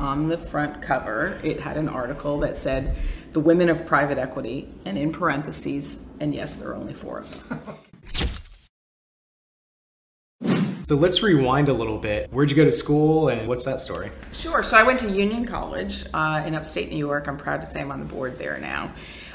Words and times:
on 0.00 0.28
the 0.28 0.38
front 0.38 0.80
cover, 0.80 1.38
it 1.44 1.60
had 1.60 1.76
an 1.76 1.88
article 1.88 2.38
that 2.38 2.56
said, 2.56 2.96
The 3.32 3.40
Women 3.40 3.68
of 3.68 3.84
Private 3.86 4.18
Equity, 4.18 4.72
and 4.86 4.96
in 4.96 5.12
parentheses, 5.12 6.02
and 6.18 6.34
yes, 6.34 6.56
there 6.56 6.70
are 6.70 6.74
only 6.74 6.94
four 6.94 7.18
of 7.18 7.48
them. 7.48 7.60
So 10.82 10.96
let's 10.96 11.22
rewind 11.22 11.68
a 11.68 11.72
little 11.72 11.98
bit. 11.98 12.32
Where'd 12.32 12.50
you 12.50 12.56
go 12.56 12.64
to 12.64 12.72
school 12.72 13.28
and 13.28 13.46
what's 13.46 13.64
that 13.64 13.80
story? 13.80 14.10
Sure. 14.32 14.60
So 14.64 14.76
I 14.76 14.82
went 14.82 14.98
to 15.00 15.08
Union 15.08 15.44
College 15.44 16.04
uh, 16.12 16.42
in 16.44 16.56
upstate 16.56 16.90
New 16.90 16.96
York. 16.96 17.28
I'm 17.28 17.36
proud 17.36 17.60
to 17.60 17.66
say 17.68 17.80
I'm 17.80 17.92
on 17.92 18.00
the 18.00 18.06
board 18.06 18.38
there 18.38 18.58
now. 18.58 18.92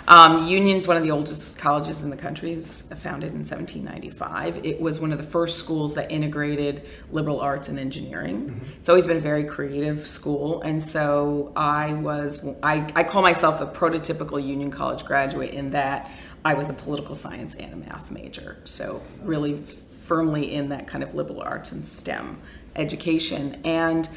Um, 0.08 0.48
Union's 0.48 0.88
one 0.88 0.98
of 0.98 1.04
the 1.04 1.12
oldest 1.12 1.58
colleges 1.58 2.04
in 2.04 2.10
the 2.10 2.18
country. 2.18 2.54
It 2.54 2.58
was 2.58 2.84
founded 2.84 3.32
in 3.32 3.40
1795. 3.40 4.66
It 4.66 4.80
was 4.80 5.00
one 5.00 5.12
of 5.12 5.18
the 5.18 5.24
first 5.24 5.58
schools 5.58 5.96
that 5.96 6.12
integrated 6.12 6.88
liberal 7.12 7.40
arts 7.40 7.70
and 7.70 7.80
engineering. 7.80 8.50
Mm-hmm. 8.50 8.72
It's 8.80 8.90
always 8.90 9.08
been 9.08 9.18
a 9.18 9.22
very 9.22 9.44
creative 9.44 10.08
school, 10.08 10.62
and 10.62 10.82
so 10.82 11.52
I 11.56 11.94
was. 11.94 12.48
I, 12.62 12.88
I 12.96 13.04
call 13.04 13.22
myself 13.22 13.62
a 13.62 13.68
prototypical 13.68 14.46
Union 14.46 14.72
College 14.72 15.06
graduate 15.06 15.54
in 15.54 15.72
that 15.72 16.12
I 16.44 16.54
was 16.54 16.70
a 16.70 16.74
political 16.74 17.16
science 17.16 17.56
and 17.56 17.74
a 17.74 17.76
math 17.76 18.12
major. 18.12 18.58
So 18.66 19.02
really 19.24 19.64
firmly 20.06 20.54
in 20.54 20.68
that 20.68 20.86
kind 20.86 21.04
of 21.04 21.16
liberal 21.16 21.42
arts 21.42 21.72
and 21.72 21.86
STEM 21.86 22.40
education. 22.76 23.60
And 23.64 24.08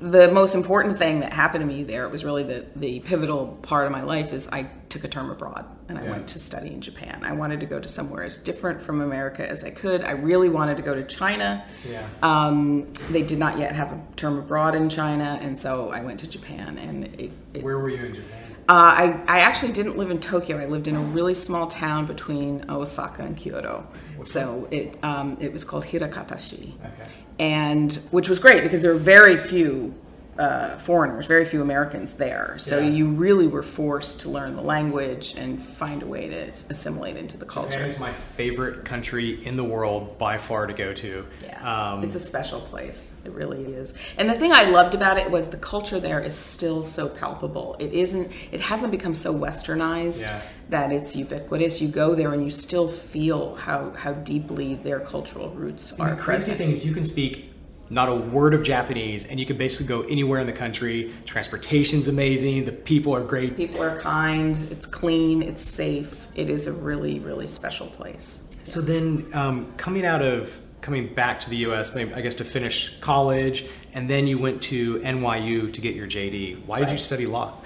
the 0.00 0.30
most 0.30 0.54
important 0.54 0.98
thing 0.98 1.20
that 1.20 1.32
happened 1.32 1.62
to 1.62 1.66
me 1.66 1.82
there 1.82 2.04
it 2.04 2.10
was 2.10 2.24
really 2.24 2.42
the, 2.42 2.66
the 2.76 3.00
pivotal 3.00 3.58
part 3.62 3.86
of 3.86 3.92
my 3.92 4.02
life 4.02 4.32
is 4.32 4.48
I 4.48 4.68
took 4.88 5.04
a 5.04 5.08
term 5.08 5.30
abroad 5.30 5.64
and 5.88 5.98
I 5.98 6.04
yeah. 6.04 6.10
went 6.10 6.28
to 6.28 6.38
study 6.38 6.68
in 6.68 6.80
Japan. 6.80 7.22
I 7.24 7.32
wanted 7.32 7.60
to 7.60 7.66
go 7.66 7.80
to 7.80 7.88
somewhere 7.88 8.24
as 8.24 8.38
different 8.38 8.80
from 8.80 9.00
America 9.00 9.48
as 9.48 9.64
I 9.64 9.70
could. 9.70 10.04
I 10.04 10.12
really 10.12 10.48
wanted 10.48 10.76
to 10.76 10.82
go 10.82 10.94
to 10.94 11.04
China. 11.04 11.64
Yeah. 11.88 12.08
Um, 12.22 12.92
they 13.10 13.22
did 13.22 13.38
not 13.38 13.58
yet 13.58 13.72
have 13.72 13.92
a 13.92 14.00
term 14.16 14.38
abroad 14.38 14.74
in 14.74 14.88
China, 14.88 15.38
and 15.42 15.58
so 15.58 15.90
I 15.90 16.00
went 16.00 16.20
to 16.20 16.28
Japan. 16.28 16.78
And 16.78 17.04
it, 17.20 17.32
it, 17.54 17.62
where 17.64 17.78
were 17.78 17.90
you 17.90 18.04
in 18.04 18.14
Japan? 18.14 18.56
Uh, 18.66 18.72
I, 18.72 19.22
I 19.26 19.40
actually 19.40 19.72
didn't 19.72 19.98
live 19.98 20.10
in 20.10 20.20
Tokyo. 20.20 20.58
I 20.58 20.64
lived 20.66 20.88
in 20.88 20.96
a 20.96 21.00
really 21.00 21.34
small 21.34 21.66
town 21.66 22.06
between 22.06 22.64
Osaka 22.70 23.22
and 23.22 23.36
Kyoto. 23.36 23.86
So 24.24 24.68
it 24.70 25.02
um, 25.02 25.36
it 25.40 25.52
was 25.52 25.64
called 25.64 25.84
Hirakatashi, 25.84 26.74
okay. 26.74 27.10
and 27.38 27.92
which 28.10 28.28
was 28.28 28.38
great 28.38 28.62
because 28.62 28.82
there 28.82 28.92
were 28.92 28.98
very 28.98 29.36
few 29.36 29.94
uh, 30.38 30.76
foreigners, 30.78 31.26
very 31.26 31.44
few 31.44 31.62
Americans 31.62 32.14
there. 32.14 32.56
So 32.58 32.78
yeah. 32.78 32.88
you 32.88 33.08
really 33.08 33.46
were 33.46 33.62
forced 33.62 34.20
to 34.20 34.30
learn 34.30 34.56
the 34.56 34.62
language 34.62 35.34
and 35.36 35.62
find 35.62 36.02
a 36.02 36.06
way 36.06 36.28
to 36.28 36.48
assimilate 36.48 37.16
into 37.16 37.36
the 37.36 37.44
culture. 37.44 37.72
Japan 37.72 37.88
is 37.88 37.98
my 38.00 38.12
favorite 38.12 38.84
country 38.84 39.44
in 39.46 39.56
the 39.56 39.64
world 39.64 40.18
by 40.18 40.36
far 40.36 40.66
to 40.66 40.72
go 40.72 40.92
to. 40.94 41.26
Yeah, 41.42 41.92
um, 41.92 42.02
it's 42.02 42.16
a 42.16 42.20
special 42.20 42.60
place. 42.60 43.14
It 43.24 43.32
really 43.32 43.62
is. 43.64 43.94
And 44.18 44.28
the 44.28 44.34
thing 44.34 44.52
I 44.52 44.64
loved 44.64 44.94
about 44.94 45.18
it 45.18 45.30
was 45.30 45.48
the 45.48 45.56
culture 45.56 46.00
there 46.00 46.20
is 46.20 46.34
still 46.34 46.82
so 46.82 47.08
palpable. 47.08 47.76
It 47.78 47.92
isn't. 47.92 48.30
It 48.50 48.60
hasn't 48.60 48.90
become 48.90 49.14
so 49.14 49.32
westernized 49.32 50.22
yeah. 50.22 50.40
that 50.70 50.92
it's 50.92 51.14
ubiquitous. 51.14 51.80
You 51.80 51.88
go 51.88 52.14
there 52.14 52.32
and 52.32 52.44
you 52.44 52.50
still 52.50 52.90
feel 52.90 53.54
how 53.54 53.90
how 53.90 54.12
deeply 54.12 54.74
their 54.74 55.00
cultural 55.00 55.50
roots 55.50 55.92
and 55.92 56.00
are. 56.00 56.10
The 56.10 56.16
crazy 56.16 56.50
present. 56.50 56.58
thing 56.58 56.70
is, 56.72 56.84
you 56.84 56.92
can 56.92 57.04
speak 57.04 57.53
not 57.94 58.08
a 58.08 58.14
word 58.14 58.54
of 58.54 58.64
Japanese, 58.64 59.24
and 59.24 59.38
you 59.38 59.46
can 59.46 59.56
basically 59.56 59.86
go 59.86 60.02
anywhere 60.02 60.40
in 60.40 60.48
the 60.48 60.52
country. 60.52 61.12
Transportation's 61.24 62.08
amazing. 62.08 62.64
The 62.64 62.72
people 62.72 63.14
are 63.14 63.22
great. 63.22 63.56
People 63.56 63.82
are 63.82 64.00
kind. 64.00 64.56
It's 64.72 64.84
clean. 64.84 65.42
It's 65.42 65.62
safe. 65.62 66.26
It 66.34 66.50
is 66.50 66.66
a 66.66 66.72
really, 66.72 67.20
really 67.20 67.46
special 67.46 67.86
place. 67.86 68.42
So 68.64 68.80
then, 68.80 69.26
um, 69.32 69.72
coming 69.76 70.04
out 70.04 70.22
of 70.22 70.60
coming 70.80 71.14
back 71.14 71.40
to 71.40 71.48
the 71.48 71.56
U.S., 71.68 71.96
I 71.96 72.04
guess 72.20 72.34
to 72.34 72.44
finish 72.44 72.98
college, 73.00 73.64
and 73.94 74.10
then 74.10 74.26
you 74.26 74.38
went 74.38 74.60
to 74.62 74.98
NYU 74.98 75.72
to 75.72 75.80
get 75.80 75.94
your 75.94 76.06
JD. 76.06 76.66
Why 76.66 76.80
did 76.80 76.90
you 76.90 76.98
study 76.98 77.26
law? 77.26 77.56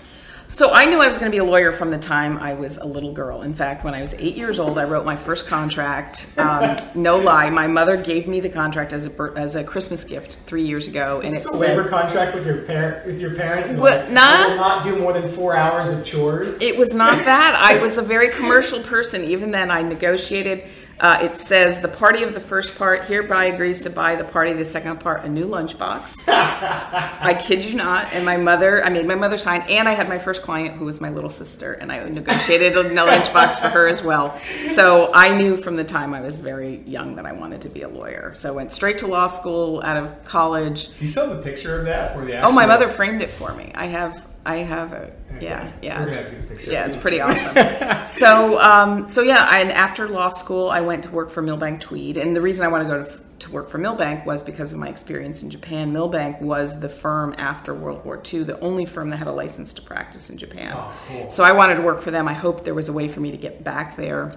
So 0.51 0.73
I 0.73 0.87
knew 0.87 1.01
I 1.01 1.09
was 1.09 1.19
going 1.19 1.31
to 1.31 1.35
be 1.35 1.41
a 1.41 1.45
lawyer 1.45 1.73
from 1.73 1.91
the 1.91 1.99
time 1.99 2.39
I 2.39 2.55
was 2.55 2.79
a 2.79 2.87
little 2.87 3.13
girl. 3.13 3.43
In 3.43 3.55
fact, 3.55 3.85
when 3.85 3.95
I 3.95 4.01
was 4.01 4.15
eight 4.15 4.35
years 4.35 4.59
old, 4.59 4.79
I 4.79 4.85
wrote 4.85 5.05
my 5.05 5.15
first 5.15 5.47
contract. 5.47 6.33
Um, 6.39 6.79
no 6.95 7.19
lie, 7.19 7.51
my 7.51 7.67
mother 7.67 7.97
gave 7.99 8.27
me 8.27 8.41
the 8.41 8.49
contract 8.49 8.93
as 8.95 9.07
a 9.07 9.33
as 9.37 9.57
a 9.57 9.63
Christmas 9.63 10.05
gift 10.05 10.41
three 10.47 10.65
years 10.65 10.89
ago, 10.89 11.21
and 11.21 11.35
it's 11.35 11.45
a 11.53 11.57
waiver 11.57 11.85
contract 11.85 12.35
with 12.35 12.47
your 12.47 12.63
par- 12.63 13.03
with 13.05 13.21
your 13.21 13.35
parents. 13.35 13.75
What? 13.75 14.11
Not 14.11 14.57
not 14.57 14.83
do 14.83 14.99
more 14.99 15.13
than 15.13 15.29
four 15.29 15.55
hours 15.57 15.91
of 15.91 16.05
chores. 16.05 16.61
It 16.63 16.79
was 16.79 16.95
not 16.95 17.25
that. 17.25 17.55
I 17.55 17.79
was 17.81 17.99
a 17.99 18.03
very 18.03 18.31
commercial 18.31 18.83
person. 18.83 19.25
Even 19.25 19.51
then, 19.51 19.71
I 19.71 19.83
negotiated 19.83 20.65
uh, 21.01 21.19
it 21.23 21.39
says 21.39 21.81
the 21.81 21.89
party 21.89 22.23
of 22.23 22.35
the 22.35 22.41
first 22.41 22.77
part 22.77 23.05
hereby 23.05 23.47
agrees 23.47 23.81
to 23.83 23.91
buy 23.91 24.17
the 24.17 24.25
party 24.25 24.51
of 24.51 24.59
the 24.59 24.65
second 24.65 25.01
part 25.01 25.25
a 25.25 25.29
new 25.29 25.45
lunchbox. 25.45 26.15
I 26.29 27.39
kid 27.41 27.65
you 27.65 27.77
not. 27.77 28.13
And 28.13 28.25
my 28.25 28.37
mother, 28.37 28.85
I 28.85 28.89
made 28.89 29.07
my 29.07 29.15
mother 29.15 29.39
sign, 29.39 29.63
and 29.63 29.89
I 29.89 29.93
had 29.93 30.09
my 30.09 30.19
first 30.19 30.43
client 30.43 30.77
who 30.77 30.85
was 30.85 31.01
my 31.01 31.09
little 31.09 31.31
sister, 31.31 31.75
and 31.75 31.93
I 31.93 32.09
negotiated 32.09 32.77
a 32.77 32.85
lunchbox 32.85 33.61
for 33.61 33.69
her 33.69 33.89
as 33.89 34.03
well. 34.03 34.39
So 34.75 35.13
I 35.15 35.37
knew 35.37 35.57
from 35.57 35.77
the 35.77 35.85
time 35.85 36.15
I 36.15 36.21
was 36.21 36.41
very 36.41 36.79
young 36.87 37.17
that 37.17 37.27
I 37.27 37.33
wanted 37.33 37.63
to 37.63 37.69
be 37.69 37.83
a 37.83 37.89
lawyer. 37.89 38.33
So 38.35 38.49
I 38.49 38.53
went 38.53 38.73
straight 38.73 38.99
to 38.99 39.07
law 39.07 39.27
school 39.27 39.83
out 39.83 39.97
of 39.97 40.25
college. 40.25 40.97
Do 40.97 41.05
you 41.05 41.11
still 41.11 41.29
have 41.29 41.39
a 41.39 41.43
picture 41.43 41.79
of 41.79 41.87
that? 41.87 42.17
Or 42.17 42.25
the 42.25 42.35
actual... 42.35 42.51
Oh, 42.51 42.55
my 42.55 42.67
mother 42.67 42.89
framed 42.89 43.23
it 43.23 43.33
for 43.33 43.55
me. 43.55 43.73
I 43.75 43.87
have 43.87 44.27
I 44.45 44.57
have 44.57 44.93
a 44.93 45.13
yeah 45.41 45.73
yeah 45.83 46.05
it's, 46.05 46.67
yeah 46.67 46.87
it's 46.87 46.97
pretty 46.97 47.21
awesome. 47.23 48.07
so 48.07 48.61
um, 48.61 49.11
so 49.11 49.23
yeah, 49.23 49.51
and 49.53 49.71
after 49.71 50.09
law 50.09 50.31
school, 50.31 50.71
I 50.71 50.81
went 50.81 51.03
to 51.05 51.11
work 51.11 51.31
for 51.31 51.43
Milbank 51.43 51.81
Tweed, 51.81 52.17
and 52.17 52.35
the 52.35 52.41
reason 52.41 52.65
I 52.65 52.69
wanted 52.69 52.85
to 52.85 52.91
go 52.91 53.05
to, 53.05 53.21
to 53.41 53.53
work 53.53 53.69
for 53.69 53.79
Milbank 53.79 54.25
was 54.27 54.43
because 54.43 54.73
of 54.73 54.79
my 54.79 54.89
experience 54.89 55.43
in 55.43 55.51
Japan. 55.51 55.93
Milbank 55.93 56.41
was 56.41 56.81
the 56.81 56.89
firm 56.89 57.35
after 57.39 57.75
World 57.75 58.05
War 58.05 58.23
II, 58.33 58.45
the 58.45 58.59
only 58.61 58.85
firm 58.85 59.11
that 59.11 59.19
had 59.19 59.29
a 59.29 59.33
license 59.33 59.75
to 59.75 59.83
practice 59.83 60.31
in 60.31 60.39
Japan. 60.39 60.73
Oh, 60.75 60.95
cool. 61.09 61.31
So 61.31 61.45
I 61.45 61.53
wanted 61.53 61.77
to 61.77 61.83
work 61.83 62.01
for 62.01 62.11
them. 62.11 62.27
I 62.27 62.35
hoped 62.35 62.65
there 62.65 62.75
was 62.75 62.89
a 62.89 62.93
way 62.93 63.09
for 63.09 63.21
me 63.21 63.31
to 63.31 63.37
get 63.37 63.63
back 63.63 63.97
there, 63.97 64.37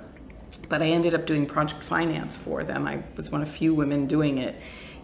but 0.68 0.82
I 0.82 0.88
ended 0.88 1.14
up 1.14 1.26
doing 1.26 1.46
project 1.46 1.82
finance 1.82 2.36
for 2.36 2.64
them. 2.64 2.88
I 2.88 3.04
was 3.16 3.32
one 3.32 3.42
of 3.42 3.50
few 3.50 3.74
women 3.74 4.08
doing 4.08 4.40
it 4.40 4.56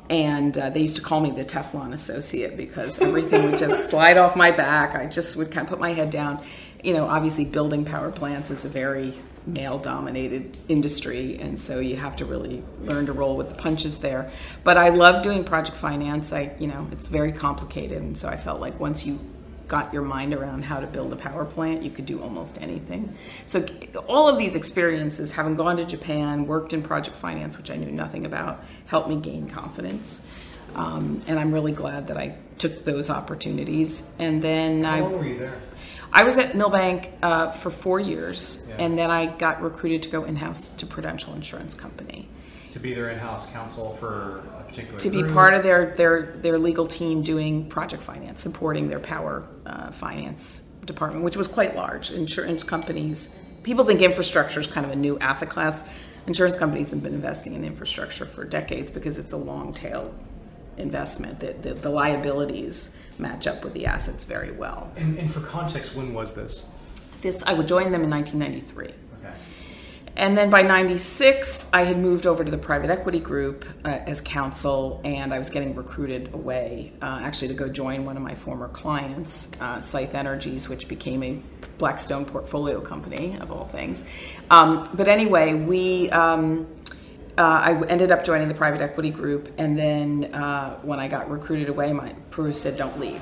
and 0.09 0.57
uh, 0.57 0.69
they 0.69 0.81
used 0.81 0.95
to 0.95 1.01
call 1.01 1.19
me 1.19 1.31
the 1.31 1.43
Teflon 1.43 1.93
associate 1.93 2.55
because 2.55 2.99
everything 2.99 3.49
would 3.49 3.57
just 3.57 3.89
slide 3.89 4.17
off 4.17 4.35
my 4.35 4.51
back. 4.51 4.95
I 4.95 5.05
just 5.05 5.35
would 5.35 5.51
kind 5.51 5.65
of 5.65 5.69
put 5.69 5.79
my 5.79 5.93
head 5.93 6.09
down. 6.09 6.43
You 6.83 6.93
know, 6.93 7.07
obviously, 7.07 7.45
building 7.45 7.83
power 7.83 8.11
plants 8.11 8.51
is 8.51 8.63
a 8.63 8.69
very 8.69 9.13
male 9.45 9.79
dominated 9.79 10.55
industry, 10.67 11.37
and 11.39 11.57
so 11.57 11.79
you 11.79 11.97
have 11.97 12.15
to 12.17 12.25
really 12.25 12.63
learn 12.81 13.05
to 13.07 13.13
roll 13.13 13.35
with 13.35 13.49
the 13.49 13.55
punches 13.55 13.97
there. 13.97 14.31
But 14.63 14.77
I 14.77 14.89
love 14.89 15.23
doing 15.23 15.43
project 15.43 15.77
finance. 15.77 16.31
I, 16.31 16.51
you 16.59 16.67
know, 16.67 16.87
it's 16.91 17.07
very 17.07 17.31
complicated, 17.31 18.01
and 18.01 18.17
so 18.17 18.27
I 18.27 18.37
felt 18.37 18.61
like 18.61 18.79
once 18.79 19.05
you 19.05 19.19
got 19.67 19.93
your 19.93 20.03
mind 20.03 20.33
around 20.33 20.63
how 20.63 20.79
to 20.79 20.87
build 20.87 21.11
a 21.11 21.15
power 21.15 21.45
plant, 21.45 21.83
you 21.83 21.91
could 21.91 22.05
do 22.05 22.21
almost 22.21 22.61
anything. 22.61 23.13
So, 23.45 23.65
all 24.07 24.29
of 24.29 24.37
these 24.37 24.55
experiences, 24.55 25.31
having 25.31 25.55
gone 25.55 25.77
to 25.77 25.85
Japan, 25.85 26.47
worked 26.47 26.73
in 26.73 26.81
project 26.81 27.17
finance, 27.17 27.57
which 27.57 27.69
I 27.69 27.75
knew 27.75 27.91
nothing 27.91 28.25
about, 28.25 28.63
helped 28.85 29.09
me 29.09 29.17
gain 29.17 29.47
confidence. 29.49 30.25
Um, 30.75 31.21
and 31.27 31.39
I'm 31.39 31.53
really 31.53 31.71
glad 31.71 32.07
that 32.07 32.17
I 32.17 32.35
took 32.57 32.85
those 32.85 33.09
opportunities. 33.09 34.13
And 34.19 34.41
then 34.41 34.83
how 34.83 34.95
I. 34.95 34.99
long 35.01 35.13
were 35.13 35.25
you 35.25 35.37
there? 35.37 35.61
I 36.11 36.23
was 36.23 36.37
at 36.37 36.55
Milbank 36.55 37.11
uh, 37.21 37.51
for 37.51 37.69
four 37.69 37.99
years, 37.99 38.65
yeah. 38.69 38.75
and 38.79 38.97
then 38.97 39.11
I 39.11 39.25
got 39.25 39.61
recruited 39.61 40.03
to 40.03 40.09
go 40.09 40.23
in 40.23 40.37
house 40.37 40.69
to 40.69 40.85
Prudential 40.85 41.33
Insurance 41.33 41.73
Company 41.73 42.29
to 42.77 42.83
be 42.83 42.93
their 42.93 43.09
in-house 43.09 43.51
counsel 43.51 43.91
for 43.93 44.43
a 44.59 44.63
particular 44.63 44.99
to 44.99 45.09
be 45.09 45.23
part 45.23 45.55
of 45.55 45.63
their 45.63 45.95
their 45.95 46.37
their 46.37 46.59
legal 46.59 46.85
team 46.85 47.21
doing 47.21 47.67
project 47.69 48.03
finance, 48.03 48.41
supporting 48.41 48.87
their 48.87 48.99
power 48.99 49.47
uh, 49.65 49.91
finance 49.91 50.61
department, 50.85 51.23
which 51.23 51.35
was 51.35 51.47
quite 51.47 51.75
large. 51.75 52.11
Insurance 52.11 52.63
companies, 52.63 53.35
people 53.63 53.83
think 53.83 54.01
infrastructure 54.01 54.59
is 54.59 54.67
kind 54.67 54.85
of 54.85 54.91
a 54.91 54.95
new 54.95 55.17
asset 55.19 55.49
class. 55.49 55.83
Insurance 56.27 56.55
companies 56.55 56.91
have 56.91 57.01
been 57.01 57.15
investing 57.15 57.53
in 57.55 57.63
infrastructure 57.65 58.25
for 58.25 58.43
decades 58.45 58.91
because 58.91 59.17
it's 59.17 59.33
a 59.33 59.37
long 59.37 59.73
tail 59.73 60.13
investment. 60.77 61.39
That 61.39 61.63
the, 61.63 61.73
the, 61.73 61.89
liabilities 61.89 62.95
match 63.17 63.47
up 63.47 63.63
with 63.63 63.73
the 63.73 63.85
assets 63.85 64.23
very 64.23 64.51
well. 64.51 64.91
And, 64.97 65.17
and 65.17 65.31
for 65.31 65.39
context, 65.39 65.95
when 65.95 66.13
was 66.13 66.33
this? 66.33 66.75
This 67.21 67.41
I 67.43 67.53
would 67.53 67.67
join 67.67 67.91
them 67.91 68.03
in 68.03 68.09
1993. 68.09 69.06
And 70.17 70.35
then 70.35 70.49
by 70.49 70.63
96, 70.63 71.69
I 71.71 71.83
had 71.83 71.99
moved 71.99 72.25
over 72.25 72.43
to 72.43 72.49
the 72.49 72.57
private 72.57 72.89
equity 72.89 73.19
group 73.19 73.65
uh, 73.85 73.99
as 74.07 74.19
counsel, 74.19 74.99
and 75.05 75.31
I 75.31 75.37
was 75.37 75.51
getting 75.51 75.75
recruited 75.75 76.33
away, 76.33 76.91
uh, 77.03 77.19
actually, 77.21 77.49
to 77.49 77.53
go 77.53 77.69
join 77.69 78.03
one 78.03 78.17
of 78.17 78.23
my 78.23 78.33
former 78.33 78.67
clients, 78.69 79.51
uh, 79.61 79.77
Sithe 79.79 80.15
Energies, 80.15 80.69
which 80.69 80.87
became 80.87 81.21
a 81.21 81.39
Blackstone 81.77 82.25
portfolio 82.25 82.81
company, 82.81 83.37
of 83.39 83.51
all 83.51 83.65
things. 83.65 84.05
Um, 84.49 84.89
but 84.95 85.07
anyway, 85.07 85.53
we. 85.53 86.09
Um, 86.09 86.67
uh, 87.37 87.41
I 87.41 87.85
ended 87.85 88.11
up 88.11 88.23
joining 88.23 88.47
the 88.47 88.55
private 88.55 88.81
equity 88.81 89.11
group, 89.11 89.53
and 89.59 89.77
then 89.77 90.33
uh, 90.33 90.79
when 90.79 90.99
I 90.99 91.07
got 91.07 91.29
recruited 91.29 91.69
away, 91.69 91.93
my 91.93 92.13
Peru 92.31 92.51
said, 92.51 92.77
"Don't 92.77 92.99
leave." 92.99 93.21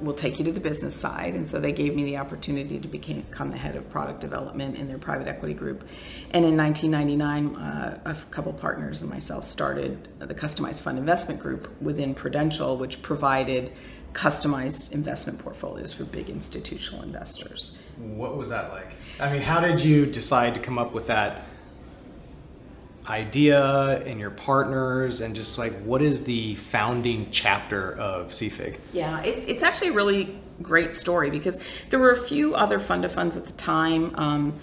Will 0.00 0.14
take 0.14 0.38
you 0.38 0.44
to 0.44 0.52
the 0.52 0.60
business 0.60 0.94
side. 0.94 1.34
And 1.34 1.48
so 1.48 1.60
they 1.60 1.72
gave 1.72 1.94
me 1.94 2.04
the 2.04 2.16
opportunity 2.18 2.78
to 2.78 2.88
become 2.88 3.50
the 3.50 3.56
head 3.56 3.76
of 3.76 3.88
product 3.90 4.20
development 4.20 4.76
in 4.76 4.88
their 4.88 4.98
private 4.98 5.28
equity 5.28 5.54
group. 5.54 5.88
And 6.30 6.44
in 6.44 6.56
1999, 6.56 7.56
uh, 7.56 8.00
a 8.04 8.14
couple 8.30 8.52
partners 8.52 9.02
and 9.02 9.10
myself 9.10 9.44
started 9.44 10.08
the 10.18 10.34
customized 10.34 10.80
fund 10.80 10.98
investment 10.98 11.40
group 11.40 11.70
within 11.80 12.14
Prudential, 12.14 12.76
which 12.76 13.02
provided 13.02 13.72
customized 14.12 14.92
investment 14.92 15.38
portfolios 15.38 15.92
for 15.92 16.04
big 16.04 16.30
institutional 16.30 17.02
investors. 17.02 17.76
What 17.98 18.36
was 18.36 18.48
that 18.48 18.72
like? 18.72 18.92
I 19.20 19.30
mean, 19.30 19.42
how 19.42 19.60
did 19.60 19.82
you 19.82 20.06
decide 20.06 20.54
to 20.54 20.60
come 20.60 20.78
up 20.78 20.92
with 20.92 21.06
that 21.08 21.42
idea 23.08 24.00
and 24.04 24.18
your 24.18 24.30
partners 24.30 25.20
and 25.20 25.34
just 25.34 25.58
like 25.58 25.72
what 25.82 26.02
is 26.02 26.24
the 26.24 26.54
founding 26.56 27.28
chapter 27.30 27.92
of 27.92 28.30
CFIG? 28.30 28.78
Yeah, 28.92 29.20
it's 29.22 29.44
it's 29.46 29.62
actually 29.62 29.88
a 29.88 29.92
really 29.92 30.38
great 30.62 30.92
story 30.92 31.30
because 31.30 31.60
there 31.90 32.00
were 32.00 32.12
a 32.12 32.20
few 32.20 32.54
other 32.54 32.80
fund 32.80 33.04
of 33.04 33.12
funds 33.12 33.36
at 33.36 33.46
the 33.46 33.52
time. 33.52 34.14
Um, 34.16 34.58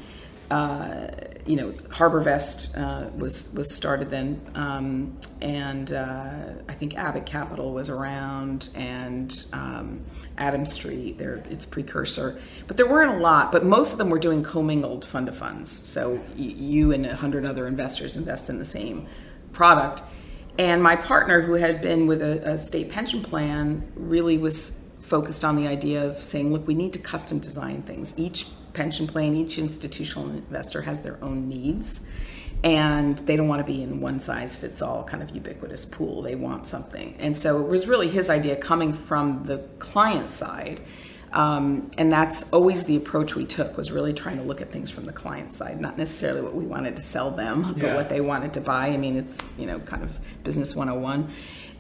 uh, 0.52 1.08
you 1.46 1.56
know, 1.58 1.72
HarbourVest 1.72 2.78
uh, 2.78 3.10
was 3.18 3.54
was 3.54 3.74
started 3.74 4.10
then, 4.10 4.40
um, 4.56 5.18
and 5.42 5.92
uh, 5.92 6.36
I 6.70 6.74
think 6.74 6.96
Abbott 6.96 7.26
Capital 7.26 7.74
was 7.74 7.90
around, 7.90 8.70
and 8.76 9.46
um, 9.52 10.02
Adams 10.38 10.74
Street, 10.74 11.18
there 11.18 11.44
its 11.50 11.66
precursor. 11.66 12.40
But 12.68 12.78
there 12.78 12.88
weren't 12.88 13.16
a 13.16 13.20
lot. 13.20 13.52
But 13.52 13.66
most 13.66 13.92
of 13.92 13.98
them 13.98 14.10
were 14.10 14.20
doing 14.20 14.44
commingled 14.44 15.06
fund 15.06 15.28
of 15.28 15.38
funds. 15.38 15.70
So 15.70 16.14
y- 16.14 16.22
you 16.36 16.92
and 16.92 17.06
a 17.06 17.16
hundred 17.16 17.46
other 17.46 17.68
investors 17.68 18.16
invest 18.16 18.50
in 18.50 18.58
the 18.58 18.66
same 18.66 19.08
product. 19.52 20.02
And 20.58 20.84
my 20.84 20.96
partner, 20.96 21.42
who 21.42 21.54
had 21.54 21.82
been 21.82 22.06
with 22.06 22.22
a, 22.22 22.52
a 22.54 22.58
state 22.58 22.92
pension 22.92 23.22
plan, 23.22 23.92
really 23.96 24.38
was 24.38 24.83
focused 25.04 25.44
on 25.44 25.56
the 25.56 25.68
idea 25.68 26.06
of 26.06 26.24
saying, 26.24 26.52
look, 26.54 26.66
we 26.66 26.74
need 26.74 26.94
to 26.94 27.00
custom 27.00 27.40
design 27.40 27.82
things. 27.84 28.14
Each 28.16 28.48
pension 28.74 29.06
plan, 29.06 29.36
each 29.36 29.60
institutional 29.60 30.30
investor 30.30 30.82
has 30.82 31.02
their 31.02 31.22
own 31.24 31.48
needs. 31.48 32.02
And 32.64 33.18
they 33.20 33.36
don't 33.36 33.50
want 33.50 33.60
to 33.60 33.70
be 33.70 33.84
in 33.84 34.00
one 34.00 34.22
size 34.22 34.56
fits 34.56 34.82
all 34.82 35.04
kind 35.04 35.22
of 35.22 35.32
ubiquitous 35.32 35.84
pool. 35.84 36.22
They 36.22 36.36
want 36.36 36.66
something. 36.66 37.16
And 37.20 37.38
so 37.38 37.60
it 37.62 37.68
was 37.68 37.88
really 37.88 38.08
his 38.08 38.30
idea 38.30 38.56
coming 38.56 38.94
from 38.94 39.44
the 39.44 39.58
client 39.80 40.30
side. 40.30 40.80
Um, 41.34 41.92
and 41.98 42.12
that's 42.12 42.50
always 42.54 42.86
the 42.86 42.96
approach 42.96 43.36
we 43.36 43.46
took 43.46 43.76
was 43.76 43.92
really 43.92 44.14
trying 44.14 44.38
to 44.38 44.44
look 44.44 44.62
at 44.62 44.72
things 44.72 44.90
from 44.90 45.06
the 45.06 45.12
client 45.12 45.54
side, 45.54 45.82
not 45.82 45.98
necessarily 45.98 46.42
what 46.42 46.54
we 46.54 46.64
wanted 46.64 46.96
to 46.96 47.02
sell 47.02 47.32
them, 47.32 47.74
but 47.74 47.78
yeah. 47.84 47.96
what 47.96 48.08
they 48.08 48.22
wanted 48.22 48.54
to 48.54 48.62
buy. 48.62 48.88
I 48.88 48.98
mean, 48.98 49.18
it's, 49.18 49.52
you 49.58 49.66
know, 49.66 49.80
kind 49.80 50.04
of 50.04 50.20
business 50.44 50.76
101 50.76 51.30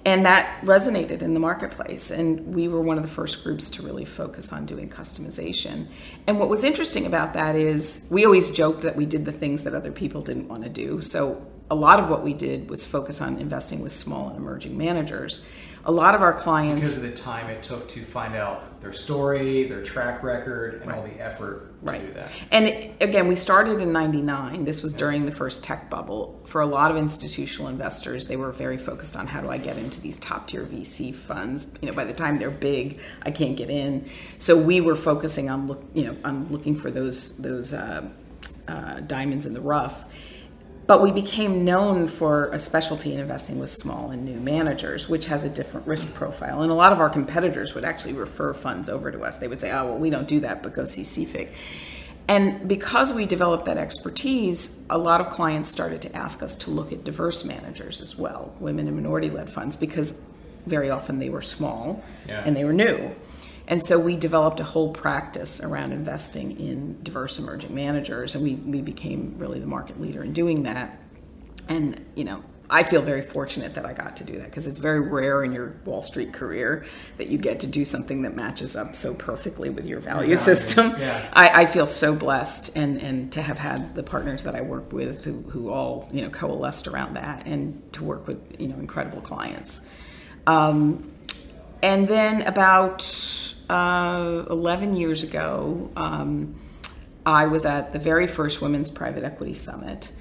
and 0.05 0.25
that 0.25 0.59
resonated 0.61 1.21
in 1.21 1.33
the 1.33 1.39
marketplace 1.39 2.11
and 2.11 2.53
we 2.53 2.67
were 2.67 2.81
one 2.81 2.97
of 2.97 3.03
the 3.03 3.09
first 3.09 3.43
groups 3.43 3.69
to 3.69 3.81
really 3.81 4.03
focus 4.03 4.51
on 4.51 4.65
doing 4.65 4.89
customization. 4.89 5.87
And 6.27 6.39
what 6.39 6.49
was 6.49 6.63
interesting 6.63 7.05
about 7.05 7.33
that 7.33 7.55
is 7.55 8.05
we 8.09 8.25
always 8.25 8.49
joked 8.49 8.81
that 8.81 8.95
we 8.95 9.05
did 9.05 9.23
the 9.25 9.31
things 9.31 9.63
that 9.63 9.73
other 9.73 9.91
people 9.91 10.21
didn't 10.21 10.49
want 10.49 10.63
to 10.63 10.69
do. 10.69 11.01
So 11.01 11.45
a 11.71 11.75
lot 11.75 11.99
of 11.99 12.09
what 12.09 12.23
we 12.23 12.33
did 12.33 12.69
was 12.69 12.85
focus 12.85 13.21
on 13.21 13.37
investing 13.37 13.81
with 13.81 13.93
small 13.93 14.27
and 14.27 14.37
emerging 14.37 14.77
managers 14.77 15.45
a 15.85 15.91
lot 15.91 16.15
of 16.15 16.21
our 16.21 16.33
clients 16.33 16.81
because 16.81 16.97
of 16.97 17.03
the 17.03 17.11
time 17.11 17.49
it 17.49 17.61
took 17.61 17.89
to 17.89 18.05
find 18.05 18.35
out 18.35 18.81
their 18.81 18.93
story, 18.93 19.67
their 19.67 19.83
track 19.83 20.23
record, 20.23 20.81
and 20.81 20.89
right. 20.89 20.97
all 20.97 21.03
the 21.03 21.19
effort 21.19 21.73
to 21.81 21.91
right. 21.91 22.05
do 22.05 22.13
that. 22.13 22.29
And 22.51 22.67
again, 23.01 23.27
we 23.27 23.35
started 23.35 23.81
in 23.81 23.91
'99. 23.91 24.63
This 24.63 24.81
was 24.81 24.93
during 24.93 25.25
the 25.25 25.31
first 25.31 25.63
tech 25.63 25.89
bubble. 25.89 26.41
For 26.45 26.61
a 26.61 26.65
lot 26.65 26.89
of 26.89 26.97
institutional 26.97 27.67
investors, 27.67 28.27
they 28.27 28.37
were 28.37 28.51
very 28.51 28.77
focused 28.77 29.17
on 29.17 29.27
how 29.27 29.41
do 29.41 29.49
I 29.49 29.57
get 29.57 29.77
into 29.77 29.99
these 29.99 30.17
top 30.17 30.47
tier 30.47 30.63
VC 30.63 31.13
funds. 31.13 31.67
You 31.81 31.89
know, 31.89 31.93
by 31.93 32.05
the 32.05 32.13
time 32.13 32.37
they're 32.37 32.51
big, 32.51 32.99
I 33.23 33.31
can't 33.31 33.57
get 33.57 33.69
in. 33.69 34.09
So 34.37 34.57
we 34.57 34.79
were 34.79 34.95
focusing 34.95 35.49
on 35.49 35.67
look, 35.67 35.83
you 35.93 36.05
know, 36.05 36.17
on 36.23 36.47
looking 36.47 36.75
for 36.75 36.91
those 36.91 37.37
those 37.37 37.73
uh, 37.73 38.07
uh, 38.67 39.01
diamonds 39.01 39.45
in 39.45 39.53
the 39.53 39.61
rough 39.61 40.05
but 40.85 41.01
we 41.01 41.11
became 41.11 41.63
known 41.63 42.07
for 42.07 42.49
a 42.51 42.59
specialty 42.59 43.13
in 43.13 43.19
investing 43.19 43.59
with 43.59 43.69
small 43.69 44.11
and 44.11 44.25
new 44.25 44.39
managers, 44.39 45.07
which 45.07 45.25
has 45.27 45.45
a 45.45 45.49
different 45.49 45.87
risk 45.87 46.13
profile. 46.13 46.61
And 46.61 46.71
a 46.71 46.75
lot 46.75 46.91
of 46.91 46.99
our 46.99 47.09
competitors 47.09 47.73
would 47.73 47.85
actually 47.85 48.13
refer 48.13 48.53
funds 48.53 48.89
over 48.89 49.11
to 49.11 49.21
us. 49.21 49.37
They 49.37 49.47
would 49.47 49.61
say, 49.61 49.71
oh, 49.71 49.85
well, 49.85 49.97
we 49.97 50.09
don't 50.09 50.27
do 50.27 50.41
that, 50.41 50.61
but 50.61 50.73
go 50.73 50.83
see 50.83 51.03
CFIG. 51.03 51.49
And 52.27 52.67
because 52.67 53.13
we 53.13 53.25
developed 53.25 53.65
that 53.65 53.77
expertise, 53.77 54.81
a 54.89 54.97
lot 54.97 55.19
of 55.19 55.29
clients 55.29 55.69
started 55.69 56.01
to 56.03 56.15
ask 56.15 56.41
us 56.41 56.55
to 56.55 56.69
look 56.69 56.93
at 56.93 57.03
diverse 57.03 57.43
managers 57.43 58.01
as 58.01 58.17
well, 58.17 58.53
women 58.59 58.87
and 58.87 58.95
minority 58.95 59.29
led 59.29 59.49
funds, 59.49 59.75
because 59.75 60.21
very 60.65 60.89
often 60.89 61.19
they 61.19 61.29
were 61.29 61.41
small 61.41 62.01
yeah. 62.27 62.43
and 62.45 62.55
they 62.55 62.63
were 62.63 62.73
new. 62.73 63.13
And 63.67 63.83
so 63.83 63.97
we 63.97 64.17
developed 64.17 64.59
a 64.59 64.63
whole 64.63 64.91
practice 64.91 65.61
around 65.61 65.93
investing 65.93 66.59
in 66.59 67.01
diverse 67.01 67.39
emerging 67.39 67.73
managers, 67.73 68.35
and 68.35 68.43
we, 68.43 68.55
we 68.55 68.81
became 68.81 69.35
really 69.37 69.59
the 69.59 69.67
market 69.67 69.99
leader 70.01 70.23
in 70.23 70.33
doing 70.33 70.63
that. 70.63 70.99
And, 71.69 72.03
you 72.15 72.25
know, 72.25 72.43
I 72.69 72.83
feel 72.83 73.01
very 73.01 73.21
fortunate 73.21 73.75
that 73.75 73.85
I 73.85 73.93
got 73.93 74.17
to 74.17 74.23
do 74.23 74.37
that 74.39 74.45
because 74.45 74.67
it's 74.67 74.79
very 74.79 74.99
rare 74.99 75.43
in 75.43 75.53
your 75.53 75.75
Wall 75.85 76.01
Street 76.01 76.33
career 76.33 76.85
that 77.17 77.27
you 77.27 77.37
get 77.37 77.59
to 77.61 77.67
do 77.67 77.85
something 77.85 78.23
that 78.23 78.35
matches 78.35 78.75
up 78.75 78.95
so 78.95 79.13
perfectly 79.13 79.69
with 79.69 79.85
your 79.85 79.99
value 79.99 80.37
system. 80.37 80.91
Yeah. 80.97 81.29
I, 81.33 81.61
I, 81.63 81.65
feel 81.65 81.87
so 81.87 82.15
blessed 82.15 82.75
and, 82.75 83.01
and 83.01 83.31
to 83.33 83.41
have 83.41 83.59
had 83.59 83.95
the 83.95 84.03
partners 84.03 84.43
that 84.43 84.55
I 84.55 84.61
work 84.61 84.91
with 84.91 85.23
who, 85.23 85.41
who 85.43 85.69
all, 85.69 86.09
you 86.11 86.21
know, 86.21 86.29
coalesced 86.29 86.87
around 86.87 87.15
that 87.15 87.45
and 87.45 87.81
to 87.93 88.03
work 88.03 88.27
with, 88.27 88.59
you 88.59 88.69
know, 88.69 88.75
incredible 88.75 89.21
clients. 89.21 89.85
Um, 90.47 91.11
and 91.83 92.07
then 92.07 92.43
about 92.43 93.01
uh, 93.73 94.45
11 94.51 94.95
years 94.95 95.23
ago, 95.23 95.89
um, 95.95 96.55
I 97.25 97.47
was 97.47 97.65
at 97.65 97.91
the 97.91 97.97
very 97.97 98.27
first 98.27 98.61
Women's 98.61 98.91
Private 98.91 99.23
Equity 99.23 99.55
Summit, 99.55 100.11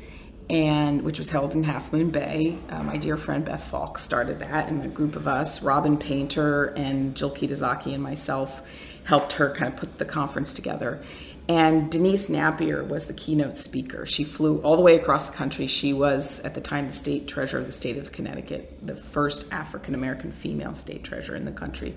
and 0.49 1.03
which 1.03 1.19
was 1.19 1.29
held 1.29 1.55
in 1.55 1.63
Half 1.63 1.93
Moon 1.93 2.11
Bay. 2.11 2.59
Uh, 2.71 2.83
my 2.83 2.97
dear 2.97 3.19
friend 3.19 3.45
Beth 3.45 3.63
Falk 3.63 3.99
started 3.99 4.39
that, 4.39 4.71
and 4.71 4.83
a 4.83 4.89
group 4.89 5.17
of 5.17 5.29
us, 5.29 5.63
Robin 5.63 5.99
Painter 5.99 6.67
and 6.77 7.15
Jill 7.15 7.31
Kitazaki 7.31 7.93
and 7.93 8.03
myself, 8.03 8.63
helped 9.05 9.35
her 9.35 9.51
kind 9.51 9.71
of 9.71 9.79
put 9.79 9.99
the 9.99 10.07
conference 10.07 10.55
together. 10.55 11.03
And 11.47 11.91
Denise 11.91 12.29
Nappier 12.29 12.87
was 12.87 13.07
the 13.07 13.13
keynote 13.13 13.57
speaker. 13.57 14.07
She 14.07 14.25
flew 14.25 14.63
all 14.63 14.77
the 14.77 14.83
way 14.83 14.97
across 14.97 15.27
the 15.27 15.37
country. 15.37 15.67
She 15.67 15.93
was, 15.93 16.41
at 16.41 16.55
the 16.55 16.61
time, 16.63 16.87
the 16.87 16.93
state 16.95 17.29
treasurer 17.29 17.61
of 17.61 17.67
the 17.67 17.73
state 17.73 17.99
of 17.99 18.13
Connecticut, 18.13 18.79
the 18.81 18.97
first 18.97 19.53
African 19.53 19.95
American 19.95 20.33
female 20.33 20.75
state 20.75 21.05
treasurer 21.05 21.37
in 21.37 21.45
the 21.45 21.53
country 21.53 21.95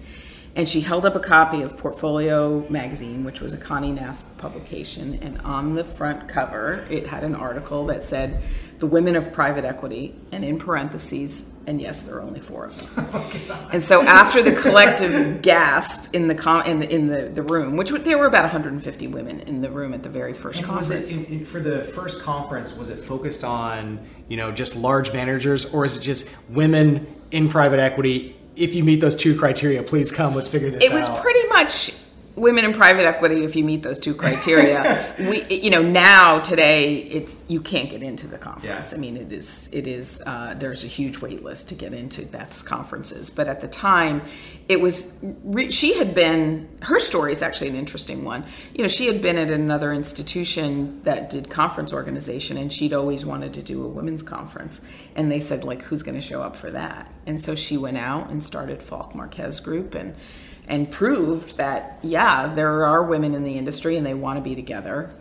and 0.55 0.69
she 0.69 0.81
held 0.81 1.05
up 1.05 1.15
a 1.15 1.19
copy 1.19 1.61
of 1.61 1.77
Portfolio 1.77 2.67
magazine, 2.69 3.25
which 3.25 3.41
was 3.41 3.53
a 3.53 3.57
Condé 3.57 3.93
Nast 3.93 4.37
publication, 4.37 5.19
and 5.21 5.39
on 5.41 5.75
the 5.75 5.83
front 5.83 6.27
cover 6.27 6.87
it 6.89 7.05
had 7.07 7.23
an 7.23 7.35
article 7.35 7.85
that 7.87 8.03
said 8.03 8.41
"The 8.79 8.87
Women 8.87 9.15
of 9.15 9.33
Private 9.33 9.65
Equity," 9.65 10.15
and 10.31 10.45
in 10.45 10.57
parentheses, 10.57 11.49
and 11.67 11.81
yes, 11.81 12.03
there 12.03 12.15
are 12.15 12.21
only 12.21 12.39
four 12.39 12.65
of 12.65 12.95
them. 12.95 13.05
Oh, 13.47 13.69
and 13.71 13.81
so 13.81 14.01
after 14.01 14.41
the 14.41 14.51
collective 14.53 15.41
gasp 15.41 16.13
in 16.13 16.27
the 16.27 16.35
com- 16.35 16.65
in 16.65 16.79
the 16.79 16.93
in 16.93 17.07
the, 17.07 17.29
the 17.29 17.43
room, 17.43 17.75
which 17.75 17.91
there 17.91 18.17
were 18.17 18.25
about 18.25 18.43
150 18.43 19.07
women 19.07 19.41
in 19.41 19.61
the 19.61 19.69
room 19.69 19.93
at 19.93 20.03
the 20.03 20.09
very 20.09 20.33
first 20.33 20.59
and 20.59 20.67
conference. 20.67 21.11
It, 21.11 21.29
in, 21.29 21.45
for 21.45 21.59
the 21.59 21.83
first 21.83 22.21
conference, 22.21 22.75
was 22.75 22.89
it 22.89 22.99
focused 22.99 23.43
on 23.43 24.05
you 24.29 24.37
know 24.37 24.51
just 24.51 24.75
large 24.75 25.11
managers, 25.11 25.73
or 25.73 25.85
is 25.85 25.97
it 25.97 26.01
just 26.01 26.29
women 26.49 27.07
in 27.31 27.49
private 27.49 27.79
equity 27.79 28.35
if 28.55 28.75
you 28.75 28.83
meet 28.83 29.01
those 29.01 29.15
two 29.15 29.37
criteria, 29.37 29.83
please 29.83 30.11
come. 30.11 30.35
Let's 30.35 30.47
figure 30.47 30.69
this 30.71 30.83
out. 30.83 30.91
It 30.91 30.93
was 30.93 31.07
pretty 31.21 31.47
much 31.49 31.91
women 32.35 32.65
in 32.65 32.73
private 32.73 33.05
equity 33.05 33.43
if 33.43 33.55
you 33.55 33.63
meet 33.63 33.81
those 33.83 33.99
two 33.99 34.13
criteria 34.13 35.13
we 35.19 35.45
you 35.45 35.69
know 35.69 35.81
now 35.81 36.39
today 36.39 36.97
it's 36.97 37.35
you 37.47 37.61
can't 37.61 37.89
get 37.89 38.01
into 38.03 38.27
the 38.27 38.37
conference. 38.37 38.91
Yeah. 38.91 38.97
i 38.97 38.99
mean 38.99 39.15
it 39.15 39.31
is 39.31 39.69
it 39.71 39.87
is 39.87 40.21
uh, 40.25 40.53
there's 40.57 40.83
a 40.83 40.87
huge 40.87 41.19
wait 41.19 41.43
list 41.43 41.69
to 41.69 41.75
get 41.75 41.93
into 41.93 42.25
beth's 42.25 42.61
conferences. 42.61 43.29
But 43.29 43.47
at 43.47 43.61
the 43.61 43.67
time 43.67 44.21
it 44.67 44.79
was 44.79 45.13
re- 45.21 45.71
she 45.71 45.93
had 45.97 46.13
been 46.13 46.67
her 46.81 46.99
story 46.99 47.31
is 47.31 47.41
actually 47.41 47.69
an 47.69 47.75
interesting 47.75 48.23
one. 48.25 48.43
You 48.73 48.83
know 48.83 48.87
she 48.87 49.07
had 49.07 49.21
been 49.21 49.37
at 49.37 49.51
another 49.51 49.93
institution 49.93 51.01
that 51.03 51.29
did 51.29 51.49
conference 51.49 51.93
organization 51.93 52.57
and 52.57 52.71
she'd 52.71 52.93
always 52.93 53.25
wanted 53.25 53.53
to 53.53 53.61
do 53.61 53.83
a 53.83 53.87
women's 53.87 54.23
conference. 54.23 54.81
And 55.15 55.31
they 55.31 55.39
said 55.39 55.63
like 55.63 55.81
who's 55.83 56.03
going 56.03 56.15
to 56.15 56.25
show 56.25 56.41
up 56.41 56.55
for 56.55 56.71
that? 56.71 57.11
And 57.25 57.41
so 57.41 57.55
she 57.55 57.77
went 57.77 57.97
out 57.97 58.29
and 58.29 58.43
started 58.43 58.81
Falk 58.81 59.15
Marques 59.15 59.59
group 59.59 59.95
and 59.95 60.15
and 60.67 60.91
proved 60.91 61.57
that, 61.57 61.99
yeah, 62.01 62.47
there 62.47 62.85
are 62.85 63.03
women 63.03 63.35
in 63.35 63.43
the 63.43 63.57
industry 63.57 63.97
and 63.97 64.05
they 64.05 64.13
want 64.13 64.37
to 64.37 64.41
be 64.41 64.55
together. 64.55 65.13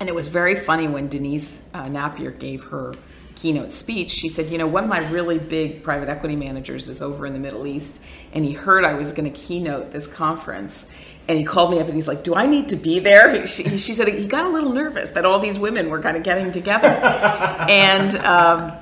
And 0.00 0.08
it 0.08 0.14
was 0.14 0.28
very 0.28 0.56
funny 0.56 0.88
when 0.88 1.08
Denise 1.08 1.62
uh, 1.74 1.84
Nappier 1.84 2.36
gave 2.36 2.64
her 2.64 2.94
keynote 3.36 3.70
speech. 3.70 4.10
She 4.10 4.28
said, 4.28 4.50
You 4.50 4.58
know, 4.58 4.66
one 4.66 4.84
of 4.84 4.90
my 4.90 5.08
really 5.10 5.38
big 5.38 5.82
private 5.82 6.08
equity 6.08 6.36
managers 6.36 6.88
is 6.88 7.02
over 7.02 7.26
in 7.26 7.32
the 7.32 7.38
Middle 7.38 7.66
East, 7.66 8.02
and 8.32 8.44
he 8.44 8.52
heard 8.52 8.84
I 8.84 8.94
was 8.94 9.12
going 9.12 9.30
to 9.30 9.38
keynote 9.38 9.92
this 9.92 10.06
conference. 10.06 10.86
And 11.28 11.38
he 11.38 11.44
called 11.44 11.70
me 11.70 11.78
up 11.78 11.86
and 11.86 11.94
he's 11.94 12.08
like, 12.08 12.24
Do 12.24 12.34
I 12.34 12.46
need 12.46 12.70
to 12.70 12.76
be 12.76 12.98
there? 12.98 13.32
He, 13.32 13.46
she, 13.46 13.78
she, 13.78 13.94
said 13.94 14.08
he 14.08 14.26
got 14.26 14.44
a 14.44 14.48
little 14.48 14.72
nervous 14.72 15.10
that 15.10 15.24
all 15.24 15.38
these 15.38 15.58
women 15.58 15.88
were 15.88 16.00
kind 16.00 16.16
of 16.16 16.24
getting 16.24 16.50
together. 16.50 16.88
and, 17.68 18.16
um, 18.16 18.72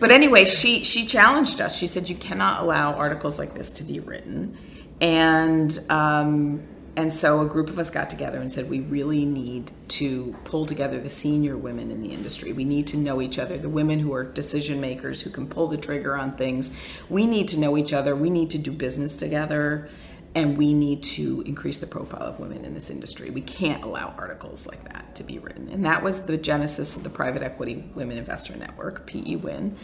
but 0.00 0.10
anyway, 0.10 0.44
she, 0.44 0.82
she 0.82 1.06
challenged 1.06 1.60
us. 1.60 1.76
She 1.76 1.86
said, 1.86 2.08
You 2.08 2.16
cannot 2.16 2.62
allow 2.62 2.94
articles 2.94 3.38
like 3.38 3.54
this 3.54 3.72
to 3.74 3.84
be 3.84 4.00
written 4.00 4.58
and 5.00 5.78
um, 5.90 6.62
and 6.96 7.12
so 7.12 7.40
a 7.40 7.46
group 7.46 7.68
of 7.68 7.78
us 7.78 7.90
got 7.90 8.08
together 8.08 8.40
and 8.40 8.52
said 8.52 8.70
we 8.70 8.80
really 8.80 9.24
need 9.24 9.72
to 9.88 10.34
pull 10.44 10.64
together 10.64 11.00
the 11.00 11.10
senior 11.10 11.56
women 11.56 11.90
in 11.90 12.00
the 12.00 12.10
industry 12.10 12.52
we 12.52 12.64
need 12.64 12.86
to 12.86 12.96
know 12.96 13.20
each 13.20 13.38
other 13.38 13.58
the 13.58 13.68
women 13.68 13.98
who 13.98 14.12
are 14.14 14.22
decision 14.22 14.80
makers 14.80 15.20
who 15.20 15.30
can 15.30 15.48
pull 15.48 15.66
the 15.66 15.76
trigger 15.76 16.16
on 16.16 16.36
things 16.36 16.70
we 17.08 17.26
need 17.26 17.48
to 17.48 17.58
know 17.58 17.76
each 17.76 17.92
other 17.92 18.14
we 18.14 18.30
need 18.30 18.50
to 18.50 18.58
do 18.58 18.70
business 18.70 19.16
together 19.16 19.88
and 20.34 20.58
we 20.58 20.74
need 20.74 21.02
to 21.02 21.42
increase 21.46 21.78
the 21.78 21.86
profile 21.86 22.22
of 22.22 22.40
women 22.40 22.64
in 22.64 22.74
this 22.74 22.90
industry. 22.90 23.30
We 23.30 23.40
can't 23.40 23.84
allow 23.84 24.14
articles 24.18 24.66
like 24.66 24.82
that 24.92 25.14
to 25.14 25.22
be 25.22 25.38
written. 25.38 25.68
And 25.68 25.84
that 25.84 26.02
was 26.02 26.22
the 26.22 26.36
genesis 26.36 26.96
of 26.96 27.04
the 27.04 27.10
Private 27.10 27.42
Equity 27.42 27.84
Women 27.94 28.18
Investor 28.18 28.56
Network, 28.56 29.06
PE 29.06 29.36
Win. 29.36 29.76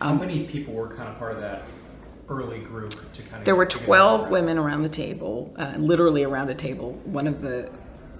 Um, 0.00 0.18
How 0.18 0.24
many 0.24 0.44
people 0.44 0.74
were 0.74 0.88
kind 0.88 1.08
of 1.08 1.18
part 1.18 1.32
of 1.32 1.40
that 1.40 1.62
early 2.32 2.60
group 2.60 2.90
to 2.90 3.22
kind 3.22 3.40
of? 3.40 3.44
There 3.44 3.56
were 3.56 3.66
12 3.66 4.30
women 4.30 4.58
around 4.58 4.82
the 4.82 4.88
table, 4.88 5.54
uh, 5.56 5.74
literally 5.78 6.24
around 6.24 6.50
a 6.50 6.54
table. 6.54 6.92
One 7.04 7.26
of 7.26 7.40
the 7.40 7.70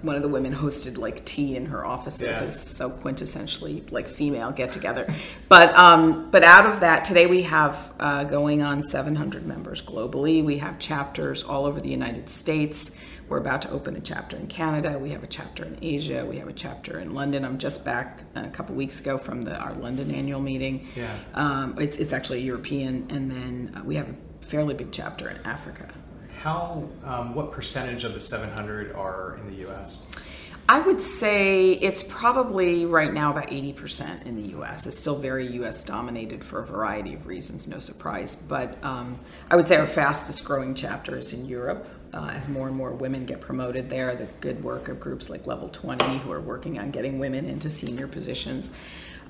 one 0.03 0.17
of 0.17 0.21
the 0.21 0.27
women 0.27 0.53
hosted 0.53 0.97
like 0.97 1.23
tea 1.23 1.55
in 1.55 1.65
her 1.65 1.85
offices. 1.85 2.21
Yeah. 2.21 2.43
It 2.43 2.45
was 2.47 2.61
so 2.61 2.89
quintessentially 2.89 3.89
like 3.91 4.07
female 4.07 4.51
get 4.51 4.71
together. 4.71 5.11
But 5.47 5.73
um, 5.75 6.29
but 6.29 6.43
out 6.43 6.69
of 6.69 6.81
that, 6.81 7.05
today 7.05 7.25
we 7.25 7.43
have 7.43 7.93
uh, 7.99 8.25
going 8.25 8.61
on 8.61 8.83
700 8.83 9.45
members 9.45 9.81
globally. 9.81 10.43
We 10.43 10.57
have 10.57 10.77
chapters 10.77 11.43
all 11.43 11.65
over 11.65 11.79
the 11.79 11.89
United 11.89 12.29
States. 12.29 12.97
We're 13.33 13.39
about 13.39 13.63
to 13.63 13.71
open 13.71 13.95
a 13.95 13.99
chapter 13.99 14.37
in 14.37 14.45
Canada. 14.45 14.99
We 14.99 15.09
have 15.09 15.23
a 15.23 15.27
chapter 15.27 15.65
in 15.65 15.79
Asia. 15.81 16.23
We 16.23 16.37
have 16.37 16.47
a 16.47 16.53
chapter 16.53 16.99
in 16.99 17.15
London. 17.15 17.43
I'm 17.43 17.57
just 17.57 17.83
back 17.83 18.21
a 18.35 18.47
couple 18.49 18.75
weeks 18.75 18.99
ago 18.99 19.17
from 19.17 19.41
the, 19.41 19.57
our 19.57 19.73
London 19.73 20.13
annual 20.13 20.39
meeting. 20.39 20.87
Yeah. 20.95 21.17
Um, 21.33 21.75
it's, 21.79 21.97
it's 21.97 22.13
actually 22.13 22.41
European, 22.41 23.07
and 23.09 23.31
then 23.31 23.73
uh, 23.75 23.83
we 23.83 23.95
have 23.95 24.07
a 24.07 24.45
fairly 24.45 24.75
big 24.75 24.91
chapter 24.91 25.31
in 25.31 25.37
Africa 25.47 25.89
how 26.43 26.83
um, 27.05 27.33
what 27.33 27.53
percentage 27.53 28.03
of 28.03 28.13
the 28.13 28.19
700 28.19 28.91
are 28.91 29.37
in 29.37 29.47
the 29.47 29.61
U.S. 29.61 30.05
I 30.67 30.81
would 30.81 31.01
say 31.01 31.71
it's 31.71 32.03
probably 32.03 32.85
right 32.85 33.13
now 33.13 33.31
about 33.31 33.47
80% 33.47 34.25
in 34.25 34.35
the 34.35 34.49
US. 34.57 34.85
It's 34.85 34.99
still 34.99 35.17
very 35.17 35.47
US 35.63 35.85
dominated 35.85 36.43
for 36.43 36.59
a 36.59 36.65
variety 36.65 37.13
of 37.13 37.27
reasons, 37.27 37.65
no 37.65 37.79
surprise. 37.79 38.35
But 38.35 38.77
um, 38.83 39.19
I 39.49 39.55
would 39.55 39.69
say 39.69 39.77
our 39.77 39.87
fastest 39.87 40.43
growing 40.43 40.75
chapter 40.75 41.17
is 41.17 41.31
in 41.31 41.45
Europe. 41.45 41.87
Uh, 42.13 42.27
as 42.27 42.47
more 42.47 42.67
and 42.67 42.77
more 42.77 42.91
women 42.91 43.25
get 43.25 43.41
promoted 43.41 43.89
there, 43.89 44.15
the 44.15 44.27
good 44.39 44.63
work 44.63 44.87
of 44.87 44.99
groups 44.99 45.29
like 45.29 45.47
Level 45.47 45.69
20 45.69 46.19
who 46.19 46.31
are 46.31 46.41
working 46.41 46.77
on 46.77 46.91
getting 46.91 47.17
women 47.17 47.45
into 47.45 47.69
senior 47.69 48.07
positions. 48.07 48.71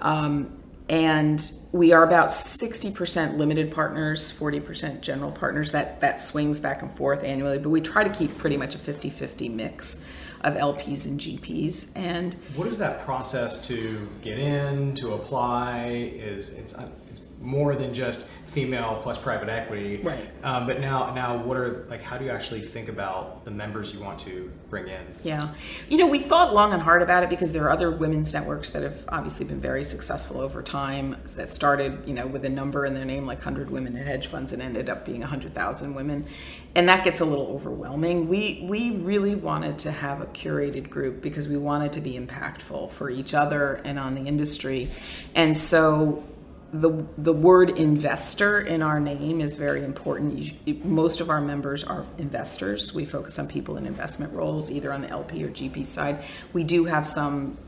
Um, 0.01 0.51
and 0.89 1.51
we 1.71 1.93
are 1.93 2.03
about 2.03 2.27
60% 2.27 3.37
limited 3.37 3.71
partners 3.71 4.31
40% 4.31 5.01
general 5.01 5.31
partners. 5.31 5.71
That 5.71 6.01
that 6.01 6.21
swings 6.21 6.59
back 6.59 6.81
and 6.81 6.91
forth 6.91 7.23
annually 7.23 7.57
but 7.57 7.69
we 7.69 7.79
try 7.79 8.03
to 8.03 8.09
keep 8.09 8.37
pretty 8.37 8.57
much 8.57 8.75
a 8.75 8.77
50-50 8.77 9.49
mix 9.53 10.03
of 10.41 10.55
lps 10.55 11.05
and 11.05 11.17
gps 11.17 11.89
and 11.95 12.35
what 12.55 12.67
is 12.67 12.77
that 12.77 13.05
process 13.05 13.65
to 13.67 14.09
get 14.21 14.37
in 14.37 14.93
to 14.95 15.13
apply? 15.13 16.11
Is 16.15 16.53
it's 16.53 16.75
it's 17.09 17.21
more 17.43 17.75
than 17.75 17.93
just 17.93 18.29
female 18.53 18.99
plus 19.01 19.17
private 19.17 19.49
equity. 19.49 19.97
Right. 19.97 20.29
Um, 20.43 20.67
but 20.67 20.79
now, 20.79 21.13
now, 21.13 21.37
what 21.37 21.57
are 21.57 21.85
like? 21.89 22.01
How 22.01 22.17
do 22.17 22.23
you 22.23 22.31
actually 22.31 22.61
think 22.61 22.87
about 22.87 23.43
the 23.45 23.51
members 23.51 23.93
you 23.93 23.99
want 23.99 24.19
to 24.19 24.51
bring 24.69 24.87
in? 24.87 25.01
Yeah, 25.23 25.53
you 25.89 25.97
know, 25.97 26.07
we 26.07 26.19
thought 26.19 26.53
long 26.53 26.71
and 26.71 26.81
hard 26.81 27.01
about 27.01 27.23
it 27.23 27.29
because 27.29 27.51
there 27.51 27.63
are 27.65 27.71
other 27.71 27.91
women's 27.91 28.33
networks 28.33 28.69
that 28.69 28.83
have 28.83 29.03
obviously 29.09 29.45
been 29.45 29.59
very 29.59 29.83
successful 29.83 30.39
over 30.39 30.61
time. 30.61 31.17
That 31.35 31.49
started, 31.49 32.03
you 32.05 32.13
know, 32.13 32.27
with 32.27 32.45
a 32.45 32.49
number 32.49 32.85
in 32.85 32.93
their 32.93 33.05
name, 33.05 33.25
like 33.25 33.41
hundred 33.41 33.69
women 33.69 33.97
in 33.97 34.05
hedge 34.05 34.27
funds, 34.27 34.53
and 34.53 34.61
ended 34.61 34.87
up 34.87 35.05
being 35.05 35.21
hundred 35.21 35.53
thousand 35.53 35.95
women, 35.95 36.25
and 36.75 36.87
that 36.87 37.03
gets 37.03 37.19
a 37.21 37.25
little 37.25 37.47
overwhelming. 37.47 38.29
We 38.29 38.65
we 38.69 38.91
really 38.91 39.35
wanted 39.35 39.79
to 39.79 39.91
have 39.91 40.21
a 40.21 40.27
curated 40.27 40.89
group 40.89 41.21
because 41.21 41.49
we 41.49 41.57
wanted 41.57 41.91
to 41.93 42.01
be 42.01 42.13
impactful 42.13 42.91
for 42.91 43.09
each 43.09 43.33
other 43.33 43.81
and 43.83 43.99
on 43.99 44.15
the 44.15 44.21
industry, 44.21 44.89
and 45.35 45.57
so 45.57 46.23
the 46.73 47.05
the 47.19 47.33
word 47.33 47.69
investor 47.77 48.59
in 48.59 48.81
our 48.81 48.99
name 48.99 49.39
is 49.41 49.55
very 49.55 49.83
important. 49.83 50.57
You, 50.65 50.81
most 50.83 51.21
of 51.21 51.29
our 51.29 51.39
members 51.39 51.83
are 51.83 52.03
investors. 52.17 52.93
We 52.93 53.05
focus 53.05 53.37
on 53.37 53.47
people 53.47 53.77
in 53.77 53.85
investment 53.85 54.33
roles, 54.33 54.71
either 54.71 54.91
on 54.91 55.01
the 55.01 55.09
LP 55.09 55.43
or 55.43 55.49
GP 55.49 55.85
side. 55.85 56.23
We 56.51 56.63
do 56.63 56.85
have 56.85 57.05
some, 57.05 57.59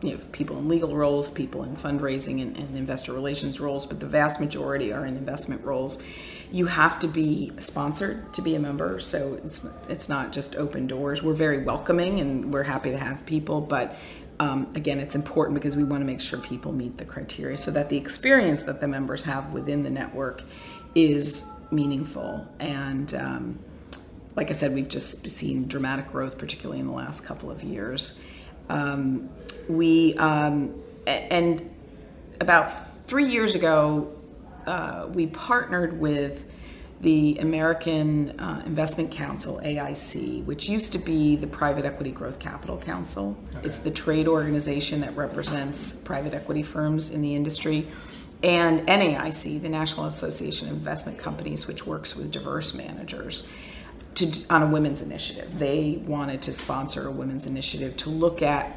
you 0.00 0.12
know, 0.12 0.24
people 0.32 0.58
in 0.58 0.68
legal 0.68 0.96
roles, 0.96 1.30
people 1.30 1.64
in 1.64 1.76
fundraising 1.76 2.40
and, 2.40 2.56
and 2.56 2.76
investor 2.76 3.12
relations 3.12 3.60
roles, 3.60 3.86
but 3.86 4.00
the 4.00 4.06
vast 4.06 4.40
majority 4.40 4.90
are 4.90 5.04
in 5.04 5.18
investment 5.18 5.62
roles. 5.62 6.02
You 6.50 6.64
have 6.64 6.98
to 7.00 7.08
be 7.08 7.52
sponsored 7.58 8.32
to 8.32 8.40
be 8.40 8.54
a 8.54 8.58
member, 8.58 9.00
so 9.00 9.38
it's 9.44 9.68
it's 9.90 10.08
not 10.08 10.32
just 10.32 10.56
open 10.56 10.86
doors. 10.86 11.22
We're 11.22 11.34
very 11.34 11.62
welcoming 11.62 12.20
and 12.20 12.54
we're 12.54 12.62
happy 12.62 12.90
to 12.92 12.98
have 12.98 13.26
people, 13.26 13.60
but 13.60 13.96
um, 14.38 14.68
again, 14.74 14.98
it's 14.98 15.14
important 15.14 15.54
because 15.54 15.76
we 15.76 15.84
want 15.84 16.02
to 16.02 16.06
make 16.06 16.20
sure 16.20 16.38
people 16.38 16.72
meet 16.72 16.98
the 16.98 17.04
criteria 17.04 17.56
so 17.56 17.70
that 17.70 17.88
the 17.88 17.96
experience 17.96 18.62
that 18.64 18.80
the 18.80 18.88
members 18.88 19.22
have 19.22 19.52
within 19.52 19.82
the 19.82 19.90
network 19.90 20.42
is 20.94 21.46
meaningful. 21.70 22.46
And 22.58 23.12
um, 23.14 23.58
like 24.34 24.50
I 24.50 24.52
said, 24.52 24.74
we've 24.74 24.88
just 24.88 25.28
seen 25.30 25.66
dramatic 25.66 26.10
growth, 26.12 26.38
particularly 26.38 26.80
in 26.80 26.86
the 26.86 26.92
last 26.92 27.24
couple 27.24 27.50
of 27.50 27.62
years. 27.62 28.20
Um, 28.68 29.30
we 29.68 30.14
um, 30.14 30.74
and 31.06 31.70
about 32.40 33.06
three 33.06 33.30
years 33.30 33.54
ago, 33.54 34.12
uh, 34.66 35.06
we 35.12 35.28
partnered 35.28 35.98
with 35.98 36.44
the 37.00 37.36
American 37.40 38.38
uh, 38.40 38.62
Investment 38.64 39.10
Council, 39.10 39.60
AIC, 39.62 40.44
which 40.44 40.68
used 40.68 40.92
to 40.92 40.98
be 40.98 41.36
the 41.36 41.46
Private 41.46 41.84
Equity 41.84 42.10
Growth 42.10 42.38
Capital 42.38 42.78
Council. 42.78 43.36
Okay. 43.50 43.66
It's 43.66 43.78
the 43.78 43.90
trade 43.90 44.26
organization 44.26 45.00
that 45.02 45.14
represents 45.14 45.92
private 45.92 46.32
equity 46.32 46.62
firms 46.62 47.10
in 47.10 47.20
the 47.20 47.34
industry. 47.34 47.86
And 48.42 48.80
NAIC, 48.86 49.60
the 49.60 49.68
National 49.68 50.06
Association 50.06 50.68
of 50.68 50.74
Investment 50.74 51.18
Companies, 51.18 51.66
which 51.66 51.86
works 51.86 52.16
with 52.16 52.30
diverse 52.30 52.74
managers. 52.74 53.48
To, 54.14 54.32
on 54.48 54.62
a 54.62 54.66
women's 54.66 55.02
initiative. 55.02 55.58
They 55.58 56.02
wanted 56.06 56.40
to 56.42 56.52
sponsor 56.54 57.06
a 57.06 57.10
women's 57.10 57.44
initiative 57.44 57.98
to 57.98 58.08
look 58.08 58.40
at 58.40 58.74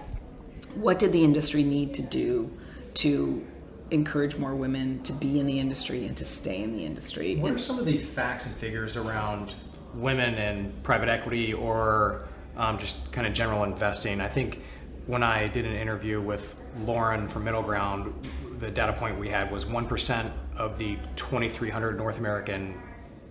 what 0.76 1.00
did 1.00 1.14
the 1.14 1.24
industry 1.24 1.64
need 1.64 1.94
to 1.94 2.02
do 2.02 2.52
to 2.96 3.48
encourage 3.92 4.38
more 4.38 4.56
women 4.56 5.02
to 5.04 5.14
be 5.14 5.40
in 5.40 5.48
the 5.48 5.60
industry 5.60 6.06
and 6.06 6.16
to 6.18 6.26
stay 6.26 6.62
in 6.62 6.74
the 6.74 6.86
industry. 6.86 7.36
What 7.36 7.50
and, 7.50 7.60
are 7.60 7.62
some 7.62 7.80
of 7.80 7.86
the 7.86 7.98
facts 7.98 8.46
and 8.46 8.54
figures 8.56 8.98
around 8.98 9.56
women 9.94 10.36
and 10.36 10.84
private 10.84 11.10
equity 11.10 11.54
or 11.54 12.28
um, 12.56 12.78
just 12.78 13.12
kind 13.12 13.26
of 13.26 13.34
general 13.34 13.64
investing? 13.64 14.22
I 14.22 14.28
think 14.28 14.62
when 15.08 15.24
I 15.24 15.48
did 15.48 15.66
an 15.66 15.76
interview 15.76 16.22
with 16.22 16.62
Lauren 16.82 17.28
from 17.28 17.44
Middle 17.44 17.64
Ground, 17.64 18.14
the 18.60 18.70
data 18.70 18.94
point 18.94 19.18
we 19.18 19.30
had 19.30 19.52
was 19.52 19.66
1% 19.66 20.32
of 20.56 20.78
the 20.78 20.98
2,300 21.16 21.98
North 21.98 22.20
American 22.20 22.80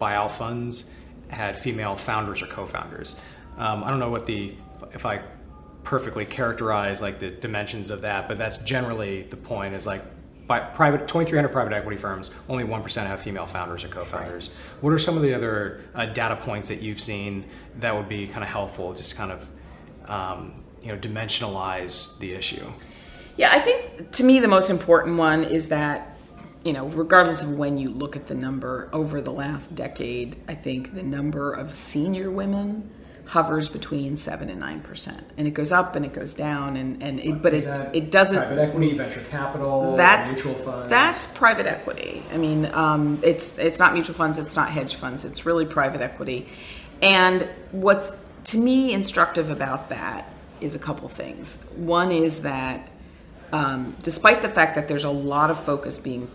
buyout 0.00 0.30
funds 0.30 0.94
had 1.28 1.56
female 1.56 1.94
founders 1.94 2.42
or 2.42 2.46
co-founders. 2.46 3.16
Um, 3.56 3.84
I 3.84 3.90
don't 3.90 3.98
know 3.98 4.10
what 4.10 4.26
the 4.26 4.54
if 4.94 5.04
I 5.04 5.20
perfectly 5.82 6.24
characterize 6.24 7.02
like 7.02 7.18
the 7.18 7.30
dimensions 7.30 7.90
of 7.90 8.02
that, 8.02 8.28
but 8.28 8.38
that's 8.38 8.58
generally 8.58 9.22
the 9.22 9.36
point. 9.36 9.74
Is 9.74 9.86
like 9.86 10.02
by 10.48 10.58
private 10.58 11.06
2,300 11.06 11.50
private 11.50 11.74
equity 11.74 11.98
firms, 11.98 12.30
only 12.48 12.64
1% 12.64 13.06
have 13.06 13.20
female 13.20 13.46
founders 13.46 13.84
or 13.84 13.88
co-founders. 13.88 14.48
Right. 14.48 14.82
What 14.82 14.92
are 14.94 14.98
some 14.98 15.14
of 15.14 15.22
the 15.22 15.34
other 15.34 15.82
uh, 15.94 16.06
data 16.06 16.36
points 16.36 16.68
that 16.68 16.82
you've 16.82 17.00
seen 17.00 17.44
that 17.76 17.94
would 17.94 18.08
be 18.08 18.26
kind 18.26 18.42
of 18.42 18.48
helpful, 18.48 18.94
just 18.94 19.14
kind 19.14 19.30
of 19.30 19.48
um, 20.06 20.64
you 20.82 20.88
know 20.88 20.98
dimensionalize 20.98 22.18
the 22.18 22.32
issue? 22.32 22.72
Yeah, 23.36 23.50
I 23.52 23.60
think 23.60 24.10
to 24.12 24.24
me 24.24 24.40
the 24.40 24.48
most 24.48 24.70
important 24.70 25.18
one 25.18 25.44
is 25.44 25.68
that 25.68 26.16
you 26.64 26.72
know, 26.72 26.86
regardless 26.88 27.40
of 27.40 27.56
when 27.56 27.78
you 27.78 27.88
look 27.88 28.16
at 28.16 28.26
the 28.26 28.34
number 28.34 28.90
over 28.92 29.20
the 29.20 29.30
last 29.30 29.74
decade, 29.76 30.36
I 30.48 30.54
think 30.54 30.94
the 30.94 31.04
number 31.04 31.52
of 31.52 31.76
senior 31.76 32.30
women 32.30 32.90
hovers 33.28 33.68
between 33.68 34.16
seven 34.16 34.48
and 34.48 34.58
nine 34.58 34.80
percent, 34.80 35.22
and 35.36 35.46
it 35.46 35.52
goes 35.52 35.70
up 35.70 35.94
and 35.94 36.04
it 36.04 36.12
goes 36.14 36.34
down, 36.34 36.76
and 36.76 37.02
and 37.02 37.20
it, 37.20 37.42
but 37.42 37.52
it 37.52 37.64
it 37.94 38.10
doesn't 38.10 38.38
private 38.38 38.58
equity, 38.58 38.94
venture 38.94 39.20
capital, 39.30 39.96
that's 39.96 40.32
mutual 40.34 40.54
funds. 40.54 40.90
That's 40.90 41.26
private 41.26 41.66
equity. 41.66 42.22
I 42.32 42.38
mean, 42.38 42.66
um, 42.72 43.20
it's 43.22 43.58
it's 43.58 43.78
not 43.78 43.92
mutual 43.92 44.14
funds, 44.14 44.38
it's 44.38 44.56
not 44.56 44.70
hedge 44.70 44.94
funds, 44.96 45.24
it's 45.24 45.44
really 45.44 45.66
private 45.66 46.00
equity. 46.00 46.48
And 47.02 47.48
what's 47.70 48.10
to 48.44 48.58
me 48.58 48.92
instructive 48.92 49.50
about 49.50 49.90
that 49.90 50.32
is 50.60 50.74
a 50.74 50.78
couple 50.78 51.08
things. 51.08 51.62
One 51.76 52.10
is 52.10 52.42
that 52.42 52.88
um, 53.52 53.94
despite 54.02 54.42
the 54.42 54.48
fact 54.48 54.74
that 54.74 54.88
there's 54.88 55.04
a 55.04 55.10
lot 55.10 55.50
of 55.50 55.62
focus 55.62 55.98
being 55.98 56.30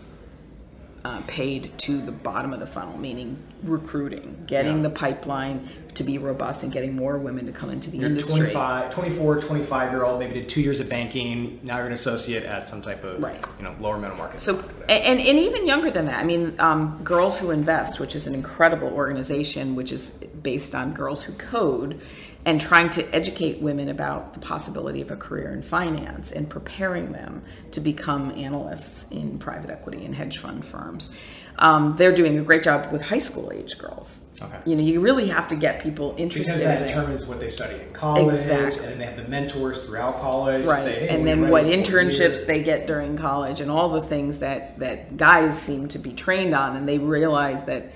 uh, 1.04 1.20
paid 1.26 1.76
to 1.76 2.00
the 2.00 2.12
bottom 2.12 2.54
of 2.54 2.60
the 2.60 2.66
funnel, 2.66 2.96
meaning 2.96 3.36
recruiting, 3.62 4.42
getting 4.46 4.78
yeah. 4.78 4.84
the 4.84 4.90
pipeline 4.90 5.68
to 5.92 6.02
be 6.02 6.16
robust 6.16 6.64
and 6.64 6.72
getting 6.72 6.96
more 6.96 7.18
women 7.18 7.44
to 7.44 7.52
come 7.52 7.70
into 7.70 7.90
the 7.90 7.98
you're 7.98 8.08
industry. 8.08 8.38
25, 8.38 8.90
24, 8.90 9.40
25 9.40 9.92
year 9.92 10.04
old, 10.04 10.18
maybe 10.18 10.34
did 10.34 10.48
two 10.48 10.62
years 10.62 10.80
of 10.80 10.88
banking. 10.88 11.60
Now 11.62 11.76
you're 11.76 11.86
an 11.86 11.92
associate 11.92 12.44
at 12.44 12.66
some 12.68 12.80
type 12.80 13.04
of 13.04 13.22
right. 13.22 13.44
you 13.58 13.64
know 13.64 13.76
lower 13.80 13.98
middle 13.98 14.16
market. 14.16 14.40
So 14.40 14.58
and, 14.88 15.20
and 15.20 15.38
even 15.38 15.66
younger 15.66 15.90
than 15.90 16.06
that. 16.06 16.18
I 16.18 16.24
mean, 16.24 16.58
um, 16.58 17.00
Girls 17.04 17.38
Who 17.38 17.50
Invest, 17.50 18.00
which 18.00 18.16
is 18.16 18.26
an 18.26 18.34
incredible 18.34 18.88
organization, 18.88 19.76
which 19.76 19.92
is 19.92 20.24
based 20.42 20.74
on 20.74 20.94
Girls 20.94 21.22
Who 21.22 21.34
Code 21.34 22.00
and 22.46 22.60
trying 22.60 22.90
to 22.90 23.14
educate 23.14 23.60
women 23.60 23.88
about 23.88 24.34
the 24.34 24.40
possibility 24.40 25.00
of 25.00 25.10
a 25.10 25.16
career 25.16 25.50
in 25.50 25.62
finance 25.62 26.30
and 26.30 26.48
preparing 26.48 27.12
them 27.12 27.42
to 27.70 27.80
become 27.80 28.32
analysts 28.32 29.10
in 29.10 29.38
private 29.38 29.70
equity 29.70 30.04
and 30.04 30.14
hedge 30.14 30.38
fund 30.38 30.64
firms. 30.64 31.10
Um, 31.58 31.94
they're 31.96 32.14
doing 32.14 32.38
a 32.38 32.42
great 32.42 32.64
job 32.64 32.92
with 32.92 33.00
high 33.00 33.18
school 33.18 33.52
age 33.52 33.78
girls. 33.78 34.28
Okay. 34.42 34.58
You 34.66 34.76
know, 34.76 34.82
you 34.82 35.00
really 35.00 35.28
have 35.28 35.48
to 35.48 35.56
get 35.56 35.80
people 35.80 36.14
interested. 36.18 36.52
Because 36.52 36.64
that 36.64 36.82
in 36.82 36.88
determines 36.88 37.22
it. 37.22 37.28
what 37.28 37.40
they 37.40 37.48
study 37.48 37.80
in 37.80 37.92
college, 37.92 38.34
exactly. 38.34 38.80
and 38.80 38.90
then 38.90 38.98
they 38.98 39.06
have 39.06 39.16
the 39.16 39.28
mentors 39.28 39.84
throughout 39.84 40.20
college. 40.20 40.66
Right, 40.66 40.82
say, 40.82 41.00
hey, 41.00 41.08
and 41.08 41.26
then 41.26 41.48
what 41.48 41.64
internships 41.64 42.44
they 42.44 42.62
get 42.62 42.86
during 42.86 43.16
college, 43.16 43.60
and 43.60 43.70
all 43.70 43.88
the 43.88 44.02
things 44.02 44.38
that 44.38 44.78
that 44.80 45.16
guys 45.16 45.56
seem 45.60 45.88
to 45.88 45.98
be 45.98 46.12
trained 46.12 46.54
on, 46.54 46.76
and 46.76 46.88
they 46.88 46.98
realize 46.98 47.64
that 47.64 47.92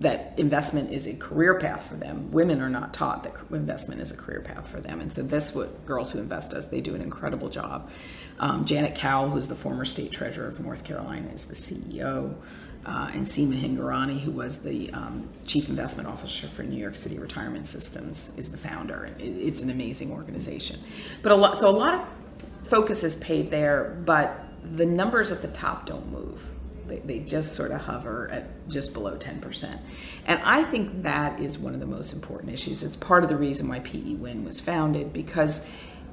that 0.00 0.34
investment 0.38 0.92
is 0.92 1.06
a 1.06 1.14
career 1.14 1.58
path 1.58 1.86
for 1.86 1.94
them. 1.94 2.30
Women 2.32 2.60
are 2.60 2.68
not 2.68 2.92
taught 2.92 3.22
that 3.22 3.34
investment 3.52 4.00
is 4.00 4.10
a 4.10 4.16
career 4.16 4.40
path 4.40 4.68
for 4.68 4.80
them, 4.80 5.00
and 5.00 5.12
so 5.12 5.22
that's 5.22 5.54
what 5.54 5.86
Girls 5.86 6.10
Who 6.10 6.18
Invest 6.18 6.50
does. 6.50 6.68
They 6.68 6.80
do 6.80 6.94
an 6.94 7.00
incredible 7.00 7.48
job. 7.48 7.90
Um, 8.40 8.64
Janet 8.64 8.96
Cowell, 8.96 9.30
who's 9.30 9.46
the 9.46 9.54
former 9.54 9.84
state 9.84 10.10
treasurer 10.10 10.48
of 10.48 10.58
North 10.58 10.84
Carolina, 10.84 11.30
is 11.32 11.44
the 11.46 11.54
CEO, 11.54 12.34
uh, 12.86 13.10
and 13.14 13.26
Seema 13.26 13.60
Hingorani, 13.60 14.20
who 14.20 14.32
was 14.32 14.62
the 14.62 14.90
um, 14.92 15.28
chief 15.46 15.68
investment 15.68 16.08
officer 16.08 16.48
for 16.48 16.64
New 16.64 16.76
York 16.78 16.96
City 16.96 17.18
Retirement 17.18 17.66
Systems, 17.66 18.36
is 18.36 18.50
the 18.50 18.58
founder. 18.58 19.06
It, 19.18 19.22
it's 19.22 19.62
an 19.62 19.70
amazing 19.70 20.10
organization, 20.10 20.80
but 21.22 21.30
a 21.30 21.36
lot. 21.36 21.56
So 21.56 21.68
a 21.68 21.70
lot 21.70 21.94
of 21.94 22.68
focus 22.68 23.04
is 23.04 23.14
paid 23.16 23.50
there, 23.50 24.02
but 24.04 24.40
the 24.72 24.86
numbers 24.86 25.30
at 25.30 25.40
the 25.40 25.48
top 25.48 25.86
don't 25.86 26.10
move 26.10 26.44
they, 26.86 27.20
just 27.20 27.54
sort 27.54 27.70
of 27.70 27.80
hover 27.80 28.28
at 28.30 28.68
just 28.68 28.92
below 28.92 29.16
10%. 29.16 29.78
And 30.26 30.40
I 30.44 30.64
think 30.64 31.02
that 31.02 31.40
is 31.40 31.58
one 31.58 31.74
of 31.74 31.80
the 31.80 31.86
most 31.86 32.12
important 32.12 32.52
issues. 32.52 32.82
It's 32.82 32.96
part 32.96 33.22
of 33.22 33.28
the 33.28 33.36
reason 33.36 33.68
why 33.68 33.80
PE 33.80 34.14
Win 34.14 34.44
was 34.44 34.60
founded 34.60 35.12
because 35.12 35.68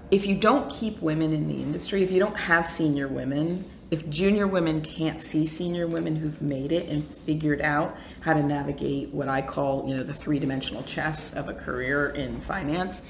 if 0.10 0.26
you 0.26 0.36
don't 0.36 0.70
keep 0.72 1.02
women 1.02 1.34
in 1.34 1.48
the 1.48 1.56
industry, 1.56 2.04
if 2.04 2.12
you 2.12 2.20
don't 2.20 2.38
have 2.38 2.66
senior 2.66 3.08
women, 3.08 3.66
if 3.92 4.10
junior 4.10 4.48
women 4.48 4.82
can't 4.82 5.22
see 5.22 5.46
senior 5.46 5.88
women 5.88 6.16
who've 6.16 6.42
made 6.42 6.72
it 6.72 6.88
and 6.88 7.06
figured 7.06 7.62
out 7.62 7.98
how 8.22 8.34
to 8.34 8.42
navigate 8.44 9.10
what 9.10 9.28
I 9.28 9.42
call, 9.42 9.88
you 9.88 9.96
know, 9.96 10.04
the 10.04 10.14
three-dimensional 10.14 10.84
chess 10.84 11.34
of 11.34 11.50
a 11.50 11.54
career 11.54 12.10
in 12.10 12.40
finance, 12.42 13.04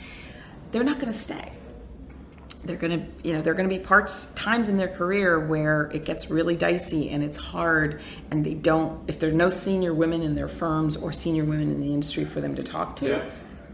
they're 0.72 0.84
not 0.84 1.00
going 1.00 1.12
to 1.12 1.18
stay 1.18 1.51
they're 2.63 2.77
going 2.77 3.00
to 3.00 3.27
you 3.27 3.34
know 3.34 3.41
they're 3.41 3.53
going 3.53 3.68
to 3.68 3.75
be 3.75 3.82
parts 3.82 4.34
times 4.34 4.70
in 4.70 4.77
their 4.77 4.88
career 4.88 5.39
where 5.39 5.89
it 5.94 6.06
gets 6.06 6.30
really 6.30 6.56
dicey 6.56 7.10
and 7.10 7.24
it's 7.24 7.38
hard 7.38 8.01
and 8.30 8.46
they 8.46 8.53
don't 8.53 9.01
if 9.08 9.20
there 9.20 9.30
are 9.30 9.34
no 9.34 9.50
senior 9.50 9.94
women 9.94 10.22
in 10.22 10.36
their 10.36 10.48
firms 10.48 10.96
or 10.96 11.12
senior 11.12 11.44
women 11.44 11.72
in 11.72 11.82
the 11.82 11.94
industry 11.94 12.25
for 12.25 12.41
them 12.41 12.56
to 12.56 12.63
talk 12.63 12.96
to 12.96 13.10
yeah. 13.10 13.30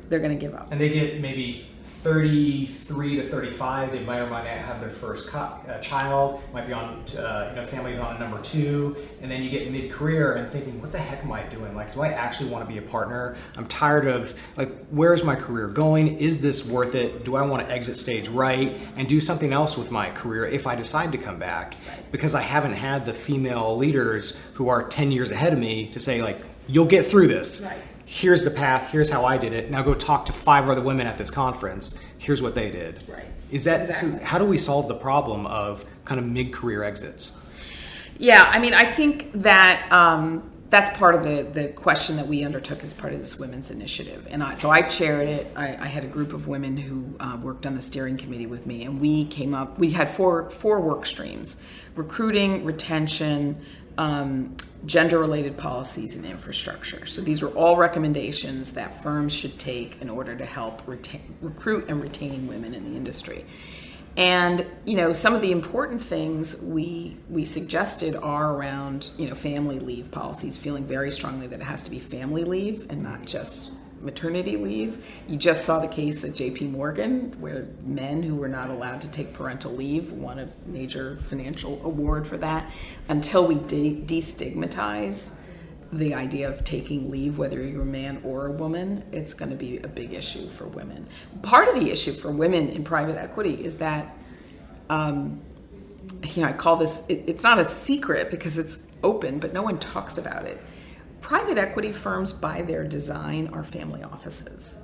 they're 0.09 0.19
going 0.19 0.37
to 0.37 0.39
give 0.39 0.55
up 0.55 0.71
and 0.71 0.79
they 0.79 0.89
get 0.89 1.19
maybe 1.19 1.67
33 1.87 3.15
to 3.15 3.23
35, 3.23 3.91
they 3.91 3.99
might 3.99 4.19
or 4.19 4.27
might 4.27 4.43
not 4.43 4.59
have 4.59 4.79
their 4.79 4.89
first 4.89 5.27
co- 5.27 5.39
uh, 5.39 5.79
child, 5.79 6.41
might 6.53 6.67
be 6.67 6.73
on, 6.73 7.03
uh, 7.17 7.47
you 7.49 7.55
know, 7.55 7.65
families 7.65 7.97
on 7.97 8.15
a 8.15 8.19
number 8.19 8.39
two, 8.41 8.95
and 9.21 9.31
then 9.31 9.41
you 9.41 9.49
get 9.49 9.71
mid 9.71 9.91
career 9.91 10.35
and 10.35 10.49
thinking, 10.49 10.79
what 10.79 10.91
the 10.91 10.97
heck 10.99 11.23
am 11.23 11.31
I 11.31 11.43
doing? 11.43 11.75
Like, 11.75 11.93
do 11.93 12.01
I 12.01 12.09
actually 12.09 12.49
want 12.49 12.67
to 12.67 12.71
be 12.71 12.77
a 12.77 12.81
partner? 12.81 13.35
I'm 13.55 13.67
tired 13.67 14.07
of, 14.07 14.39
like, 14.55 14.71
where's 14.89 15.23
my 15.23 15.35
career 15.35 15.67
going? 15.67 16.19
Is 16.19 16.39
this 16.39 16.65
worth 16.65 16.93
it? 16.93 17.25
Do 17.25 17.35
I 17.35 17.41
want 17.41 17.67
to 17.67 17.73
exit 17.73 17.97
stage 17.97 18.27
right 18.27 18.77
and 18.95 19.07
do 19.07 19.19
something 19.19 19.51
else 19.51 19.77
with 19.77 19.91
my 19.91 20.09
career 20.11 20.45
if 20.45 20.67
I 20.67 20.75
decide 20.75 21.11
to 21.13 21.17
come 21.17 21.39
back? 21.39 21.75
Because 22.11 22.35
I 22.35 22.41
haven't 22.41 22.73
had 22.73 23.05
the 23.05 23.13
female 23.13 23.75
leaders 23.75 24.39
who 24.53 24.69
are 24.69 24.83
10 24.83 25.11
years 25.11 25.31
ahead 25.31 25.51
of 25.51 25.59
me 25.59 25.87
to 25.91 25.99
say, 25.99 26.21
like, 26.21 26.39
you'll 26.67 26.85
get 26.85 27.05
through 27.05 27.27
this. 27.27 27.61
Right 27.61 27.81
here's 28.07 28.45
the 28.45 28.49
path, 28.49 28.89
here's 28.89 29.09
how 29.09 29.25
I 29.25 29.37
did 29.37 29.51
it. 29.53 29.69
Now 29.69 29.83
go 29.83 29.93
talk 29.93 30.25
to 30.27 30.33
five 30.33 30.67
other 30.69 30.81
women 30.81 31.05
at 31.05 31.17
this 31.17 31.29
conference. 31.29 31.99
Here's 32.17 32.41
what 32.41 32.55
they 32.55 32.71
did. 32.71 33.07
Right. 33.07 33.25
Is 33.51 33.65
that 33.65 33.81
exactly. 33.81 34.19
so 34.19 34.25
how 34.25 34.39
do 34.39 34.45
we 34.45 34.57
solve 34.57 34.87
the 34.87 34.95
problem 34.95 35.45
of 35.45 35.85
kind 36.05 36.19
of 36.19 36.25
mid-career 36.25 36.83
exits? 36.83 37.37
Yeah, 38.17 38.43
I 38.43 38.59
mean, 38.59 38.73
I 38.73 38.85
think 38.85 39.31
that 39.33 39.91
um, 39.91 40.49
that's 40.69 40.97
part 40.97 41.15
of 41.15 41.23
the 41.23 41.43
the 41.43 41.67
question 41.69 42.15
that 42.15 42.27
we 42.27 42.43
undertook 42.43 42.81
as 42.81 42.93
part 42.93 43.13
of 43.13 43.19
this 43.19 43.37
women's 43.37 43.71
initiative, 43.71 44.25
and 44.29 44.41
I, 44.41 44.53
so 44.53 44.69
I 44.69 44.81
chaired 44.81 45.27
it. 45.27 45.51
I, 45.55 45.75
I, 45.75 45.87
had 45.87 46.03
a 46.03 46.07
group 46.07 46.33
of 46.33 46.47
women 46.47 46.75
who 46.77 47.13
uh, 47.19 47.37
worked 47.41 47.65
on 47.65 47.75
the 47.75 47.81
steering 47.81 48.17
committee 48.17 48.47
with 48.47 48.65
me, 48.65 48.83
and 48.85 48.99
we 48.99 49.25
came 49.25 49.53
up. 49.53 49.77
We 49.77 49.91
had 49.91 50.09
four 50.09 50.49
four 50.49 50.81
work 50.81 51.05
streams: 51.05 51.61
recruiting, 51.95 52.65
retention, 52.65 53.61
um, 53.97 54.57
gender 54.85 55.19
related 55.19 55.57
policies 55.57 56.15
and 56.15 56.25
infrastructure. 56.25 57.05
So 57.05 57.21
these 57.21 57.41
were 57.41 57.49
all 57.49 57.77
recommendations 57.77 58.71
that 58.73 59.01
firms 59.03 59.33
should 59.33 59.57
take 59.57 60.01
in 60.01 60.09
order 60.09 60.35
to 60.35 60.45
help 60.45 60.81
retain, 60.87 61.35
recruit 61.41 61.89
and 61.89 62.01
retain 62.01 62.47
women 62.47 62.73
in 62.73 62.91
the 62.91 62.97
industry. 62.97 63.45
And 64.17 64.65
you 64.85 64.97
know, 64.97 65.13
some 65.13 65.35
of 65.35 65.41
the 65.41 65.51
important 65.51 66.01
things 66.01 66.59
we 66.63 67.17
we 67.29 67.45
suggested 67.45 68.15
are 68.15 68.53
around 68.53 69.11
you 69.17 69.29
know 69.29 69.35
family 69.35 69.79
leave 69.79 70.09
policies, 70.09 70.57
feeling 70.57 70.85
very 70.85 71.11
strongly 71.11 71.45
that 71.47 71.59
it 71.59 71.63
has 71.63 71.83
to 71.83 71.91
be 71.91 71.99
family 71.99 72.43
leave 72.43 72.87
and 72.89 73.03
not 73.03 73.25
just 73.25 73.76
maternity 74.01 74.57
leave. 74.57 75.05
You 75.27 75.37
just 75.37 75.65
saw 75.65 75.79
the 75.79 75.87
case 75.87 76.23
at 76.23 76.31
JP 76.31 76.71
Morgan 76.71 77.31
where 77.39 77.67
men 77.83 78.23
who 78.23 78.35
were 78.35 78.47
not 78.47 78.69
allowed 78.69 79.01
to 79.01 79.09
take 79.09 79.33
parental 79.33 79.73
leave 79.73 80.11
won 80.11 80.39
a 80.39 80.49
major 80.65 81.17
financial 81.23 81.81
award 81.83 82.27
for 82.27 82.37
that. 82.37 82.71
Until 83.09 83.47
we 83.47 83.55
de- 83.55 84.01
destigmatize 84.05 85.35
the 85.93 86.13
idea 86.13 86.49
of 86.49 86.63
taking 86.63 87.09
leave, 87.09 87.37
whether 87.37 87.63
you're 87.63 87.83
a 87.83 87.85
man 87.85 88.21
or 88.23 88.47
a 88.47 88.51
woman, 88.51 89.03
it's 89.11 89.33
going 89.33 89.49
to 89.49 89.55
be 89.55 89.77
a 89.79 89.87
big 89.87 90.13
issue 90.13 90.47
for 90.49 90.65
women. 90.65 91.07
Part 91.43 91.69
of 91.69 91.75
the 91.75 91.89
issue 91.89 92.11
for 92.11 92.29
women 92.31 92.69
in 92.69 92.83
private 92.83 93.17
equity 93.17 93.63
is 93.63 93.77
that, 93.77 94.15
um, 94.89 95.39
you 96.23 96.41
know, 96.41 96.49
I 96.49 96.53
call 96.53 96.75
this, 96.75 97.03
it, 97.07 97.23
it's 97.27 97.43
not 97.43 97.57
a 97.57 97.65
secret 97.65 98.29
because 98.29 98.57
it's 98.57 98.79
open, 99.03 99.39
but 99.39 99.53
no 99.53 99.61
one 99.61 99.79
talks 99.79 100.17
about 100.17 100.45
it 100.45 100.61
private 101.21 101.57
equity 101.57 101.91
firms, 101.91 102.31
by 102.31 102.61
their 102.61 102.83
design, 102.83 103.47
are 103.53 103.63
family 103.63 104.03
offices. 104.03 104.81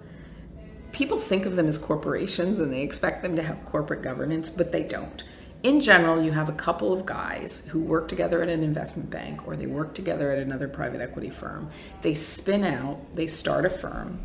People 0.92 1.20
think 1.20 1.46
of 1.46 1.56
them 1.56 1.68
as 1.68 1.78
corporations 1.78 2.60
and 2.60 2.72
they 2.72 2.82
expect 2.82 3.24
them 3.24 3.36
to 3.36 3.44
have 3.44 3.66
corporate 3.66 4.02
governance, 4.02 4.50
but 4.50 4.72
they 4.72 4.84
don't. 4.84 5.24
In 5.64 5.80
general, 5.80 6.22
you 6.22 6.32
have 6.32 6.50
a 6.50 6.54
couple 6.54 6.92
of 6.92 7.06
guys 7.06 7.66
who 7.70 7.80
work 7.80 8.10
together 8.10 8.44
at 8.44 8.50
an 8.50 8.64
investment 8.64 9.10
bank 9.10 9.48
or 9.48 9.56
they 9.56 9.66
work 9.66 9.96
together 9.96 10.30
at 10.30 10.40
another 10.40 10.68
private 10.68 11.00
equity 11.00 11.30
firm. 11.30 11.70
They 12.02 12.16
spin 12.16 12.66
out, 12.66 13.14
they 13.14 13.28
start 13.28 13.66
a 13.66 13.70
firm, 13.70 14.20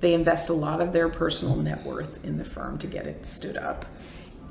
they 0.00 0.12
invest 0.12 0.50
a 0.50 0.52
lot 0.52 0.82
of 0.82 0.92
their 0.92 1.08
personal 1.08 1.56
net 1.56 1.82
worth 1.84 2.22
in 2.22 2.36
the 2.36 2.44
firm 2.44 2.76
to 2.78 2.86
get 2.86 3.06
it 3.06 3.24
stood 3.24 3.56
up, 3.56 3.86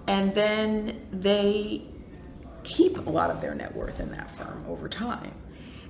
and 0.08 0.34
then 0.34 1.06
they 1.12 1.86
keep 2.64 3.06
a 3.06 3.10
lot 3.10 3.30
of 3.30 3.40
their 3.40 3.54
net 3.54 3.76
worth 3.76 4.00
in 4.00 4.10
that 4.12 4.32
firm 4.32 4.66
over 4.68 4.90
time. 4.90 5.34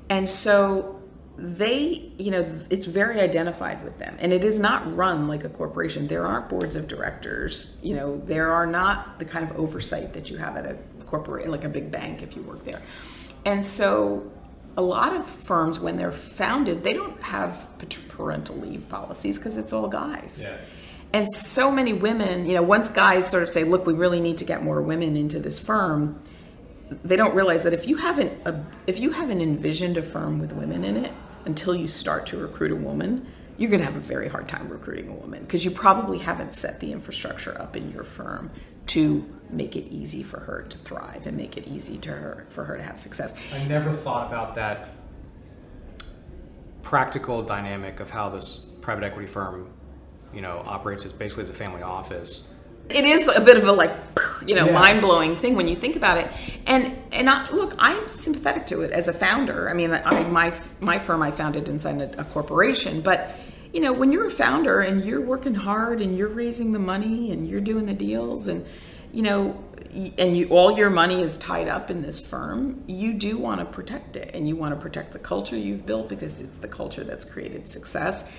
And 0.09 0.27
so 0.27 1.01
they, 1.37 2.11
you 2.17 2.31
know, 2.31 2.59
it's 2.69 2.85
very 2.85 3.19
identified 3.19 3.83
with 3.83 3.97
them. 3.97 4.15
And 4.19 4.31
it 4.31 4.43
is 4.43 4.59
not 4.59 4.95
run 4.95 5.27
like 5.27 5.43
a 5.43 5.49
corporation. 5.49 6.07
There 6.07 6.25
aren't 6.25 6.49
boards 6.49 6.75
of 6.75 6.87
directors. 6.87 7.79
You 7.81 7.95
know, 7.95 8.21
there 8.25 8.51
are 8.51 8.67
not 8.67 9.17
the 9.19 9.25
kind 9.25 9.49
of 9.49 9.57
oversight 9.57 10.13
that 10.13 10.29
you 10.29 10.37
have 10.37 10.55
at 10.57 10.65
a 10.65 10.77
corporate, 11.05 11.49
like 11.49 11.63
a 11.63 11.69
big 11.69 11.91
bank 11.91 12.21
if 12.21 12.35
you 12.35 12.43
work 12.43 12.63
there. 12.65 12.81
And 13.45 13.65
so 13.65 14.31
a 14.77 14.81
lot 14.81 15.15
of 15.15 15.27
firms, 15.27 15.79
when 15.79 15.97
they're 15.97 16.11
founded, 16.11 16.83
they 16.83 16.93
don't 16.93 17.21
have 17.21 17.67
parental 18.09 18.55
leave 18.55 18.87
policies 18.89 19.37
because 19.37 19.57
it's 19.57 19.73
all 19.73 19.87
guys. 19.87 20.39
Yeah. 20.41 20.57
And 21.13 21.27
so 21.29 21.71
many 21.71 21.93
women, 21.93 22.47
you 22.47 22.55
know, 22.55 22.63
once 22.63 22.89
guys 22.89 23.29
sort 23.29 23.43
of 23.43 23.49
say, 23.49 23.63
look, 23.63 23.85
we 23.85 23.93
really 23.93 24.19
need 24.19 24.37
to 24.39 24.45
get 24.45 24.63
more 24.63 24.81
women 24.81 25.15
into 25.15 25.39
this 25.39 25.59
firm, 25.59 26.19
they 27.03 27.15
don't 27.15 27.35
realize 27.35 27.63
that 27.63 27.73
if 27.73 27.87
you 27.87 27.97
haven't 27.97 28.31
uh, 28.45 28.59
if 28.87 28.99
you 28.99 29.11
haven't 29.11 29.41
envisioned 29.41 29.97
a 29.97 30.03
firm 30.03 30.39
with 30.39 30.51
women 30.51 30.83
in 30.83 30.97
it 30.97 31.11
until 31.45 31.75
you 31.75 31.87
start 31.87 32.25
to 32.27 32.37
recruit 32.37 32.71
a 32.71 32.75
woman 32.75 33.25
you're 33.57 33.69
going 33.69 33.79
to 33.79 33.85
have 33.85 33.95
a 33.95 33.99
very 33.99 34.27
hard 34.27 34.47
time 34.47 34.67
recruiting 34.67 35.09
a 35.09 35.13
woman 35.13 35.41
because 35.41 35.63
you 35.63 35.71
probably 35.71 36.17
haven't 36.17 36.53
set 36.53 36.79
the 36.79 36.91
infrastructure 36.91 37.59
up 37.61 37.75
in 37.75 37.91
your 37.91 38.03
firm 38.03 38.51
to 38.87 39.25
make 39.49 39.75
it 39.75 39.87
easy 39.91 40.23
for 40.23 40.39
her 40.39 40.63
to 40.63 40.77
thrive 40.79 41.25
and 41.27 41.37
make 41.37 41.57
it 41.57 41.67
easy 41.67 41.97
to 41.97 42.09
her 42.09 42.45
for 42.49 42.63
her 42.65 42.75
to 42.77 42.83
have 42.83 42.99
success. 42.99 43.33
I 43.53 43.63
never 43.65 43.91
thought 43.91 44.27
about 44.27 44.55
that 44.55 44.89
practical 46.81 47.41
dynamic 47.43 47.99
of 47.99 48.09
how 48.09 48.29
this 48.29 48.71
private 48.81 49.03
equity 49.03 49.27
firm, 49.27 49.71
you 50.33 50.41
know, 50.41 50.63
operates 50.65 51.05
as 51.05 51.13
basically 51.13 51.43
as 51.43 51.49
a 51.49 51.53
family 51.53 51.83
office 51.83 52.52
it 52.89 53.05
is 53.05 53.27
a 53.27 53.41
bit 53.41 53.57
of 53.57 53.65
a 53.65 53.71
like 53.71 53.95
you 54.45 54.55
know 54.55 54.65
yeah. 54.65 54.73
mind 54.73 55.01
blowing 55.01 55.35
thing 55.35 55.55
when 55.55 55.67
you 55.67 55.75
think 55.75 55.95
about 55.95 56.17
it. 56.17 56.29
And 56.65 56.97
and 57.11 57.29
I, 57.29 57.43
look, 57.51 57.75
I'm 57.79 58.07
sympathetic 58.09 58.67
to 58.67 58.81
it 58.81 58.91
as 58.91 59.07
a 59.07 59.13
founder. 59.13 59.69
I 59.69 59.73
mean, 59.73 59.91
I 59.91 60.23
my 60.23 60.53
my 60.79 60.99
firm 60.99 61.21
I 61.21 61.31
founded 61.31 61.69
inside 61.69 62.01
a, 62.01 62.21
a 62.21 62.23
corporation, 62.25 63.01
but 63.01 63.35
you 63.73 63.81
know 63.81 63.91
when 63.91 64.11
you're 64.11 64.27
a 64.27 64.31
founder 64.31 64.81
and 64.81 65.03
you're 65.03 65.21
working 65.21 65.55
hard 65.55 65.99
and 65.99 66.15
you're 66.15 66.29
raising 66.29 66.71
the 66.71 66.79
money 66.79 67.31
and 67.31 67.47
you're 67.47 67.61
doing 67.61 67.85
the 67.85 67.93
deals 67.93 68.47
and 68.47 68.65
you 69.11 69.23
know 69.23 69.61
and 70.17 70.37
you 70.37 70.47
all 70.47 70.77
your 70.77 70.89
money 70.89 71.21
is 71.21 71.37
tied 71.39 71.67
up 71.67 71.89
in 71.89 72.01
this 72.01 72.19
firm 72.19 72.83
you 72.87 73.13
do 73.13 73.37
want 73.37 73.59
to 73.59 73.65
protect 73.65 74.15
it 74.15 74.29
and 74.33 74.47
you 74.47 74.55
want 74.55 74.73
to 74.73 74.79
protect 74.79 75.11
the 75.11 75.19
culture 75.19 75.57
you've 75.57 75.85
built 75.85 76.07
because 76.07 76.39
it's 76.39 76.57
the 76.57 76.67
culture 76.67 77.03
that's 77.03 77.25
created 77.25 77.67
success 77.67 78.31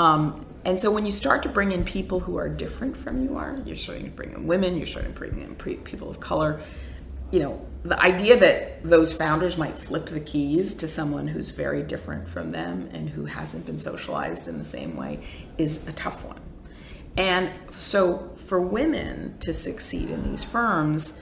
Um, 0.00 0.46
and 0.64 0.80
so 0.80 0.90
when 0.90 1.04
you 1.04 1.12
start 1.12 1.42
to 1.42 1.50
bring 1.50 1.72
in 1.72 1.84
people 1.84 2.20
who 2.20 2.38
are 2.38 2.48
different 2.48 2.96
from 2.96 3.22
you 3.22 3.36
are, 3.36 3.54
you're 3.66 3.76
starting 3.76 4.06
to 4.06 4.10
bring 4.10 4.32
in 4.32 4.46
women, 4.46 4.78
you're 4.78 4.86
starting 4.86 5.12
to 5.12 5.18
bring 5.18 5.38
in 5.38 5.54
pre- 5.56 5.74
people 5.76 6.08
of 6.08 6.20
color. 6.20 6.58
You 7.30 7.40
know, 7.40 7.66
the 7.82 8.00
idea 8.00 8.38
that 8.38 8.82
those 8.82 9.12
founders 9.12 9.58
might 9.58 9.78
flip 9.78 10.06
the 10.06 10.20
keys 10.20 10.74
to 10.76 10.88
someone 10.88 11.28
who's 11.28 11.50
very 11.50 11.82
different 11.82 12.26
from 12.30 12.50
them 12.50 12.88
and 12.94 13.10
who 13.10 13.26
hasn't 13.26 13.66
been 13.66 13.78
socialized 13.78 14.48
in 14.48 14.58
the 14.58 14.64
same 14.64 14.96
way 14.96 15.20
is 15.58 15.86
a 15.86 15.92
tough 15.92 16.24
one. 16.24 16.40
And 17.18 17.52
so 17.76 18.32
for 18.36 18.58
women 18.58 19.36
to 19.40 19.52
succeed 19.52 20.08
in 20.08 20.22
these 20.22 20.42
firms, 20.42 21.20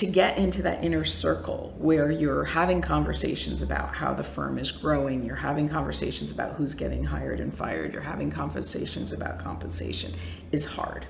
to 0.00 0.06
get 0.06 0.38
into 0.38 0.62
that 0.62 0.82
inner 0.82 1.04
circle 1.04 1.74
where 1.76 2.10
you're 2.10 2.44
having 2.44 2.80
conversations 2.80 3.60
about 3.60 3.94
how 3.94 4.14
the 4.14 4.24
firm 4.24 4.58
is 4.58 4.72
growing, 4.72 5.22
you're 5.26 5.36
having 5.36 5.68
conversations 5.68 6.32
about 6.32 6.54
who's 6.54 6.72
getting 6.72 7.04
hired 7.04 7.38
and 7.38 7.54
fired, 7.54 7.92
you're 7.92 8.00
having 8.00 8.30
conversations 8.30 9.12
about 9.12 9.38
compensation 9.38 10.10
is 10.52 10.64
hard. 10.64 11.04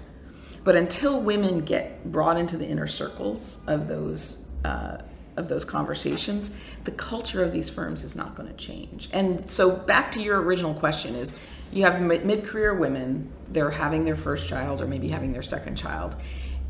But 0.64 0.74
until 0.74 1.20
women 1.20 1.60
get 1.60 2.10
brought 2.10 2.36
into 2.36 2.56
the 2.56 2.66
inner 2.66 2.88
circles 2.88 3.60
of 3.68 3.86
those 3.86 4.48
uh, 4.64 4.98
of 5.36 5.48
those 5.48 5.64
conversations, 5.64 6.50
the 6.82 6.90
culture 6.90 7.44
of 7.44 7.52
these 7.52 7.70
firms 7.70 8.02
is 8.02 8.16
not 8.16 8.34
going 8.34 8.48
to 8.48 8.56
change. 8.56 9.08
And 9.12 9.48
so, 9.48 9.70
back 9.70 10.10
to 10.12 10.20
your 10.20 10.42
original 10.42 10.74
question: 10.74 11.14
is 11.14 11.38
you 11.70 11.84
have 11.84 12.02
mid-career 12.02 12.74
women, 12.74 13.30
they're 13.50 13.70
having 13.70 14.04
their 14.04 14.16
first 14.16 14.48
child 14.48 14.82
or 14.82 14.88
maybe 14.88 15.06
having 15.06 15.32
their 15.32 15.44
second 15.44 15.76
child, 15.76 16.16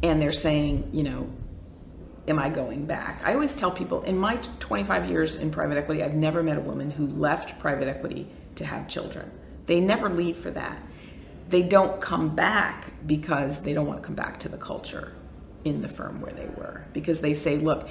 and 0.02 0.20
they're 0.20 0.32
saying, 0.32 0.90
you 0.92 1.02
know, 1.02 1.26
am 2.28 2.38
I 2.38 2.48
going 2.48 2.86
back? 2.86 3.22
I 3.24 3.34
always 3.34 3.54
tell 3.54 3.70
people 3.70 4.02
in 4.02 4.18
my 4.18 4.36
25 4.36 5.08
years 5.08 5.36
in 5.36 5.50
private 5.50 5.78
equity, 5.78 6.02
I've 6.02 6.14
never 6.14 6.42
met 6.42 6.56
a 6.56 6.60
woman 6.60 6.90
who 6.90 7.06
left 7.06 7.58
private 7.58 7.88
equity 7.88 8.28
to 8.56 8.64
have 8.64 8.88
children. 8.88 9.30
They 9.66 9.80
never 9.80 10.08
leave 10.08 10.36
for 10.36 10.50
that. 10.50 10.78
They 11.48 11.62
don't 11.62 12.00
come 12.00 12.34
back 12.34 12.92
because 13.06 13.60
they 13.62 13.72
don't 13.72 13.86
want 13.86 14.02
to 14.02 14.06
come 14.06 14.14
back 14.14 14.38
to 14.40 14.48
the 14.48 14.56
culture 14.56 15.12
in 15.64 15.82
the 15.82 15.88
firm 15.88 16.20
where 16.20 16.32
they 16.32 16.46
were 16.56 16.84
because 16.92 17.20
they 17.20 17.34
say, 17.34 17.58
look, 17.58 17.88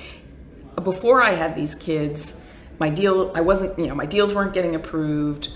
before 0.84 1.22
I 1.22 1.32
had 1.32 1.56
these 1.56 1.76
kids, 1.76 2.42
my 2.80 2.89
deal 2.89 3.32
I 3.36 3.42
wasn't, 3.42 3.78
you 3.78 3.88
know, 3.88 3.96
my 3.96 4.06
deals 4.06 4.34
weren't 4.34 4.54
getting 4.54 4.76
approved. 4.76 5.50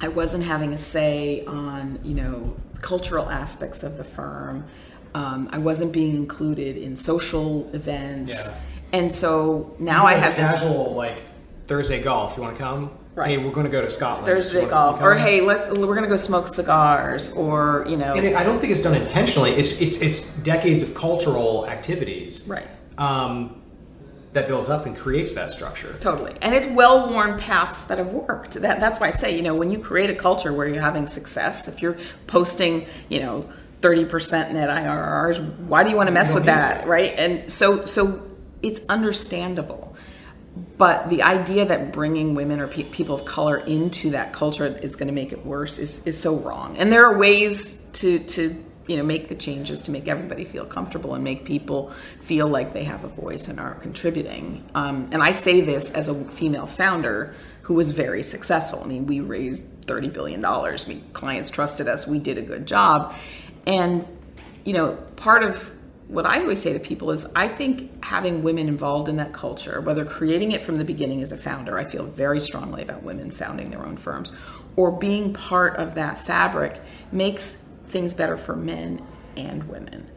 I 0.00 0.08
wasn't 0.08 0.44
having 0.44 0.74
a 0.74 0.78
say 0.78 1.44
on, 1.46 1.98
you 2.04 2.14
know, 2.14 2.56
cultural 2.82 3.30
aspects 3.30 3.82
of 3.82 3.96
the 3.96 4.04
firm. 4.04 4.66
Um, 5.14 5.48
I 5.52 5.58
wasn't 5.58 5.92
being 5.92 6.14
included 6.14 6.76
in 6.76 6.96
social 6.96 7.70
events. 7.72 8.32
Yeah. 8.32 8.58
And 8.92 9.10
so 9.10 9.74
now 9.78 10.06
I 10.06 10.14
have 10.14 10.34
casual 10.34 10.84
this, 10.84 10.96
like 10.96 11.18
Thursday 11.66 12.02
golf. 12.02 12.36
You 12.36 12.42
want 12.42 12.56
to 12.56 12.62
come? 12.62 12.90
Right. 13.14 13.30
Hey, 13.30 13.38
we're 13.38 13.50
going 13.50 13.64
to 13.64 13.72
go 13.72 13.80
to 13.80 13.88
Scotland. 13.88 14.26
Thursday 14.26 14.66
golf, 14.68 15.00
or 15.00 15.14
hey, 15.14 15.40
let's 15.40 15.68
we're 15.68 15.86
going 15.86 16.02
to 16.02 16.08
go 16.08 16.16
smoke 16.16 16.48
cigars, 16.48 17.32
or 17.32 17.86
you 17.88 17.96
know. 17.96 18.14
And 18.14 18.26
it, 18.26 18.36
I 18.36 18.44
don't 18.44 18.58
think 18.58 18.72
it's 18.72 18.82
done 18.82 18.94
intentionally. 18.94 19.52
It's 19.52 19.80
it's 19.80 20.02
it's 20.02 20.32
decades 20.38 20.82
of 20.82 20.94
cultural 20.94 21.66
activities. 21.66 22.46
Right. 22.46 22.66
Um, 22.98 23.62
that 24.36 24.48
builds 24.48 24.68
up 24.68 24.84
and 24.84 24.94
creates 24.94 25.32
that 25.32 25.50
structure. 25.50 25.96
Totally. 26.00 26.36
And 26.42 26.54
it's 26.54 26.66
well 26.66 27.08
worn 27.08 27.38
paths 27.38 27.84
that 27.84 27.96
have 27.96 28.08
worked. 28.08 28.52
That, 28.54 28.80
that's 28.80 29.00
why 29.00 29.08
I 29.08 29.10
say, 29.10 29.34
you 29.34 29.40
know, 29.40 29.54
when 29.54 29.70
you 29.70 29.78
create 29.78 30.10
a 30.10 30.14
culture 30.14 30.52
where 30.52 30.68
you're 30.68 30.82
having 30.82 31.06
success, 31.06 31.68
if 31.68 31.80
you're 31.80 31.96
posting, 32.26 32.86
you 33.08 33.20
know, 33.20 33.48
30% 33.86 34.52
net 34.52 34.68
IRRs. 34.68 35.58
Why 35.60 35.84
do 35.84 35.90
you 35.90 35.96
want 35.96 36.08
to 36.08 36.12
mess 36.12 36.34
with 36.34 36.46
that, 36.46 36.82
to. 36.82 36.88
right? 36.88 37.12
And 37.16 37.50
so 37.50 37.86
so 37.86 38.20
it's 38.62 38.84
understandable. 38.88 39.94
But 40.78 41.08
the 41.08 41.22
idea 41.22 41.66
that 41.66 41.92
bringing 41.92 42.34
women 42.34 42.60
or 42.60 42.66
pe- 42.66 42.84
people 42.84 43.14
of 43.14 43.24
color 43.24 43.58
into 43.58 44.10
that 44.10 44.32
culture 44.32 44.66
is 44.66 44.96
going 44.96 45.08
to 45.08 45.14
make 45.14 45.32
it 45.32 45.44
worse 45.44 45.78
is, 45.78 46.06
is 46.06 46.18
so 46.18 46.36
wrong. 46.36 46.76
And 46.78 46.92
there 46.92 47.04
are 47.06 47.16
ways 47.16 47.86
to 47.94 48.18
to 48.20 48.64
you 48.88 48.96
know 48.96 49.02
make 49.02 49.28
the 49.28 49.34
changes 49.34 49.82
to 49.82 49.90
make 49.90 50.08
everybody 50.08 50.44
feel 50.44 50.64
comfortable 50.64 51.14
and 51.14 51.22
make 51.22 51.44
people 51.44 51.90
feel 52.20 52.48
like 52.48 52.72
they 52.72 52.84
have 52.84 53.04
a 53.04 53.08
voice 53.08 53.48
and 53.48 53.60
are 53.60 53.74
contributing. 53.74 54.64
Um, 54.74 55.08
and 55.12 55.22
I 55.22 55.32
say 55.32 55.60
this 55.60 55.90
as 55.92 56.08
a 56.08 56.14
female 56.14 56.66
founder 56.66 57.34
who 57.62 57.74
was 57.74 57.90
very 57.90 58.22
successful. 58.22 58.80
I 58.82 58.86
mean, 58.86 59.06
we 59.06 59.20
raised 59.20 59.84
thirty 59.86 60.08
billion 60.08 60.40
dollars. 60.40 60.86
I 60.86 60.88
mean, 60.88 61.04
clients 61.12 61.50
trusted 61.50 61.86
us. 61.86 62.06
We 62.06 62.18
did 62.18 62.38
a 62.38 62.42
good 62.42 62.66
job 62.66 63.14
and, 63.66 64.06
you 64.64 64.72
know, 64.72 64.96
part 65.16 65.42
of 65.42 65.72
what 66.08 66.24
I 66.24 66.40
always 66.40 66.62
say 66.62 66.72
to 66.72 66.78
people 66.78 67.10
is 67.10 67.26
I 67.34 67.48
think 67.48 68.04
having 68.04 68.42
women 68.44 68.68
involved 68.68 69.08
in 69.08 69.16
that 69.16 69.32
culture, 69.32 69.80
whether 69.80 70.04
creating 70.04 70.52
it 70.52 70.62
from 70.62 70.78
the 70.78 70.84
beginning 70.84 71.22
as 71.22 71.32
a 71.32 71.36
founder, 71.36 71.76
I 71.76 71.84
feel 71.84 72.04
very 72.04 72.38
strongly 72.38 72.82
about 72.82 73.02
women 73.02 73.32
founding 73.32 73.70
their 73.70 73.84
own 73.84 73.96
firms, 73.96 74.32
or 74.76 74.92
being 74.92 75.32
part 75.32 75.76
of 75.76 75.96
that 75.96 76.18
fabric 76.18 76.80
makes 77.10 77.64
things 77.88 78.14
better 78.14 78.36
for 78.36 78.54
men 78.54 79.04
and 79.36 79.68
women. 79.68 80.08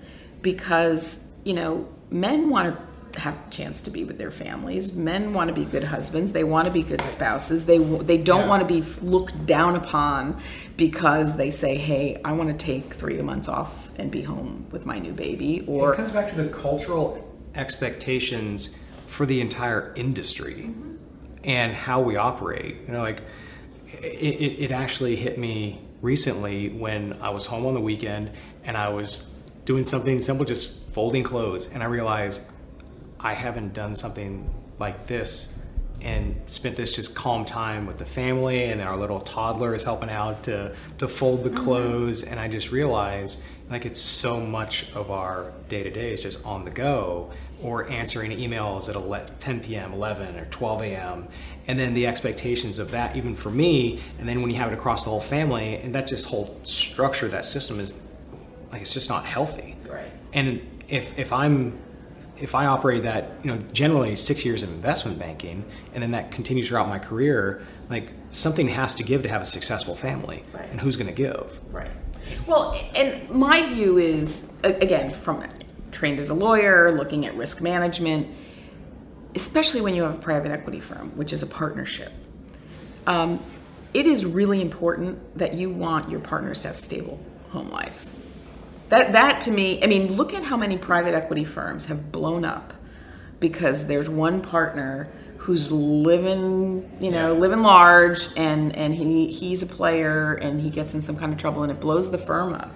Because, 0.41 1.25
you 1.43 1.53
know, 1.53 1.87
men 2.11 2.49
want 2.49 2.75
to 2.75 2.88
have 3.17 3.35
a 3.47 3.49
chance 3.49 3.81
to 3.83 3.91
be 3.91 4.03
with 4.03 4.17
their 4.17 4.31
families. 4.31 4.95
Men 4.95 5.33
want 5.33 5.47
to 5.49 5.53
be 5.53 5.65
good 5.65 5.83
husbands. 5.83 6.31
They 6.31 6.43
want 6.43 6.65
to 6.65 6.71
be 6.71 6.83
good 6.83 7.03
spouses. 7.05 7.65
They 7.65 7.77
they 7.77 8.17
don't 8.17 8.41
yeah. 8.41 8.47
want 8.47 8.67
to 8.67 8.81
be 8.81 8.87
looked 9.01 9.45
down 9.45 9.75
upon 9.75 10.39
because 10.77 11.35
they 11.35 11.51
say, 11.51 11.75
"Hey, 11.75 12.21
I 12.23 12.33
want 12.33 12.49
to 12.49 12.65
take 12.65 12.93
three 12.93 13.21
months 13.21 13.47
off 13.47 13.91
and 13.97 14.11
be 14.11 14.21
home 14.21 14.67
with 14.71 14.85
my 14.85 14.99
new 14.99 15.13
baby." 15.13 15.63
Or 15.67 15.93
it 15.93 15.97
comes 15.97 16.11
back 16.11 16.29
to 16.29 16.35
the 16.35 16.49
cultural 16.49 17.25
expectations 17.55 18.77
for 19.07 19.25
the 19.25 19.41
entire 19.41 19.93
industry 19.95 20.65
mm-hmm. 20.67 20.95
and 21.43 21.73
how 21.73 22.01
we 22.01 22.15
operate. 22.15 22.77
You 22.87 22.93
know, 22.93 23.01
like 23.01 23.21
it, 24.01 24.05
it, 24.05 24.63
it 24.65 24.71
actually 24.71 25.15
hit 25.15 25.37
me 25.37 25.81
recently 26.01 26.69
when 26.69 27.17
I 27.21 27.31
was 27.31 27.45
home 27.45 27.65
on 27.65 27.73
the 27.73 27.81
weekend 27.81 28.31
and 28.63 28.77
I 28.77 28.89
was 28.89 29.33
doing 29.65 29.83
something 29.83 30.19
simple, 30.21 30.45
just 30.45 30.89
folding 30.91 31.23
clothes, 31.23 31.71
and 31.71 31.83
I 31.83 31.85
realized 31.85 32.41
I 33.19 33.33
haven't 33.33 33.73
done 33.73 33.95
something 33.95 34.49
like 34.79 35.07
this 35.07 35.57
and 36.01 36.41
spent 36.45 36.77
this 36.77 36.95
just 36.95 37.13
calm 37.13 37.43
time 37.43 37.85
with 37.85 37.97
the 37.97 38.05
family 38.05 38.65
and 38.65 38.81
our 38.81 38.95
little 38.95 39.19
toddler 39.19 39.75
is 39.75 39.83
helping 39.83 40.09
out 40.09 40.43
to 40.43 40.73
to 40.97 41.07
fold 41.07 41.43
the 41.43 41.49
mm-hmm. 41.49 41.63
clothes 41.63 42.23
and 42.23 42.39
I 42.39 42.47
just 42.47 42.71
realized 42.71 43.41
like 43.69 43.85
it's 43.85 43.99
so 43.99 44.39
much 44.39 44.91
of 44.93 45.11
our 45.11 45.51
day 45.67 45.83
to 45.83 45.91
day 45.91 46.13
is 46.13 46.23
just 46.23 46.43
on 46.45 46.63
the 46.63 46.71
go 46.71 47.31
or 47.61 47.89
answering 47.89 48.31
emails 48.31 48.89
at 48.89 49.39
10 49.39 49.59
p.m., 49.59 49.93
11 49.93 50.37
or 50.37 50.45
12 50.45 50.81
a.m. 50.83 51.27
And 51.67 51.77
then 51.77 51.93
the 51.93 52.07
expectations 52.07 52.79
of 52.79 52.91
that, 52.91 53.15
even 53.17 53.35
for 53.35 53.49
me, 53.49 53.99
and 54.17 54.27
then 54.27 54.41
when 54.41 54.49
you 54.49 54.55
have 54.57 54.71
it 54.71 54.75
across 54.75 55.03
the 55.03 55.09
whole 55.09 55.19
family, 55.19 55.75
and 55.75 55.93
that 55.93 56.07
just 56.07 56.25
whole 56.25 56.57
structure, 56.63 57.27
that 57.27 57.45
system 57.45 57.79
is 57.79 57.93
like 58.71 58.81
it's 58.81 58.93
just 58.93 59.09
not 59.09 59.25
healthy. 59.25 59.75
Right. 59.87 60.09
And 60.33 60.61
if 60.87 61.19
if 61.19 61.33
I'm 61.33 61.77
if 62.39 62.55
I 62.55 62.65
operate 62.65 63.03
that, 63.03 63.31
you 63.43 63.51
know, 63.51 63.57
generally 63.73 64.15
six 64.15 64.45
years 64.45 64.63
of 64.63 64.69
investment 64.69 65.19
banking, 65.19 65.65
and 65.93 66.01
then 66.01 66.11
that 66.11 66.31
continues 66.31 66.69
throughout 66.69 66.87
my 66.87 66.99
career, 66.99 67.65
like 67.89 68.11
something 68.31 68.67
has 68.69 68.95
to 68.95 69.03
give 69.03 69.23
to 69.23 69.29
have 69.29 69.41
a 69.41 69.45
successful 69.45 69.95
family, 69.95 70.43
right. 70.53 70.69
and 70.69 70.79
who's 70.79 70.95
going 70.95 71.07
to 71.07 71.13
give? 71.13 71.59
Right. 71.71 71.91
Well, 72.45 72.79
and 72.95 73.29
my 73.29 73.65
view 73.65 73.97
is 73.97 74.53
again 74.63 75.13
from 75.13 75.43
trained 75.91 76.19
as 76.19 76.29
a 76.29 76.35
lawyer, 76.35 76.91
looking 76.91 77.25
at 77.25 77.35
risk 77.35 77.61
management, 77.61 78.27
especially 79.35 79.81
when 79.81 79.95
you 79.95 80.03
have 80.03 80.15
a 80.15 80.19
private 80.19 80.51
equity 80.51 80.79
firm, 80.79 81.11
which 81.15 81.33
is 81.33 81.43
a 81.43 81.47
partnership. 81.47 82.11
Um, 83.07 83.43
it 83.93 84.05
is 84.05 84.25
really 84.25 84.61
important 84.61 85.37
that 85.37 85.55
you 85.55 85.69
want 85.69 86.09
your 86.11 86.19
partners 86.19 86.59
to 86.61 86.67
have 86.67 86.77
stable 86.77 87.19
home 87.49 87.69
lives 87.69 88.18
that 88.89 89.13
that 89.13 89.41
to 89.41 89.51
me, 89.51 89.81
I 89.83 89.87
mean, 89.87 90.13
look 90.13 90.33
at 90.33 90.43
how 90.43 90.57
many 90.57 90.77
private 90.77 91.13
equity 91.13 91.45
firms 91.45 91.85
have 91.85 92.11
blown 92.11 92.43
up 92.43 92.73
because 93.39 93.85
there's 93.85 94.09
one 94.09 94.41
partner 94.41 95.07
who's 95.37 95.71
living, 95.71 96.89
you 96.99 97.11
know, 97.11 97.33
yeah. 97.33 97.39
living 97.39 97.61
large 97.61 98.27
and 98.35 98.75
and 98.75 98.93
he 98.93 99.27
he's 99.27 99.63
a 99.63 99.67
player 99.67 100.33
and 100.35 100.61
he 100.61 100.69
gets 100.69 100.93
in 100.93 101.01
some 101.01 101.15
kind 101.15 101.31
of 101.31 101.39
trouble 101.39 101.63
and 101.63 101.71
it 101.71 101.79
blows 101.79 102.11
the 102.11 102.17
firm 102.17 102.53
up. 102.53 102.75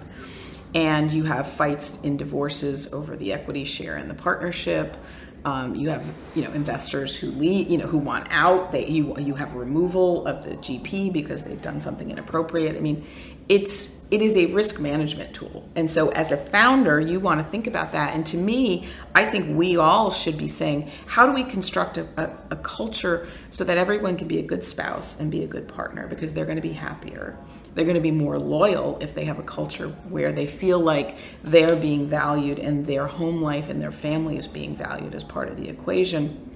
And 0.74 1.10
you 1.10 1.24
have 1.24 1.48
fights 1.48 2.00
in 2.02 2.16
divorces 2.16 2.92
over 2.92 3.16
the 3.16 3.32
equity 3.32 3.64
share 3.64 3.96
in 3.96 4.08
the 4.08 4.14
partnership. 4.14 4.96
Um, 5.44 5.74
you 5.74 5.90
have 5.90 6.02
you 6.34 6.42
know 6.42 6.50
investors 6.52 7.14
who 7.16 7.30
leave, 7.32 7.68
you 7.68 7.76
know, 7.76 7.86
who 7.86 7.98
want 7.98 8.28
out. 8.30 8.72
They 8.72 8.86
you 8.86 9.16
you 9.18 9.34
have 9.34 9.54
removal 9.54 10.26
of 10.26 10.42
the 10.42 10.52
GP 10.52 11.12
because 11.12 11.42
they've 11.42 11.60
done 11.60 11.80
something 11.80 12.10
inappropriate. 12.10 12.76
I 12.76 12.80
mean, 12.80 13.04
it's 13.48 14.04
it 14.10 14.22
is 14.22 14.36
a 14.36 14.46
risk 14.46 14.80
management 14.80 15.34
tool. 15.34 15.68
And 15.74 15.90
so 15.90 16.10
as 16.10 16.30
a 16.30 16.36
founder 16.36 17.00
you 17.00 17.18
want 17.20 17.40
to 17.40 17.46
think 17.50 17.66
about 17.66 17.92
that. 17.92 18.14
And 18.14 18.24
to 18.26 18.36
me 18.36 18.86
i 19.14 19.24
think 19.24 19.56
we 19.56 19.76
all 19.76 20.10
should 20.10 20.36
be 20.36 20.48
saying 20.48 20.90
how 21.06 21.26
do 21.26 21.32
we 21.32 21.44
construct 21.44 21.98
a, 21.98 22.06
a, 22.16 22.36
a 22.52 22.56
culture 22.56 23.28
so 23.50 23.64
that 23.64 23.76
everyone 23.76 24.16
can 24.16 24.28
be 24.28 24.38
a 24.38 24.42
good 24.42 24.62
spouse 24.64 25.20
and 25.20 25.30
be 25.30 25.44
a 25.44 25.46
good 25.46 25.68
partner? 25.68 26.06
Because 26.06 26.32
they're 26.32 26.44
going 26.44 26.56
to 26.56 26.62
be 26.62 26.72
happier. 26.72 27.36
They're 27.74 27.84
going 27.84 27.96
to 27.96 28.00
be 28.00 28.12
more 28.12 28.38
loyal 28.38 28.98
if 29.00 29.14
they 29.14 29.24
have 29.24 29.38
a 29.38 29.42
culture 29.42 29.88
where 30.08 30.32
they 30.32 30.46
feel 30.46 30.78
like 30.78 31.16
they're 31.42 31.76
being 31.76 32.06
valued 32.06 32.58
and 32.60 32.86
their 32.86 33.06
home 33.06 33.42
life 33.42 33.68
and 33.68 33.82
their 33.82 33.92
family 33.92 34.36
is 34.36 34.46
being 34.46 34.76
valued 34.76 35.14
as 35.14 35.24
part 35.24 35.48
of 35.48 35.56
the 35.56 35.68
equation. 35.68 36.50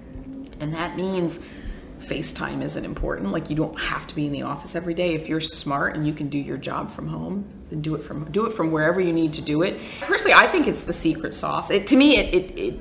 And 0.61 0.72
that 0.74 0.96
means 0.96 1.44
FaceTime 1.98 2.62
isn't 2.62 2.84
important. 2.84 3.32
Like 3.32 3.50
you 3.50 3.56
don't 3.56 3.78
have 3.78 4.06
to 4.06 4.14
be 4.14 4.26
in 4.26 4.32
the 4.32 4.42
office 4.42 4.74
every 4.74 4.94
day. 4.94 5.14
If 5.14 5.28
you're 5.28 5.40
smart 5.40 5.96
and 5.96 6.06
you 6.06 6.12
can 6.12 6.28
do 6.28 6.38
your 6.38 6.56
job 6.56 6.90
from 6.90 7.08
home, 7.08 7.44
then 7.70 7.80
do 7.80 7.94
it 7.94 8.02
from 8.02 8.30
do 8.30 8.46
it 8.46 8.52
from 8.52 8.70
wherever 8.70 9.00
you 9.00 9.12
need 9.12 9.32
to 9.34 9.42
do 9.42 9.62
it. 9.62 9.78
Personally, 10.00 10.34
I 10.34 10.46
think 10.46 10.66
it's 10.66 10.82
the 10.82 10.92
secret 10.92 11.34
sauce. 11.34 11.70
It 11.70 11.87
to 11.88 11.96
me, 11.96 12.16
it, 12.16 12.34
it, 12.34 12.58
it 12.58 12.80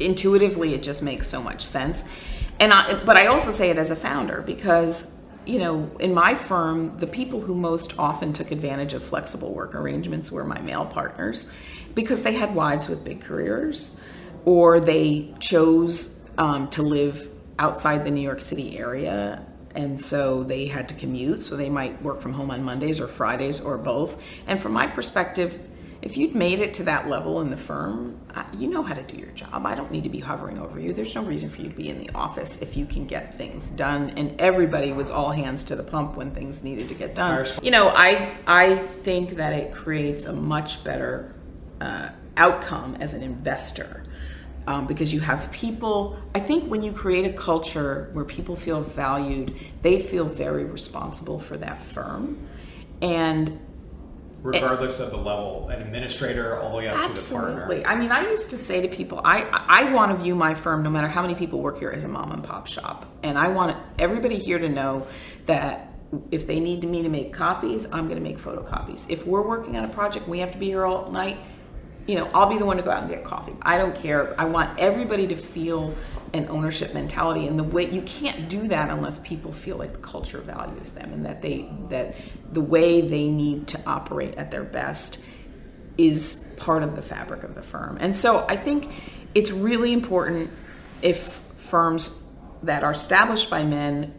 intuitively 0.00 0.74
it 0.74 0.82
just 0.82 1.02
makes 1.02 1.28
so 1.28 1.42
much 1.42 1.62
sense. 1.62 2.08
And 2.60 2.72
I, 2.72 3.02
but 3.04 3.16
I 3.16 3.26
also 3.26 3.50
say 3.50 3.70
it 3.70 3.78
as 3.78 3.90
a 3.90 3.96
founder 3.96 4.42
because 4.42 5.12
you 5.46 5.58
know, 5.58 5.90
in 6.00 6.14
my 6.14 6.34
firm, 6.34 6.96
the 6.98 7.06
people 7.06 7.38
who 7.38 7.54
most 7.54 7.98
often 7.98 8.32
took 8.32 8.50
advantage 8.50 8.94
of 8.94 9.04
flexible 9.04 9.52
work 9.52 9.74
arrangements 9.74 10.32
were 10.32 10.44
my 10.44 10.58
male 10.60 10.86
partners 10.86 11.52
because 11.94 12.22
they 12.22 12.32
had 12.32 12.54
wives 12.54 12.88
with 12.88 13.04
big 13.04 13.20
careers 13.20 14.00
or 14.46 14.80
they 14.80 15.34
chose 15.40 16.22
um, 16.38 16.68
to 16.68 16.82
live 16.82 17.28
outside 17.58 18.04
the 18.04 18.10
New 18.10 18.20
York 18.20 18.40
City 18.40 18.78
area. 18.78 19.44
And 19.74 20.00
so 20.00 20.44
they 20.44 20.66
had 20.66 20.88
to 20.90 20.94
commute, 20.94 21.40
so 21.40 21.56
they 21.56 21.68
might 21.68 22.00
work 22.00 22.20
from 22.20 22.32
home 22.32 22.50
on 22.50 22.62
Mondays 22.62 23.00
or 23.00 23.08
Fridays 23.08 23.60
or 23.60 23.76
both. 23.76 24.22
And 24.46 24.58
from 24.58 24.72
my 24.72 24.86
perspective, 24.86 25.58
if 26.04 26.18
you'd 26.18 26.34
made 26.34 26.60
it 26.60 26.74
to 26.74 26.82
that 26.82 27.08
level 27.08 27.40
in 27.40 27.50
the 27.50 27.56
firm, 27.56 28.20
you 28.58 28.68
know 28.68 28.82
how 28.82 28.92
to 28.92 29.02
do 29.02 29.16
your 29.16 29.30
job. 29.30 29.64
I 29.64 29.74
don't 29.74 29.90
need 29.90 30.04
to 30.04 30.10
be 30.10 30.20
hovering 30.20 30.58
over 30.58 30.78
you. 30.78 30.92
There's 30.92 31.14
no 31.14 31.24
reason 31.24 31.48
for 31.48 31.62
you 31.62 31.70
to 31.70 31.74
be 31.74 31.88
in 31.88 31.98
the 31.98 32.10
office 32.14 32.60
if 32.60 32.76
you 32.76 32.84
can 32.84 33.06
get 33.06 33.32
things 33.32 33.70
done. 33.70 34.10
And 34.10 34.38
everybody 34.38 34.92
was 34.92 35.10
all 35.10 35.30
hands 35.30 35.64
to 35.64 35.76
the 35.76 35.82
pump 35.82 36.14
when 36.14 36.30
things 36.32 36.62
needed 36.62 36.90
to 36.90 36.94
get 36.94 37.14
done. 37.14 37.46
You 37.62 37.70
know, 37.70 37.88
I 37.88 38.36
I 38.46 38.76
think 38.76 39.30
that 39.36 39.54
it 39.54 39.72
creates 39.72 40.26
a 40.26 40.32
much 40.34 40.84
better 40.84 41.34
uh, 41.80 42.10
outcome 42.36 42.96
as 42.96 43.14
an 43.14 43.22
investor. 43.22 44.02
Um, 44.66 44.86
because 44.86 45.12
you 45.12 45.20
have 45.20 45.52
people. 45.52 46.18
I 46.34 46.40
think 46.40 46.70
when 46.70 46.82
you 46.82 46.92
create 46.92 47.26
a 47.26 47.32
culture 47.34 48.08
where 48.14 48.24
people 48.24 48.56
feel 48.56 48.80
valued, 48.80 49.54
they 49.82 50.00
feel 50.00 50.24
very 50.24 50.64
responsible 50.64 51.38
for 51.38 51.58
that 51.58 51.82
firm. 51.82 52.48
And 53.02 53.60
regardless 54.44 55.00
of 55.00 55.10
the 55.10 55.16
level, 55.16 55.68
an 55.70 55.80
administrator 55.80 56.60
all 56.60 56.70
the 56.70 56.78
way 56.78 56.88
up 56.88 56.96
absolutely. 56.96 57.50
to 57.50 57.56
the 57.56 57.82
partner. 57.82 57.88
I 57.88 57.96
mean, 57.96 58.12
I 58.12 58.30
used 58.30 58.50
to 58.50 58.58
say 58.58 58.80
to 58.82 58.88
people, 58.88 59.20
I 59.24 59.42
I 59.42 59.92
want 59.92 60.12
to 60.12 60.22
view 60.22 60.34
my 60.34 60.54
firm, 60.54 60.82
no 60.82 60.90
matter 60.90 61.08
how 61.08 61.22
many 61.22 61.34
people 61.34 61.60
work 61.60 61.78
here, 61.78 61.90
as 61.90 62.04
a 62.04 62.08
mom 62.08 62.30
and 62.30 62.44
pop 62.44 62.66
shop, 62.66 63.06
and 63.22 63.38
I 63.38 63.48
want 63.48 63.76
everybody 63.98 64.38
here 64.38 64.58
to 64.58 64.68
know 64.68 65.06
that 65.46 65.90
if 66.30 66.46
they 66.46 66.60
need 66.60 66.84
me 66.84 67.02
to 67.02 67.08
make 67.08 67.32
copies, 67.32 67.86
I'm 67.86 68.06
going 68.08 68.22
to 68.22 68.22
make 68.22 68.38
photocopies. 68.38 69.06
If 69.08 69.26
we're 69.26 69.42
working 69.42 69.76
on 69.76 69.84
a 69.84 69.88
project, 69.88 70.28
we 70.28 70.38
have 70.40 70.52
to 70.52 70.58
be 70.58 70.66
here 70.66 70.84
all 70.84 71.10
night 71.10 71.38
you 72.06 72.16
know, 72.16 72.28
I'll 72.34 72.48
be 72.48 72.58
the 72.58 72.66
one 72.66 72.76
to 72.76 72.82
go 72.82 72.90
out 72.90 73.02
and 73.02 73.10
get 73.10 73.24
coffee. 73.24 73.54
I 73.62 73.78
don't 73.78 73.94
care. 73.94 74.38
I 74.38 74.44
want 74.44 74.78
everybody 74.78 75.26
to 75.28 75.36
feel 75.36 75.94
an 76.34 76.48
ownership 76.48 76.92
mentality 76.92 77.46
and 77.46 77.58
the 77.58 77.64
way 77.64 77.88
you 77.88 78.02
can't 78.02 78.48
do 78.48 78.68
that 78.68 78.90
unless 78.90 79.20
people 79.20 79.52
feel 79.52 79.76
like 79.76 79.92
the 79.92 80.00
culture 80.00 80.40
values 80.40 80.92
them 80.92 81.12
and 81.12 81.24
that 81.24 81.40
they 81.40 81.68
that 81.88 82.16
the 82.52 82.60
way 82.60 83.00
they 83.00 83.28
need 83.28 83.68
to 83.68 83.80
operate 83.86 84.34
at 84.34 84.50
their 84.50 84.64
best 84.64 85.22
is 85.96 86.52
part 86.56 86.82
of 86.82 86.96
the 86.96 87.02
fabric 87.02 87.44
of 87.44 87.54
the 87.54 87.62
firm. 87.62 87.96
And 88.00 88.16
so 88.16 88.44
I 88.48 88.56
think 88.56 88.90
it's 89.34 89.50
really 89.50 89.92
important 89.92 90.50
if 91.02 91.40
firms 91.56 92.24
that 92.64 92.82
are 92.82 92.92
established 92.92 93.48
by 93.48 93.62
men 93.62 94.12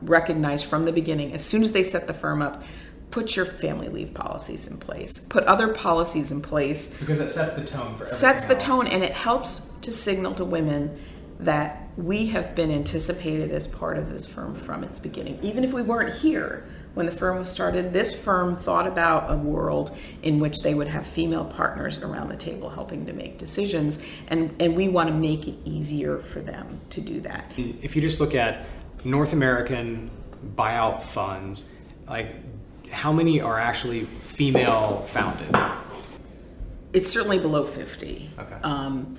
recognize 0.00 0.62
from 0.62 0.84
the 0.84 0.92
beginning 0.92 1.32
as 1.32 1.44
soon 1.44 1.62
as 1.62 1.72
they 1.72 1.82
set 1.82 2.06
the 2.06 2.14
firm 2.14 2.40
up 2.40 2.62
put 3.10 3.36
your 3.36 3.46
family 3.46 3.88
leave 3.88 4.12
policies 4.14 4.66
in 4.66 4.76
place. 4.78 5.18
Put 5.18 5.44
other 5.44 5.68
policies 5.68 6.30
in 6.30 6.42
place. 6.42 6.98
Because 6.98 7.20
it 7.20 7.30
sets 7.30 7.54
the 7.54 7.64
tone 7.64 7.96
for 7.96 8.04
sets 8.04 8.44
the 8.44 8.54
else. 8.54 8.62
tone 8.62 8.86
and 8.86 9.02
it 9.02 9.12
helps 9.12 9.72
to 9.82 9.92
signal 9.92 10.34
to 10.34 10.44
women 10.44 10.98
that 11.40 11.88
we 11.96 12.26
have 12.26 12.54
been 12.54 12.70
anticipated 12.70 13.50
as 13.50 13.66
part 13.66 13.96
of 13.96 14.10
this 14.10 14.26
firm 14.26 14.54
from 14.54 14.84
its 14.84 14.98
beginning. 14.98 15.38
Even 15.42 15.64
if 15.64 15.72
we 15.72 15.82
weren't 15.82 16.14
here 16.14 16.66
when 16.94 17.06
the 17.06 17.12
firm 17.12 17.38
was 17.38 17.48
started 17.48 17.92
this 17.92 18.12
firm 18.12 18.56
thought 18.56 18.86
about 18.86 19.30
a 19.30 19.36
world 19.36 19.96
in 20.22 20.40
which 20.40 20.62
they 20.62 20.74
would 20.74 20.88
have 20.88 21.06
female 21.06 21.44
partners 21.44 22.00
around 22.00 22.28
the 22.28 22.36
table 22.36 22.68
helping 22.68 23.06
to 23.06 23.12
make 23.12 23.38
decisions 23.38 24.00
and 24.26 24.52
and 24.60 24.74
we 24.74 24.88
want 24.88 25.08
to 25.08 25.14
make 25.14 25.46
it 25.46 25.54
easier 25.64 26.18
for 26.18 26.40
them 26.40 26.80
to 26.90 27.00
do 27.00 27.20
that. 27.20 27.44
If 27.56 27.94
you 27.94 28.02
just 28.02 28.20
look 28.20 28.34
at 28.34 28.66
north 29.04 29.32
american 29.32 30.10
buyout 30.56 31.00
funds 31.00 31.76
like 32.08 32.34
how 32.90 33.12
many 33.12 33.40
are 33.40 33.58
actually 33.58 34.04
female 34.04 35.02
founded? 35.08 35.54
It's 36.92 37.10
certainly 37.10 37.38
below 37.38 37.64
50. 37.64 38.30
Okay. 38.38 38.54
Um, 38.62 39.18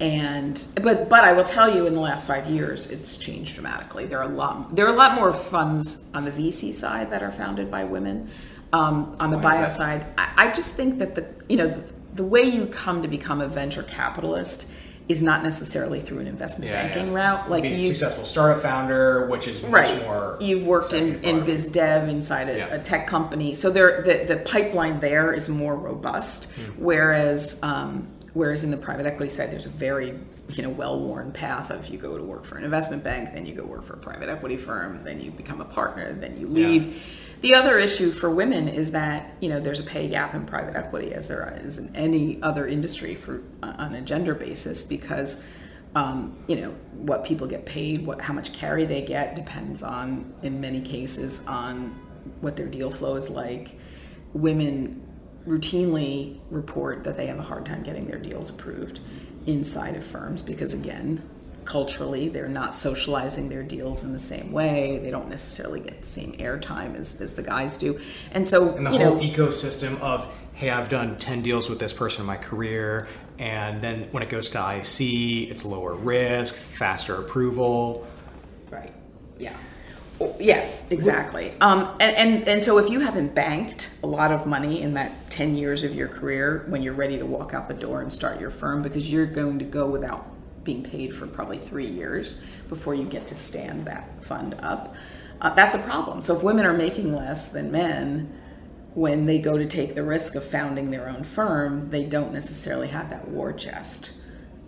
and 0.00 0.64
but 0.82 1.08
but 1.08 1.22
I 1.22 1.32
will 1.32 1.44
tell 1.44 1.72
you, 1.72 1.86
in 1.86 1.92
the 1.92 2.00
last 2.00 2.26
five 2.26 2.50
years, 2.50 2.86
it's 2.86 3.16
changed 3.16 3.54
dramatically. 3.54 4.06
There 4.06 4.18
are 4.18 4.30
a 4.30 4.34
lot 4.34 4.74
there 4.74 4.86
are 4.86 4.92
a 4.92 4.96
lot 4.96 5.14
more 5.14 5.32
funds 5.32 6.06
on 6.12 6.24
the 6.24 6.32
VC 6.32 6.72
side 6.72 7.10
that 7.10 7.22
are 7.22 7.30
founded 7.30 7.70
by 7.70 7.84
women. 7.84 8.28
Um, 8.72 9.16
on 9.20 9.30
the 9.30 9.36
Why 9.36 9.54
buyout 9.54 9.72
side, 9.72 10.06
I, 10.16 10.32
I 10.48 10.52
just 10.52 10.74
think 10.74 10.98
that 10.98 11.14
the 11.14 11.26
you 11.48 11.56
know 11.56 11.82
the 12.14 12.24
way 12.24 12.42
you 12.42 12.66
come 12.66 13.02
to 13.02 13.08
become 13.08 13.40
a 13.40 13.48
venture 13.48 13.82
capitalist 13.84 14.72
is 15.12 15.22
not 15.22 15.44
necessarily 15.44 16.00
through 16.00 16.18
an 16.18 16.26
investment 16.26 16.70
yeah, 16.70 16.82
banking 16.82 17.08
yeah. 17.08 17.14
route. 17.14 17.50
Like 17.50 17.64
you, 17.64 17.88
successful 17.88 18.24
startup 18.24 18.62
founder, 18.62 19.28
which 19.28 19.46
is 19.46 19.60
right. 19.60 20.02
more. 20.02 20.38
You've 20.40 20.66
worked 20.66 20.94
in, 20.94 21.22
in 21.22 21.44
biz 21.44 21.68
dev 21.68 22.08
inside 22.08 22.48
a, 22.48 22.56
yeah. 22.56 22.74
a, 22.74 22.82
tech 22.82 23.06
company, 23.06 23.54
so 23.54 23.70
there 23.70 24.02
the, 24.02 24.24
the 24.34 24.40
pipeline 24.40 24.98
there 25.00 25.32
is 25.32 25.48
more 25.48 25.76
robust. 25.76 26.50
mm 26.50 26.72
Whereas 26.78 27.62
um, 27.62 28.08
whereas 28.32 28.64
in 28.64 28.70
the 28.70 28.76
private 28.76 29.06
equity 29.06 29.30
side, 29.32 29.50
there's 29.52 29.66
a 29.66 29.68
very 29.68 30.18
you 30.48 30.62
know 30.62 30.70
well-worn 30.70 31.32
path 31.32 31.70
of 31.70 31.86
you 31.88 31.98
go 31.98 32.16
to 32.16 32.24
work 32.24 32.44
for 32.44 32.56
an 32.56 32.64
investment 32.64 33.04
bank, 33.04 33.32
then 33.34 33.46
you 33.46 33.54
go 33.54 33.64
work 33.64 33.84
for 33.84 33.94
a 33.94 33.98
private 33.98 34.28
equity 34.28 34.56
firm, 34.56 35.04
then 35.04 35.20
you 35.20 35.30
become 35.30 35.60
a 35.60 35.66
partner, 35.66 36.12
then 36.14 36.38
you 36.40 36.48
leave 36.48 37.02
the 37.42 37.56
other 37.56 37.76
issue 37.76 38.12
for 38.12 38.30
women 38.30 38.68
is 38.68 38.92
that 38.92 39.36
you 39.40 39.48
know 39.48 39.60
there's 39.60 39.80
a 39.80 39.84
pay 39.84 40.08
gap 40.08 40.34
in 40.34 40.46
private 40.46 40.76
equity, 40.76 41.12
as 41.12 41.28
there 41.28 41.60
is 41.62 41.78
in 41.78 41.94
any 41.94 42.40
other 42.40 42.66
industry 42.66 43.14
for 43.14 43.42
on 43.62 43.94
a 43.94 44.00
gender 44.00 44.34
basis, 44.34 44.82
because 44.82 45.42
um, 45.94 46.42
you 46.46 46.56
know 46.56 46.70
what 46.92 47.24
people 47.24 47.46
get 47.46 47.66
paid, 47.66 48.06
what 48.06 48.20
how 48.20 48.32
much 48.32 48.52
carry 48.52 48.84
they 48.84 49.02
get 49.02 49.34
depends 49.34 49.82
on, 49.82 50.32
in 50.42 50.60
many 50.60 50.80
cases, 50.80 51.44
on 51.46 51.90
what 52.40 52.56
their 52.56 52.68
deal 52.68 52.90
flow 52.90 53.16
is 53.16 53.28
like. 53.28 53.76
Women 54.32 55.06
routinely 55.44 56.38
report 56.48 57.02
that 57.02 57.16
they 57.16 57.26
have 57.26 57.40
a 57.40 57.42
hard 57.42 57.66
time 57.66 57.82
getting 57.82 58.06
their 58.06 58.18
deals 58.18 58.48
approved 58.50 59.00
inside 59.46 59.96
of 59.96 60.04
firms 60.04 60.40
because 60.40 60.72
again 60.72 61.28
culturally 61.64 62.28
they're 62.28 62.48
not 62.48 62.74
socializing 62.74 63.48
their 63.48 63.62
deals 63.62 64.04
in 64.04 64.12
the 64.12 64.20
same 64.20 64.52
way. 64.52 64.98
They 65.02 65.10
don't 65.10 65.28
necessarily 65.28 65.80
get 65.80 66.02
the 66.02 66.08
same 66.08 66.32
airtime 66.34 66.98
as, 66.98 67.20
as 67.20 67.34
the 67.34 67.42
guys 67.42 67.78
do. 67.78 68.00
And 68.32 68.46
so 68.46 68.76
and 68.76 68.86
the 68.86 68.90
whole 68.90 68.98
know, 68.98 69.20
ecosystem 69.20 70.00
of 70.00 70.26
hey 70.54 70.68
i've 70.68 70.88
done 70.88 71.16
10 71.18 71.42
deals 71.42 71.70
with 71.70 71.78
this 71.78 71.92
person 71.92 72.20
in 72.20 72.26
my 72.26 72.36
career 72.36 73.08
and 73.38 73.80
then 73.80 74.06
when 74.10 74.22
it 74.22 74.28
goes 74.28 74.50
to 74.50 74.76
ic 74.76 75.00
it's 75.50 75.64
lower 75.64 75.94
risk 75.94 76.54
faster 76.54 77.16
approval. 77.16 78.06
Right. 78.70 78.92
Yeah. 79.38 79.56
Yes, 80.38 80.90
exactly. 80.90 81.52
Um, 81.60 81.96
and, 81.98 82.16
and, 82.16 82.48
and 82.48 82.62
so 82.62 82.78
if 82.78 82.90
you 82.90 83.00
haven't 83.00 83.34
banked 83.34 83.90
a 84.02 84.06
lot 84.06 84.30
of 84.30 84.46
money 84.46 84.82
in 84.82 84.94
that 84.94 85.30
10 85.30 85.56
years 85.56 85.82
of 85.82 85.94
your 85.94 86.08
career 86.08 86.64
when 86.68 86.82
you're 86.82 86.94
ready 86.94 87.18
to 87.18 87.26
walk 87.26 87.54
out 87.54 87.66
the 87.66 87.74
door 87.74 88.02
and 88.02 88.12
start 88.12 88.40
your 88.40 88.50
firm 88.50 88.82
because 88.82 89.10
you're 89.10 89.26
going 89.26 89.58
to 89.58 89.64
go 89.64 89.86
without 89.86 90.31
being 90.64 90.82
paid 90.82 91.14
for 91.14 91.26
probably 91.26 91.58
three 91.58 91.86
years 91.86 92.40
before 92.68 92.94
you 92.94 93.04
get 93.04 93.26
to 93.28 93.34
stand 93.34 93.86
that 93.86 94.24
fund 94.24 94.54
up. 94.60 94.94
Uh, 95.40 95.52
that's 95.54 95.74
a 95.74 95.78
problem. 95.80 96.22
So 96.22 96.36
if 96.36 96.42
women 96.42 96.64
are 96.64 96.72
making 96.72 97.14
less 97.14 97.48
than 97.50 97.72
men, 97.72 98.32
when 98.94 99.26
they 99.26 99.38
go 99.38 99.56
to 99.56 99.66
take 99.66 99.94
the 99.94 100.02
risk 100.02 100.34
of 100.34 100.44
founding 100.44 100.90
their 100.90 101.08
own 101.08 101.24
firm, 101.24 101.90
they 101.90 102.04
don't 102.04 102.32
necessarily 102.32 102.88
have 102.88 103.10
that 103.10 103.26
war 103.28 103.52
chest 103.52 104.12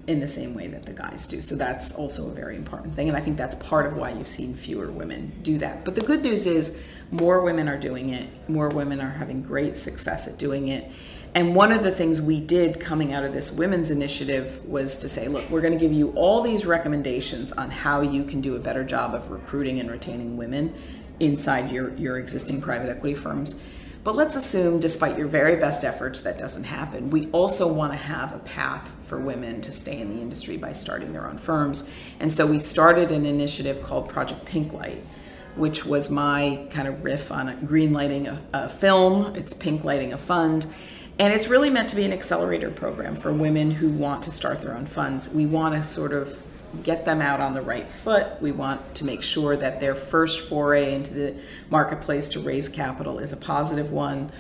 in 0.07 0.20
the 0.20 0.28
same 0.28 0.54
way 0.54 0.66
that 0.66 0.85
the 0.85 0.92
guys 0.92 1.26
do. 1.28 1.40
So 1.40 1.54
that's 1.57 1.94
also 1.94 2.28
a 2.28 2.33
very 2.33 2.57
important 2.57 2.94
thing. 2.94 3.09
And 3.09 3.16
I 3.16 3.20
think 3.20 3.37
that's 3.37 3.57
part 3.57 3.87
of 3.87 3.96
why 3.96 4.11
you've 4.11 4.28
seen 4.28 4.54
fewer 4.54 4.90
women 4.90 5.33
do 5.42 5.59
that. 5.59 5.85
But 5.85 5.94
the 5.94 6.02
good 6.02 6.22
news 6.22 6.46
is 6.46 6.83
more 7.11 7.42
women 7.42 7.68
are 7.68 7.78
doing 7.78 8.11
it, 8.11 8.28
more 8.48 8.68
women 8.68 9.00
are 9.00 9.11
having 9.11 9.42
great 9.42 9.76
success 9.76 10.26
at 10.26 10.38
doing 10.38 10.68
it. 10.68 10.90
And 11.35 11.57
one 11.57 11.73
of 11.73 11.83
the 11.83 11.90
things 11.90 12.23
we 12.23 12.38
did 12.38 12.79
coming 12.79 13.12
out 13.12 13.25
of 13.25 13.33
this 13.33 13.51
women's 13.51 13.90
initiative 13.90 14.64
was 14.66 14.99
to 14.99 15.09
say, 15.09 15.27
look, 15.27 15.51
we're 15.51 15.61
going 15.61 15.73
to 15.73 15.79
give 15.79 15.92
you 15.92 16.11
all 16.12 16.42
these 16.42 16.64
recommendations 16.64 17.51
on 17.51 17.70
how 17.70 18.03
you 18.03 18.23
can 18.23 18.40
do 18.40 18.55
a 18.55 18.61
better 18.61 18.85
job 18.85 19.14
of 19.14 19.31
recruiting 19.33 19.81
and 19.81 19.90
retaining 19.90 20.37
women 20.37 20.73
inside 21.18 21.73
your, 21.73 21.92
your 21.97 22.18
existing 22.18 22.61
private 22.61 22.88
equity 22.88 23.16
firms. 23.16 23.61
But 24.05 24.14
let's 24.14 24.37
assume, 24.37 24.79
despite 24.79 25.18
your 25.18 25.27
very 25.27 25.57
best 25.57 25.83
efforts, 25.83 26.20
that 26.20 26.38
doesn't 26.38 26.64
happen. 26.64 27.11
We 27.11 27.29
also 27.33 27.73
want 27.73 27.92
to 27.92 27.99
have 27.99 28.33
a 28.33 28.38
path 28.40 28.88
for 29.07 29.18
women 29.18 29.61
to 29.62 29.73
stay 29.73 29.99
in 29.99 30.14
the 30.14 30.23
industry 30.23 30.57
by 30.57 30.73
starting 30.73 31.12
their 31.12 31.27
own 31.27 31.38
firms. 31.38 31.88
And 32.20 32.31
so 32.31 32.47
we 32.47 32.61
started 32.61 33.11
an 33.11 33.27
initiative 33.27 33.83
called 33.83 34.09
Project 34.09 34.44
Pinklight, 34.44 35.03
which 35.57 35.85
was 35.85 36.11
my 36.11 36.68
kind 36.70 36.87
of 36.87 37.03
riff 37.03 37.33
on 37.33 37.66
greenlighting 37.66 38.29
a, 38.29 38.40
a 38.53 38.68
film. 38.68 39.35
It's 39.35 39.53
pink 39.53 39.83
lighting 39.83 40.12
a 40.12 40.18
fund 40.18 40.66
and 41.18 41.33
it's 41.33 41.46
really 41.46 41.70
meant 41.70 41.88
to 41.90 41.96
be 41.96 42.05
an 42.05 42.12
accelerator 42.12 42.70
program 42.70 43.14
for 43.16 43.33
women 43.33 43.70
who 43.70 43.88
want 43.88 44.24
to 44.24 44.33
start 44.33 44.61
their 44.61 44.74
own 44.74 44.87
funds. 44.87 45.29
We 45.29 45.46
want 45.46 45.74
to 45.74 45.85
sort 45.85 46.12
of 46.12 46.38
get 46.83 47.05
them 47.05 47.20
out 47.20 47.40
on 47.40 47.55
the 47.55 47.62
right 47.62 47.88
foot. 47.88 48.27
We 48.40 48.50
want 48.50 48.96
to 48.96 49.05
make 49.05 49.22
sure 49.22 49.57
that 49.57 49.79
their 49.79 49.94
first 49.94 50.40
foray 50.40 50.94
into 50.94 51.14
the 51.14 51.37
marketplace 51.70 52.29
to 52.31 52.40
raise 52.40 52.68
capital 52.68 53.18
is 53.20 53.33
a 53.33 53.37
positive 53.37 53.92
one. 53.92 54.33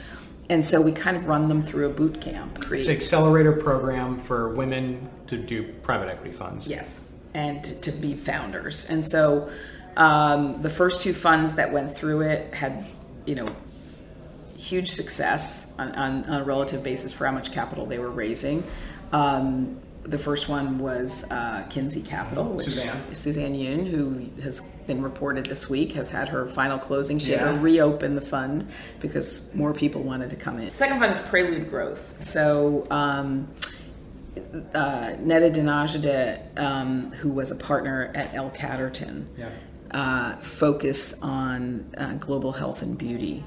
And 0.50 0.64
so 0.64 0.80
we 0.80 0.92
kind 0.92 1.16
of 1.16 1.26
run 1.26 1.48
them 1.48 1.62
through 1.62 1.86
a 1.86 1.92
boot 1.92 2.20
camp. 2.20 2.58
It's 2.70 2.88
an 2.88 2.96
accelerator 2.96 3.52
program 3.52 4.18
for 4.18 4.50
women 4.50 5.08
to 5.28 5.38
do 5.38 5.72
private 5.82 6.08
equity 6.08 6.32
funds. 6.32 6.68
Yes, 6.68 7.06
and 7.32 7.64
to, 7.64 7.80
to 7.80 7.92
be 7.92 8.14
founders. 8.14 8.84
And 8.86 9.04
so 9.04 9.48
um, 9.96 10.60
the 10.60 10.70
first 10.70 11.00
two 11.00 11.14
funds 11.14 11.54
that 11.54 11.72
went 11.72 11.96
through 11.96 12.22
it 12.22 12.52
had, 12.52 12.84
you 13.24 13.36
know, 13.36 13.54
huge 14.56 14.90
success 14.90 15.72
on, 15.78 15.92
on, 15.92 16.30
on, 16.30 16.40
a 16.40 16.44
relative 16.44 16.82
basis 16.82 17.12
for 17.12 17.26
how 17.26 17.32
much 17.32 17.52
capital 17.52 17.86
they 17.86 17.98
were 17.98 18.10
raising. 18.10 18.64
Um, 19.12 19.80
the 20.04 20.18
first 20.18 20.48
one 20.48 20.78
was 20.78 21.24
uh, 21.30 21.64
Kinzie 21.70 22.02
Capital, 22.02 22.44
which 22.44 22.66
Suzanne. 22.66 23.14
Suzanne 23.14 23.54
Yoon, 23.54 23.86
who 23.86 24.42
has 24.42 24.60
been 24.86 25.02
reported 25.02 25.46
this 25.46 25.68
week, 25.70 25.92
has 25.92 26.10
had 26.10 26.28
her 26.28 26.46
final 26.46 26.78
closing. 26.78 27.18
She 27.18 27.32
yeah. 27.32 27.46
had 27.46 27.52
to 27.52 27.58
reopen 27.58 28.14
the 28.14 28.20
fund 28.20 28.68
because 29.00 29.54
more 29.54 29.72
people 29.72 30.02
wanted 30.02 30.30
to 30.30 30.36
come 30.36 30.58
in. 30.58 30.74
Second 30.74 30.98
fund 30.98 31.12
is 31.12 31.18
Prelude 31.20 31.68
Growth. 31.70 32.22
So 32.22 32.86
um, 32.90 33.48
uh, 34.74 35.16
Netta 35.20 35.50
Dinajade, 35.50 36.58
um, 36.58 37.12
who 37.12 37.30
was 37.30 37.50
a 37.50 37.56
partner 37.56 38.12
at 38.14 38.34
L 38.34 38.50
Catterton, 38.50 39.26
yeah. 39.38 39.50
uh, 39.92 40.36
focus 40.36 41.20
on 41.22 41.90
uh, 41.96 42.12
global 42.14 42.52
health 42.52 42.82
and 42.82 42.96
beauty. 42.98 43.42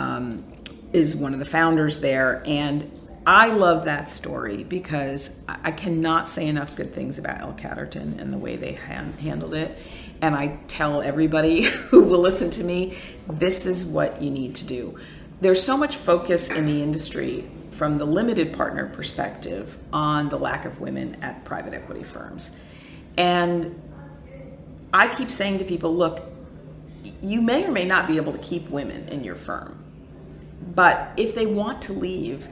Um, 0.00 0.44
is 0.92 1.14
one 1.14 1.34
of 1.34 1.38
the 1.38 1.46
founders 1.46 2.00
there, 2.00 2.42
and 2.46 2.90
I 3.26 3.48
love 3.48 3.84
that 3.84 4.10
story 4.10 4.64
because 4.64 5.40
I 5.46 5.70
cannot 5.70 6.28
say 6.28 6.48
enough 6.48 6.74
good 6.74 6.94
things 6.94 7.18
about 7.18 7.40
L 7.40 7.52
Catterton 7.52 8.18
and 8.18 8.32
the 8.32 8.38
way 8.38 8.56
they 8.56 8.72
han- 8.72 9.12
handled 9.20 9.54
it. 9.54 9.78
And 10.22 10.34
I 10.34 10.58
tell 10.68 11.02
everybody 11.02 11.62
who 11.90 12.02
will 12.02 12.18
listen 12.18 12.50
to 12.50 12.64
me, 12.64 12.98
this 13.28 13.66
is 13.66 13.84
what 13.84 14.20
you 14.20 14.30
need 14.30 14.54
to 14.56 14.66
do. 14.66 14.98
There's 15.40 15.62
so 15.62 15.76
much 15.76 15.96
focus 15.96 16.50
in 16.50 16.66
the 16.66 16.82
industry 16.82 17.48
from 17.72 17.96
the 17.96 18.04
limited 18.04 18.52
partner 18.52 18.88
perspective 18.88 19.76
on 19.92 20.28
the 20.28 20.38
lack 20.38 20.64
of 20.64 20.80
women 20.80 21.16
at 21.22 21.44
private 21.44 21.72
equity 21.72 22.02
firms. 22.02 22.56
And 23.16 23.80
I 24.92 25.08
keep 25.14 25.30
saying 25.30 25.58
to 25.58 25.64
people, 25.64 25.94
look, 25.94 26.22
you 27.22 27.40
may 27.40 27.64
or 27.64 27.70
may 27.70 27.84
not 27.84 28.06
be 28.06 28.16
able 28.16 28.32
to 28.32 28.38
keep 28.38 28.68
women 28.70 29.08
in 29.08 29.24
your 29.24 29.36
firm. 29.36 29.79
But 30.60 31.12
if 31.16 31.34
they 31.34 31.46
want 31.46 31.82
to 31.82 31.92
leave, 31.92 32.48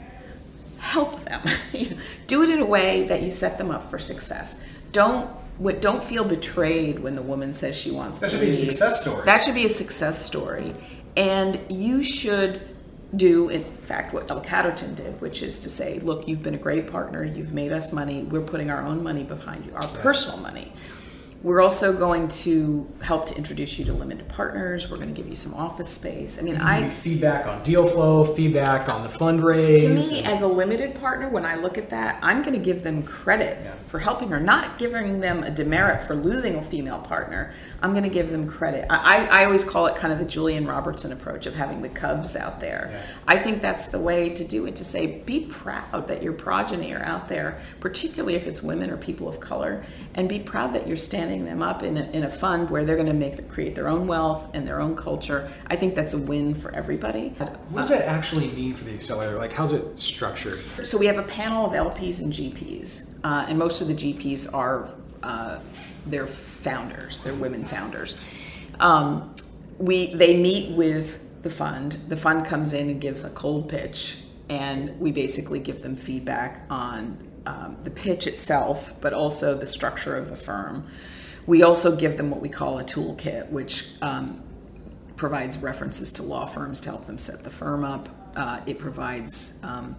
help 0.79 1.25
them. 1.25 1.43
Do 2.27 2.43
it 2.43 2.51
in 2.51 2.61
a 2.61 2.67
way 2.67 3.07
that 3.09 3.23
you 3.23 3.31
set 3.31 3.59
them 3.59 3.71
up 3.71 3.91
for 3.91 3.99
success. 3.99 4.59
Don't 4.93 5.31
what 5.59 5.81
don't 5.81 6.03
feel 6.03 6.25
betrayed 6.25 7.01
when 7.01 7.17
the 7.17 7.23
woman 7.23 7.53
says 7.53 7.77
she 7.77 7.91
wants 7.91 8.21
that 8.21 8.31
to. 8.31 8.37
That 8.37 8.45
should 8.45 8.49
leave. 8.49 8.63
be 8.63 8.69
a 8.69 8.73
success 8.73 9.01
story. 9.01 9.25
That 9.25 9.43
should 9.43 9.55
be 9.55 9.67
a 9.67 9.69
success 9.69 10.25
story, 10.25 10.75
and 11.17 11.61
you 11.69 12.03
should 12.03 12.61
do 13.17 13.49
in 13.49 13.65
fact 13.79 14.13
what 14.13 14.31
L 14.31 14.43
Catterton 14.43 14.95
did, 14.95 15.21
which 15.21 15.43
is 15.43 15.61
to 15.61 15.69
say, 15.69 15.99
look, 16.01 16.29
you've 16.29 16.43
been 16.43 16.55
a 16.55 16.59
great 16.59 16.91
partner. 16.91 17.25
You've 17.25 17.53
made 17.53 17.73
us 17.73 17.93
money. 17.93 18.23
We're 18.23 18.43
putting 18.43 18.71
our 18.71 18.85
own 18.85 19.03
money 19.03 19.25
behind 19.25 19.67
you, 19.67 19.75
our 19.75 19.89
personal 20.01 20.39
money. 20.39 20.73
We're 21.41 21.61
also 21.61 21.93
going 21.93 22.27
to 22.29 22.93
help 23.01 23.27
to 23.27 23.37
introduce 23.37 23.79
you 23.79 23.85
to 23.85 23.93
limited 23.93 24.29
partners. 24.29 24.91
We're 24.91 24.97
going 24.97 25.15
to 25.15 25.15
give 25.15 25.29
you 25.29 25.37
some 25.37 25.55
office 25.55 25.89
space. 25.89 26.37
I 26.37 26.43
mean, 26.43 26.57
I 26.57 26.89
feedback 26.89 27.47
on 27.47 27.63
deal 27.63 27.87
flow, 27.87 28.25
feedback 28.25 28.89
on 28.89 29.05
the 29.05 29.09
fundraise. 29.09 29.83
To 29.83 30.15
me, 30.15 30.25
as 30.25 30.43
a 30.43 30.49
limited 30.49 30.97
partner, 30.97 31.29
when 31.29 31.45
I 31.45 31.55
look 31.55 31.79
at 31.79 31.91
that, 31.91 32.19
I'm 32.23 32.43
going 32.43 32.55
to 32.55 32.61
give 32.61 32.83
them 32.83 33.05
credit 33.05 33.59
yeah. 33.63 33.75
for 33.87 34.01
helping 34.01 34.33
or 34.33 34.41
not 34.41 34.79
giving 34.79 35.21
them 35.21 35.45
a 35.45 35.51
demerit 35.51 36.09
for 36.09 36.17
losing 36.17 36.57
a 36.57 36.63
female 36.63 36.99
partner. 36.99 37.55
I'm 37.83 37.93
going 37.93 38.03
to 38.03 38.11
give 38.11 38.31
them 38.31 38.49
credit. 38.49 38.87
I, 38.91 39.27
I 39.27 39.45
always 39.45 39.63
call 39.63 39.87
it 39.87 39.95
kind 39.95 40.13
of 40.13 40.19
the 40.19 40.25
Julian 40.25 40.67
Robertson 40.67 41.13
approach 41.13 41.47
of 41.47 41.55
having 41.55 41.83
the 41.83 41.89
cubs 41.89 42.35
out 42.35 42.59
there. 42.59 42.91
Yeah. 42.91 43.07
I 43.29 43.39
think 43.39 43.63
that's 43.63 43.87
the 43.87 44.01
way 44.01 44.31
to 44.31 44.45
do 44.45 44.67
it. 44.67 44.75
To 44.75 44.85
say, 44.85 45.21
be 45.21 45.47
proud 45.47 46.09
that 46.09 46.21
your 46.21 46.33
progeny 46.33 46.93
are 46.95 47.05
out 47.05 47.29
there, 47.29 47.61
particularly 47.79 48.35
if 48.35 48.49
it's 48.49 48.61
women 48.61 48.91
or 48.91 48.97
people 48.97 49.29
of 49.29 49.39
color, 49.39 49.85
and 50.15 50.29
be 50.29 50.41
proud 50.41 50.73
that 50.73 50.89
you're 50.89 50.97
standing 50.97 51.28
setting 51.29 51.45
them 51.45 51.63
up 51.63 51.83
in 51.83 51.99
a, 51.99 52.05
in 52.13 52.25
a 52.25 52.31
fund 52.31 52.71
where 52.71 52.87
they're 52.87 52.97
going 52.97 53.07
to 53.07 53.13
make 53.13 53.51
create 53.51 53.75
their 53.75 53.87
own 53.87 54.07
wealth 54.07 54.49
and 54.55 54.67
their 54.67 54.81
own 54.81 54.97
culture. 54.97 55.51
I 55.67 55.77
think 55.77 55.95
that's 55.95 56.15
a 56.15 56.19
win 56.19 56.55
for 56.55 56.75
everybody. 56.75 57.29
What 57.69 57.81
does 57.81 57.91
that 57.91 58.09
actually 58.09 58.49
mean 58.49 58.73
for 58.73 58.85
the 58.85 58.95
accelerator? 58.95 59.37
Like, 59.37 59.53
how's 59.53 59.75
it 59.75 60.01
structured? 60.01 60.61
So 60.85 60.97
we 60.97 61.05
have 61.05 61.19
a 61.19 61.25
panel 61.25 61.67
of 61.67 61.73
LPs 61.73 62.21
and 62.23 62.33
GPs, 62.33 63.19
uh, 63.25 63.45
and 63.47 63.59
most 63.59 63.83
of 63.83 63.89
the 63.89 63.95
GPs 63.95 64.55
are 64.55 64.89
uh, 65.23 65.59
they're 66.07 66.27
founders. 66.27 67.21
They're 67.21 67.35
women 67.35 67.63
founders. 67.63 68.17
Um, 68.81 69.35
we 69.77 70.15
they 70.15 70.35
meet 70.35 70.75
with 70.77 71.21
the 71.43 71.51
fund. 71.51 71.99
The 72.09 72.17
fund 72.17 72.47
comes 72.47 72.73
in 72.73 72.89
and 72.89 73.01
gives 73.03 73.25
a 73.25 73.31
cold 73.31 73.69
pitch, 73.69 74.23
and 74.49 74.99
we 74.99 75.13
basically 75.13 75.59
give 75.59 75.83
them 75.83 75.95
feedback 75.95 76.65
on 76.71 77.19
um, 77.49 77.79
the 77.83 77.91
pitch 77.91 78.27
itself, 78.27 78.93
but 79.01 79.15
also 79.15 79.57
the 79.57 79.67
structure 79.67 80.17
of 80.17 80.29
the 80.29 80.37
firm. 80.37 80.87
We 81.47 81.63
also 81.63 81.97
give 81.97 82.19
them 82.19 82.31
what 82.31 82.43
we 82.43 82.51
call 82.51 82.79
a 82.79 82.85
toolkit, 82.85 83.49
which 83.49 83.91
um, 84.03 84.43
provides 85.17 85.57
references 85.57 86.13
to 86.13 86.23
law 86.23 86.45
firms 86.45 86.79
to 86.83 86.91
help 86.91 87.07
them 87.07 87.17
set 87.17 87.43
the 87.43 87.51
firm 87.51 87.85
up. 87.85 88.11
Uh, 88.37 88.61
it 88.67 88.79
provides 88.79 89.59
um, 89.63 89.97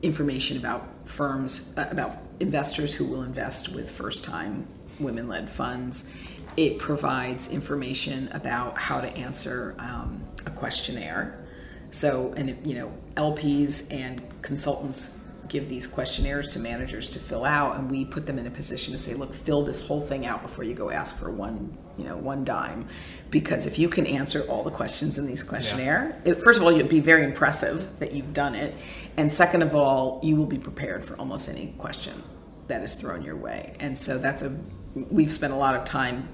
information 0.00 0.56
about 0.56 0.88
firms, 1.04 1.74
uh, 1.76 1.86
about 1.90 2.16
investors 2.40 2.94
who 2.94 3.04
will 3.04 3.22
invest 3.22 3.74
with 3.74 3.90
first 3.90 4.24
time 4.24 4.66
women 4.98 5.28
led 5.28 5.50
funds. 5.50 6.10
It 6.56 6.78
provides 6.78 7.48
information 7.48 8.28
about 8.32 8.78
how 8.78 9.02
to 9.02 9.08
answer 9.18 9.74
um, 9.78 10.24
a 10.46 10.50
questionnaire. 10.50 11.44
So, 11.90 12.32
and 12.38 12.66
you 12.66 12.74
know, 12.74 12.92
LPs 13.16 13.92
and 13.92 14.22
consultants 14.40 15.18
give 15.48 15.68
these 15.68 15.86
questionnaires 15.86 16.52
to 16.52 16.58
managers 16.58 17.10
to 17.10 17.18
fill 17.18 17.44
out 17.44 17.76
and 17.76 17.90
we 17.90 18.04
put 18.04 18.26
them 18.26 18.38
in 18.38 18.46
a 18.46 18.50
position 18.50 18.92
to 18.92 18.98
say 18.98 19.14
look 19.14 19.34
fill 19.34 19.64
this 19.64 19.80
whole 19.86 20.00
thing 20.00 20.26
out 20.26 20.42
before 20.42 20.64
you 20.64 20.74
go 20.74 20.90
ask 20.90 21.18
for 21.18 21.30
one 21.30 21.76
you 21.96 22.04
know 22.04 22.16
one 22.16 22.44
dime. 22.44 22.86
Because 23.30 23.66
if 23.66 23.78
you 23.78 23.88
can 23.88 24.06
answer 24.06 24.42
all 24.42 24.62
the 24.62 24.70
questions 24.70 25.18
in 25.18 25.26
these 25.26 25.42
questionnaire 25.42 26.20
yeah. 26.24 26.32
it, 26.32 26.42
first 26.42 26.58
of 26.58 26.64
all 26.64 26.72
you'd 26.72 26.88
be 26.88 27.00
very 27.00 27.24
impressive 27.24 27.98
that 27.98 28.12
you've 28.12 28.32
done 28.32 28.54
it 28.54 28.74
and 29.16 29.30
second 29.30 29.62
of 29.62 29.74
all 29.74 30.20
you 30.22 30.36
will 30.36 30.46
be 30.46 30.58
prepared 30.58 31.04
for 31.04 31.16
almost 31.16 31.48
any 31.48 31.74
question 31.78 32.22
that 32.68 32.82
is 32.82 32.94
thrown 32.94 33.22
your 33.22 33.36
way. 33.36 33.76
And 33.80 33.96
so 33.96 34.18
that's 34.18 34.42
a 34.42 34.56
we've 34.94 35.32
spent 35.32 35.52
a 35.52 35.56
lot 35.56 35.74
of 35.74 35.84
time 35.84 36.28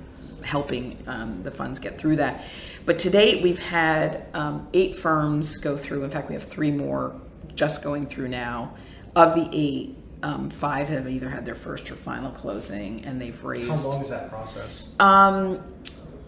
helping 0.44 0.96
um, 1.06 1.42
the 1.42 1.50
funds 1.50 1.78
get 1.78 1.98
through 1.98 2.16
that. 2.16 2.44
But 2.86 2.98
to 3.00 3.10
date 3.10 3.42
we've 3.42 3.58
had 3.58 4.26
um, 4.34 4.68
eight 4.72 4.96
firms 4.96 5.56
go 5.56 5.76
through. 5.76 6.04
In 6.04 6.10
fact 6.10 6.28
we 6.28 6.34
have 6.34 6.44
three 6.44 6.70
more 6.70 7.20
just 7.54 7.82
going 7.82 8.06
through 8.06 8.28
now 8.28 8.74
of 9.16 9.34
the 9.34 9.48
eight, 9.52 9.96
um, 10.22 10.50
five 10.50 10.88
have 10.88 11.08
either 11.08 11.28
had 11.28 11.44
their 11.44 11.54
first 11.54 11.90
or 11.90 11.94
final 11.94 12.30
closing, 12.30 13.04
and 13.04 13.20
they've 13.20 13.42
raised. 13.42 13.84
How 13.84 13.90
long 13.90 14.02
is 14.02 14.10
that 14.10 14.28
process? 14.28 14.94
Um, 15.00 15.62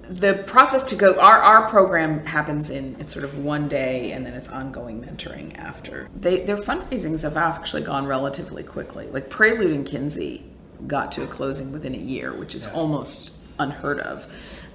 the 0.09 0.35
process 0.47 0.83
to 0.83 0.97
go 0.97 1.19
our, 1.21 1.39
our 1.39 1.69
program 1.69 2.25
happens 2.27 2.71
in 2.71 2.97
it's 2.99 3.13
sort 3.13 3.25
of 3.25 3.39
one 3.39 3.69
day 3.69 4.13
and 4.13 4.27
then 4.27 4.35
it's 4.35 4.49
ongoing 4.49 5.03
mentoring 5.03 5.57
after 5.57 6.09
they 6.15 6.45
their 6.45 6.57
fundraisings 6.57 7.23
have 7.23 7.37
actually 7.37 7.83
gone 7.83 8.07
relatively 8.07 8.63
quickly 8.63 9.07
like 9.09 9.31
prelude 9.31 9.71
and 9.71 9.87
Kinzie 9.87 10.45
got 10.87 11.13
to 11.13 11.23
a 11.23 11.27
closing 11.27 11.73
within 11.73 11.95
a 11.95 11.99
year 11.99 12.35
which 12.35 12.55
is 12.55 12.67
yeah. 12.67 12.73
almost 12.73 13.33
unheard 13.59 14.01
of 14.01 14.27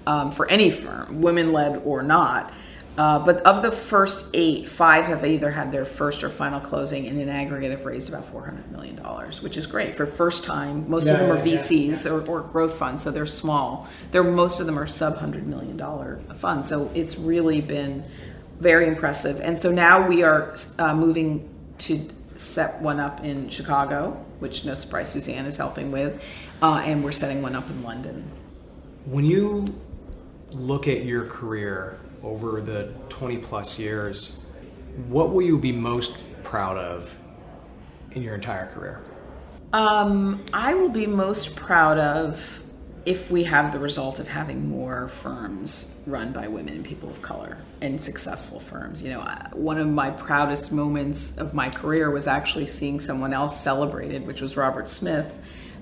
um, 0.07 0.31
for 0.31 0.47
any 0.49 0.71
firm 0.71 1.21
women 1.21 1.51
led 1.51 1.81
or 1.83 2.01
not 2.01 2.53
uh, 2.97 3.19
but 3.19 3.38
of 3.41 3.62
the 3.62 3.71
first 3.71 4.31
eight, 4.33 4.67
five 4.67 5.05
have 5.05 5.23
either 5.23 5.51
had 5.51 5.71
their 5.71 5.86
first 5.86 6.23
or 6.23 6.29
final 6.29 6.60
closing, 6.60 7.07
and 7.07 7.19
in 7.19 7.29
aggregate 7.29 7.69
have 7.69 7.86
raised 7.86 8.10
about 8.10 8.25
four 8.25 8.43
hundred 8.43 8.71
million 8.71 8.95
dollars, 8.95 9.39
which 9.41 9.55
is 9.55 9.67
great 9.67 9.93
for 9.93 10.07
first 10.07 10.43
time. 10.43 10.89
Most 10.89 11.05
yeah, 11.05 11.13
of 11.13 11.19
them 11.19 11.31
are 11.31 11.45
yeah, 11.45 11.57
VCs 11.57 12.05
yeah, 12.05 12.12
or, 12.12 12.27
or, 12.27 12.41
growth 12.41 12.73
funds, 12.73 13.03
so 13.03 13.12
they're 13.12 13.27
small. 13.27 13.88
They're 14.10 14.23
most 14.23 14.60
of 14.60 14.65
them 14.65 14.79
are 14.79 14.88
sub 14.88 15.17
hundred 15.17 15.45
million 15.45 15.77
dollar 15.77 16.19
funds, 16.38 16.69
so 16.69 16.89
it's 16.95 17.19
really 17.19 17.62
been 17.62 18.03
very 18.60 18.88
impressive. 18.88 19.39
And 19.41 19.60
so 19.60 19.71
now 19.71 20.07
we 20.07 20.23
are 20.23 20.55
uh, 20.79 20.95
moving 20.95 21.47
to 21.79 22.10
set 22.36 22.81
one 22.81 22.99
up 22.99 23.23
in 23.23 23.47
Chicago, 23.49 24.25
which 24.39 24.65
no 24.65 24.73
surprise 24.73 25.10
Suzanne 25.12 25.45
is 25.45 25.55
helping 25.55 25.91
with, 25.91 26.23
uh, 26.63 26.81
and 26.83 27.03
we're 27.03 27.12
setting 27.12 27.43
one 27.43 27.53
up 27.53 27.69
in 27.69 27.83
London. 27.83 28.31
When 29.06 29.23
you 29.23 29.65
look 30.50 30.87
at 30.87 31.06
your 31.06 31.25
career 31.25 32.00
over 32.23 32.61
the 32.61 32.93
20 33.09 33.37
plus 33.37 33.79
years, 33.79 34.45
what 35.07 35.31
will 35.31 35.43
you 35.43 35.57
be 35.57 35.71
most 35.71 36.17
proud 36.43 36.77
of 36.77 37.17
in 38.11 38.21
your 38.21 38.35
entire 38.35 38.67
career? 38.67 39.01
Um, 39.73 40.45
I 40.53 40.73
will 40.73 40.89
be 40.89 41.05
most 41.05 41.55
proud 41.55 41.97
of 41.97 42.63
if 43.05 43.31
we 43.31 43.45
have 43.45 43.71
the 43.71 43.79
result 43.79 44.19
of 44.19 44.27
having 44.27 44.67
more 44.69 45.07
firms 45.07 46.01
run 46.05 46.33
by 46.33 46.47
women 46.47 46.73
and 46.73 46.83
people 46.83 47.09
of 47.09 47.21
color 47.21 47.57
and 47.79 47.99
successful 47.99 48.59
firms. 48.59 49.01
You 49.01 49.11
know, 49.11 49.21
one 49.53 49.77
of 49.77 49.87
my 49.87 50.09
proudest 50.09 50.73
moments 50.73 51.37
of 51.37 51.53
my 51.53 51.69
career 51.69 52.11
was 52.11 52.27
actually 52.27 52.65
seeing 52.65 52.99
someone 52.99 53.31
else 53.31 53.61
celebrated, 53.61 54.27
which 54.27 54.41
was 54.41 54.57
Robert 54.57 54.89
Smith, 54.89 55.33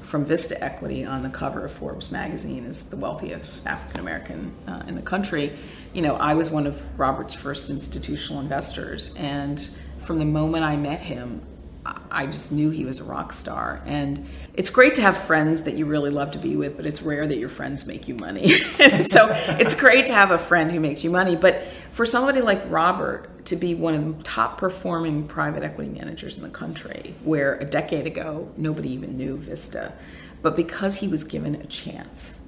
from 0.05 0.23
Vista 0.23 0.63
Equity 0.63 1.03
on 1.03 1.23
the 1.23 1.29
cover 1.29 1.65
of 1.65 1.73
Forbes 1.73 2.11
magazine 2.11 2.65
as 2.65 2.83
the 2.83 2.95
wealthiest 2.95 3.65
African 3.65 3.99
American 3.99 4.53
uh, 4.67 4.83
in 4.87 4.95
the 4.95 5.01
country. 5.01 5.51
You 5.93 6.03
know, 6.03 6.15
I 6.15 6.35
was 6.35 6.49
one 6.49 6.67
of 6.67 6.79
Robert's 6.99 7.33
first 7.33 7.69
institutional 7.69 8.39
investors, 8.39 9.15
and 9.15 9.59
from 10.01 10.19
the 10.19 10.25
moment 10.25 10.63
I 10.63 10.75
met 10.75 11.01
him, 11.01 11.41
I 11.85 12.25
just 12.25 12.51
knew 12.51 12.71
he 12.71 12.83
was 12.83 12.99
a 12.99 13.03
rock 13.03 13.31
star. 13.31 13.81
And 13.85 14.27
it's 14.55 14.69
great 14.69 14.95
to 14.95 15.01
have 15.01 15.17
friends 15.17 15.61
that 15.63 15.75
you 15.75 15.85
really 15.85 16.09
love 16.09 16.31
to 16.31 16.39
be 16.39 16.55
with, 16.55 16.77
but 16.77 16.85
it's 16.85 17.01
rare 17.01 17.27
that 17.27 17.37
your 17.37 17.49
friends 17.49 17.85
make 17.85 18.07
you 18.07 18.15
money. 18.15 18.49
so 19.03 19.29
it's 19.59 19.75
great 19.75 20.07
to 20.07 20.13
have 20.13 20.31
a 20.31 20.37
friend 20.37 20.71
who 20.71 20.79
makes 20.79 21.03
you 21.03 21.11
money. 21.11 21.35
But 21.35 21.63
for 21.91 22.05
somebody 22.05 22.41
like 22.41 22.63
Robert 22.69 23.45
to 23.45 23.55
be 23.55 23.75
one 23.75 23.93
of 23.93 24.17
the 24.17 24.23
top 24.23 24.57
performing 24.57 25.27
private 25.27 25.61
equity 25.61 25.91
managers 25.91 26.37
in 26.37 26.43
the 26.43 26.49
country, 26.49 27.13
where 27.23 27.55
a 27.55 27.65
decade 27.65 28.07
ago 28.07 28.51
nobody 28.57 28.89
even 28.91 29.17
knew 29.17 29.37
Vista, 29.37 29.93
but 30.41 30.55
because 30.55 30.95
he 30.95 31.07
was 31.07 31.23
given 31.23 31.55
a 31.55 31.65
chance, 31.67 32.39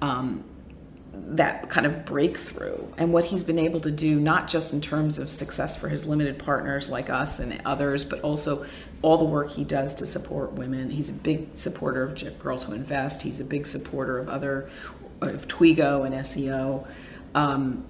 um, 0.00 0.44
that 1.28 1.68
kind 1.68 1.86
of 1.86 2.04
breakthrough 2.04 2.78
and 2.96 3.12
what 3.12 3.24
he's 3.24 3.44
been 3.44 3.58
able 3.58 3.80
to 3.80 3.90
do, 3.90 4.18
not 4.18 4.48
just 4.48 4.72
in 4.72 4.80
terms 4.80 5.18
of 5.18 5.30
success 5.30 5.76
for 5.76 5.88
his 5.88 6.06
limited 6.06 6.38
partners 6.38 6.88
like 6.88 7.10
us 7.10 7.38
and 7.38 7.60
others, 7.64 8.04
but 8.04 8.20
also 8.20 8.64
all 9.02 9.16
the 9.16 9.24
work 9.24 9.50
he 9.50 9.64
does 9.64 9.94
to 9.94 10.06
support 10.06 10.52
women. 10.52 10.90
He's 10.90 11.10
a 11.10 11.14
big 11.14 11.56
supporter 11.56 12.02
of 12.04 12.38
Girls 12.38 12.64
Who 12.64 12.72
Invest. 12.72 13.22
He's 13.22 13.40
a 13.40 13.44
big 13.44 13.66
supporter 13.66 14.18
of 14.18 14.28
other, 14.28 14.70
of 15.20 15.46
Toigo 15.48 16.04
and 16.04 16.14
SEO. 16.14 16.86
Um, 17.34 17.84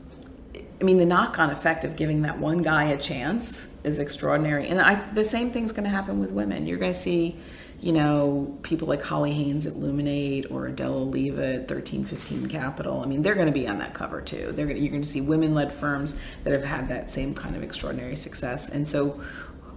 I 0.81 0.85
mean, 0.85 0.97
the 0.97 1.05
knock-on 1.05 1.51
effect 1.51 1.85
of 1.85 1.97
giving 1.97 2.23
that 2.23 2.39
one 2.39 2.63
guy 2.63 2.85
a 2.85 2.99
chance 2.99 3.75
is 3.85 3.99
extraordinary, 3.99 4.69
and 4.69 4.81
I, 4.81 4.95
the 5.13 5.25
same 5.25 5.51
thing's 5.51 5.73
going 5.73 5.85
to 5.85 5.91
happen 5.91 6.21
with 6.21 6.31
women. 6.31 6.67
You're 6.67 6.79
going 6.79 6.93
to 6.93 6.99
see 6.99 7.37
you 7.81 7.93
know, 7.93 8.59
people 8.63 8.87
like 8.87 9.03
Holly 9.03 9.33
Haynes 9.33 9.67
at 9.67 9.73
Luminate 9.73 10.53
or 10.53 10.67
Adele 10.67 10.95
Oliva 10.95 11.55
at 11.55 11.71
1315 11.71 12.47
Capital. 12.47 13.01
I 13.01 13.07
mean, 13.07 13.23
they're 13.23 13.35
going 13.35 13.47
to 13.47 13.53
be 13.53 13.67
on 13.67 13.79
that 13.79 13.95
cover 13.95 14.21
too. 14.21 14.53
They're 14.53 14.67
to, 14.67 14.79
you're 14.79 14.91
going 14.91 15.03
to 15.03 15.09
see 15.09 15.23
women-led 15.23 15.73
firms 15.73 16.15
that 16.45 16.53
have 16.53 16.65
had 16.65 16.89
that 16.89 17.11
same 17.11 17.35
kind 17.35 17.57
of 17.57 17.63
extraordinary 17.63 18.17
success. 18.17 18.69
And 18.69 18.87
so, 18.87 19.21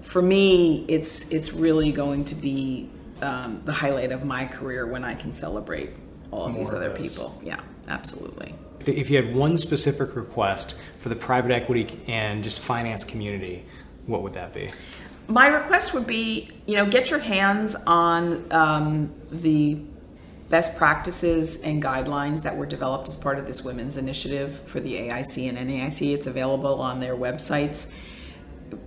for 0.01 0.21
me, 0.21 0.85
it's 0.89 1.31
it's 1.31 1.53
really 1.53 1.93
going 1.93 2.25
to 2.25 2.35
be 2.35 2.89
um, 3.21 3.61
the 3.63 3.71
highlight 3.71 4.11
of 4.11 4.25
my 4.25 4.45
career 4.45 4.85
when 4.85 5.05
I 5.05 5.15
can 5.15 5.33
celebrate 5.33 5.91
all 6.29 6.45
of 6.45 6.53
More 6.53 6.59
these 6.59 6.73
other 6.73 6.89
of 6.89 6.97
people. 6.97 7.39
Yeah, 7.41 7.61
absolutely. 7.87 8.53
If 8.85 9.09
you 9.09 9.15
had 9.15 9.33
one 9.33 9.57
specific 9.57 10.17
request 10.17 10.75
for 10.97 11.07
the 11.07 11.15
private 11.15 11.51
equity 11.51 12.01
and 12.07 12.43
just 12.43 12.59
finance 12.59 13.05
community, 13.05 13.65
what 14.07 14.23
would 14.23 14.33
that 14.33 14.51
be? 14.51 14.69
My 15.27 15.47
request 15.47 15.93
would 15.93 16.07
be, 16.07 16.49
you 16.65 16.75
know, 16.75 16.85
get 16.85 17.09
your 17.09 17.19
hands 17.19 17.75
on 17.87 18.45
um, 18.51 19.13
the 19.31 19.79
best 20.49 20.77
practices 20.77 21.61
and 21.61 21.81
guidelines 21.81 22.43
that 22.43 22.55
were 22.55 22.65
developed 22.65 23.07
as 23.07 23.17
part 23.17 23.39
of 23.39 23.47
this 23.47 23.63
women's 23.63 23.97
initiative 23.97 24.59
for 24.67 24.79
the 24.79 24.93
AIC 24.93 25.49
and 25.49 25.57
NAIC. 25.57 26.13
It's 26.13 26.27
available 26.27 26.79
on 26.79 26.99
their 26.99 27.15
websites. 27.15 27.91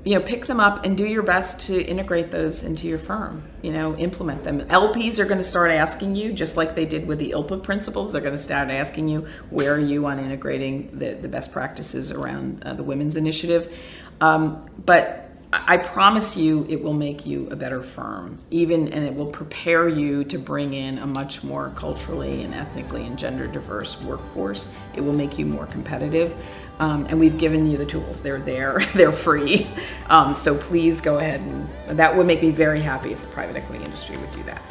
You 0.04 0.16
know, 0.16 0.24
pick 0.24 0.46
them 0.46 0.60
up 0.60 0.84
and 0.84 0.96
do 0.96 1.06
your 1.06 1.22
best 1.22 1.60
to 1.66 1.82
integrate 1.82 2.30
those 2.30 2.64
into 2.64 2.86
your 2.86 2.98
firm. 2.98 3.42
You 3.62 3.72
know, 3.72 3.96
implement 3.96 4.44
them. 4.44 4.60
LPs 4.60 5.18
are 5.18 5.24
going 5.24 5.38
to 5.38 5.44
start 5.44 5.72
asking 5.72 6.16
you, 6.16 6.32
just 6.32 6.56
like 6.56 6.74
they 6.74 6.86
did 6.86 7.06
with 7.06 7.18
the 7.18 7.30
ILPA 7.30 7.62
principles, 7.62 8.12
they're 8.12 8.20
going 8.20 8.36
to 8.36 8.42
start 8.42 8.68
asking 8.68 9.08
you, 9.08 9.26
where 9.50 9.74
are 9.74 9.80
you 9.80 10.06
on 10.06 10.18
integrating 10.18 10.96
the, 10.98 11.14
the 11.14 11.28
best 11.28 11.52
practices 11.52 12.12
around 12.12 12.62
uh, 12.64 12.74
the 12.74 12.82
women's 12.82 13.16
initiative? 13.16 13.76
Um, 14.20 14.68
but 14.84 15.25
I 15.66 15.76
promise 15.76 16.36
you 16.36 16.66
it 16.68 16.82
will 16.82 16.92
make 16.92 17.24
you 17.24 17.48
a 17.50 17.56
better 17.56 17.82
firm, 17.82 18.38
even 18.50 18.92
and 18.92 19.04
it 19.04 19.14
will 19.14 19.28
prepare 19.28 19.88
you 19.88 20.24
to 20.24 20.38
bring 20.38 20.74
in 20.74 20.98
a 20.98 21.06
much 21.06 21.44
more 21.44 21.72
culturally 21.76 22.42
and 22.42 22.54
ethnically 22.54 23.06
and 23.06 23.18
gender 23.18 23.46
diverse 23.46 24.00
workforce. 24.02 24.72
It 24.94 25.00
will 25.00 25.12
make 25.12 25.38
you 25.38 25.46
more 25.46 25.66
competitive. 25.66 26.34
Um, 26.78 27.06
and 27.06 27.18
we've 27.18 27.38
given 27.38 27.70
you 27.70 27.76
the 27.76 27.86
tools. 27.86 28.20
They're 28.20 28.40
there, 28.40 28.80
they're 28.94 29.12
free. 29.12 29.66
Um, 30.08 30.34
so 30.34 30.56
please 30.56 31.00
go 31.00 31.18
ahead 31.18 31.40
and 31.40 31.98
that 31.98 32.14
would 32.14 32.26
make 32.26 32.42
me 32.42 32.50
very 32.50 32.80
happy 32.80 33.12
if 33.12 33.20
the 33.20 33.28
private 33.28 33.56
equity 33.56 33.84
industry 33.84 34.16
would 34.16 34.32
do 34.32 34.42
that. 34.44 34.62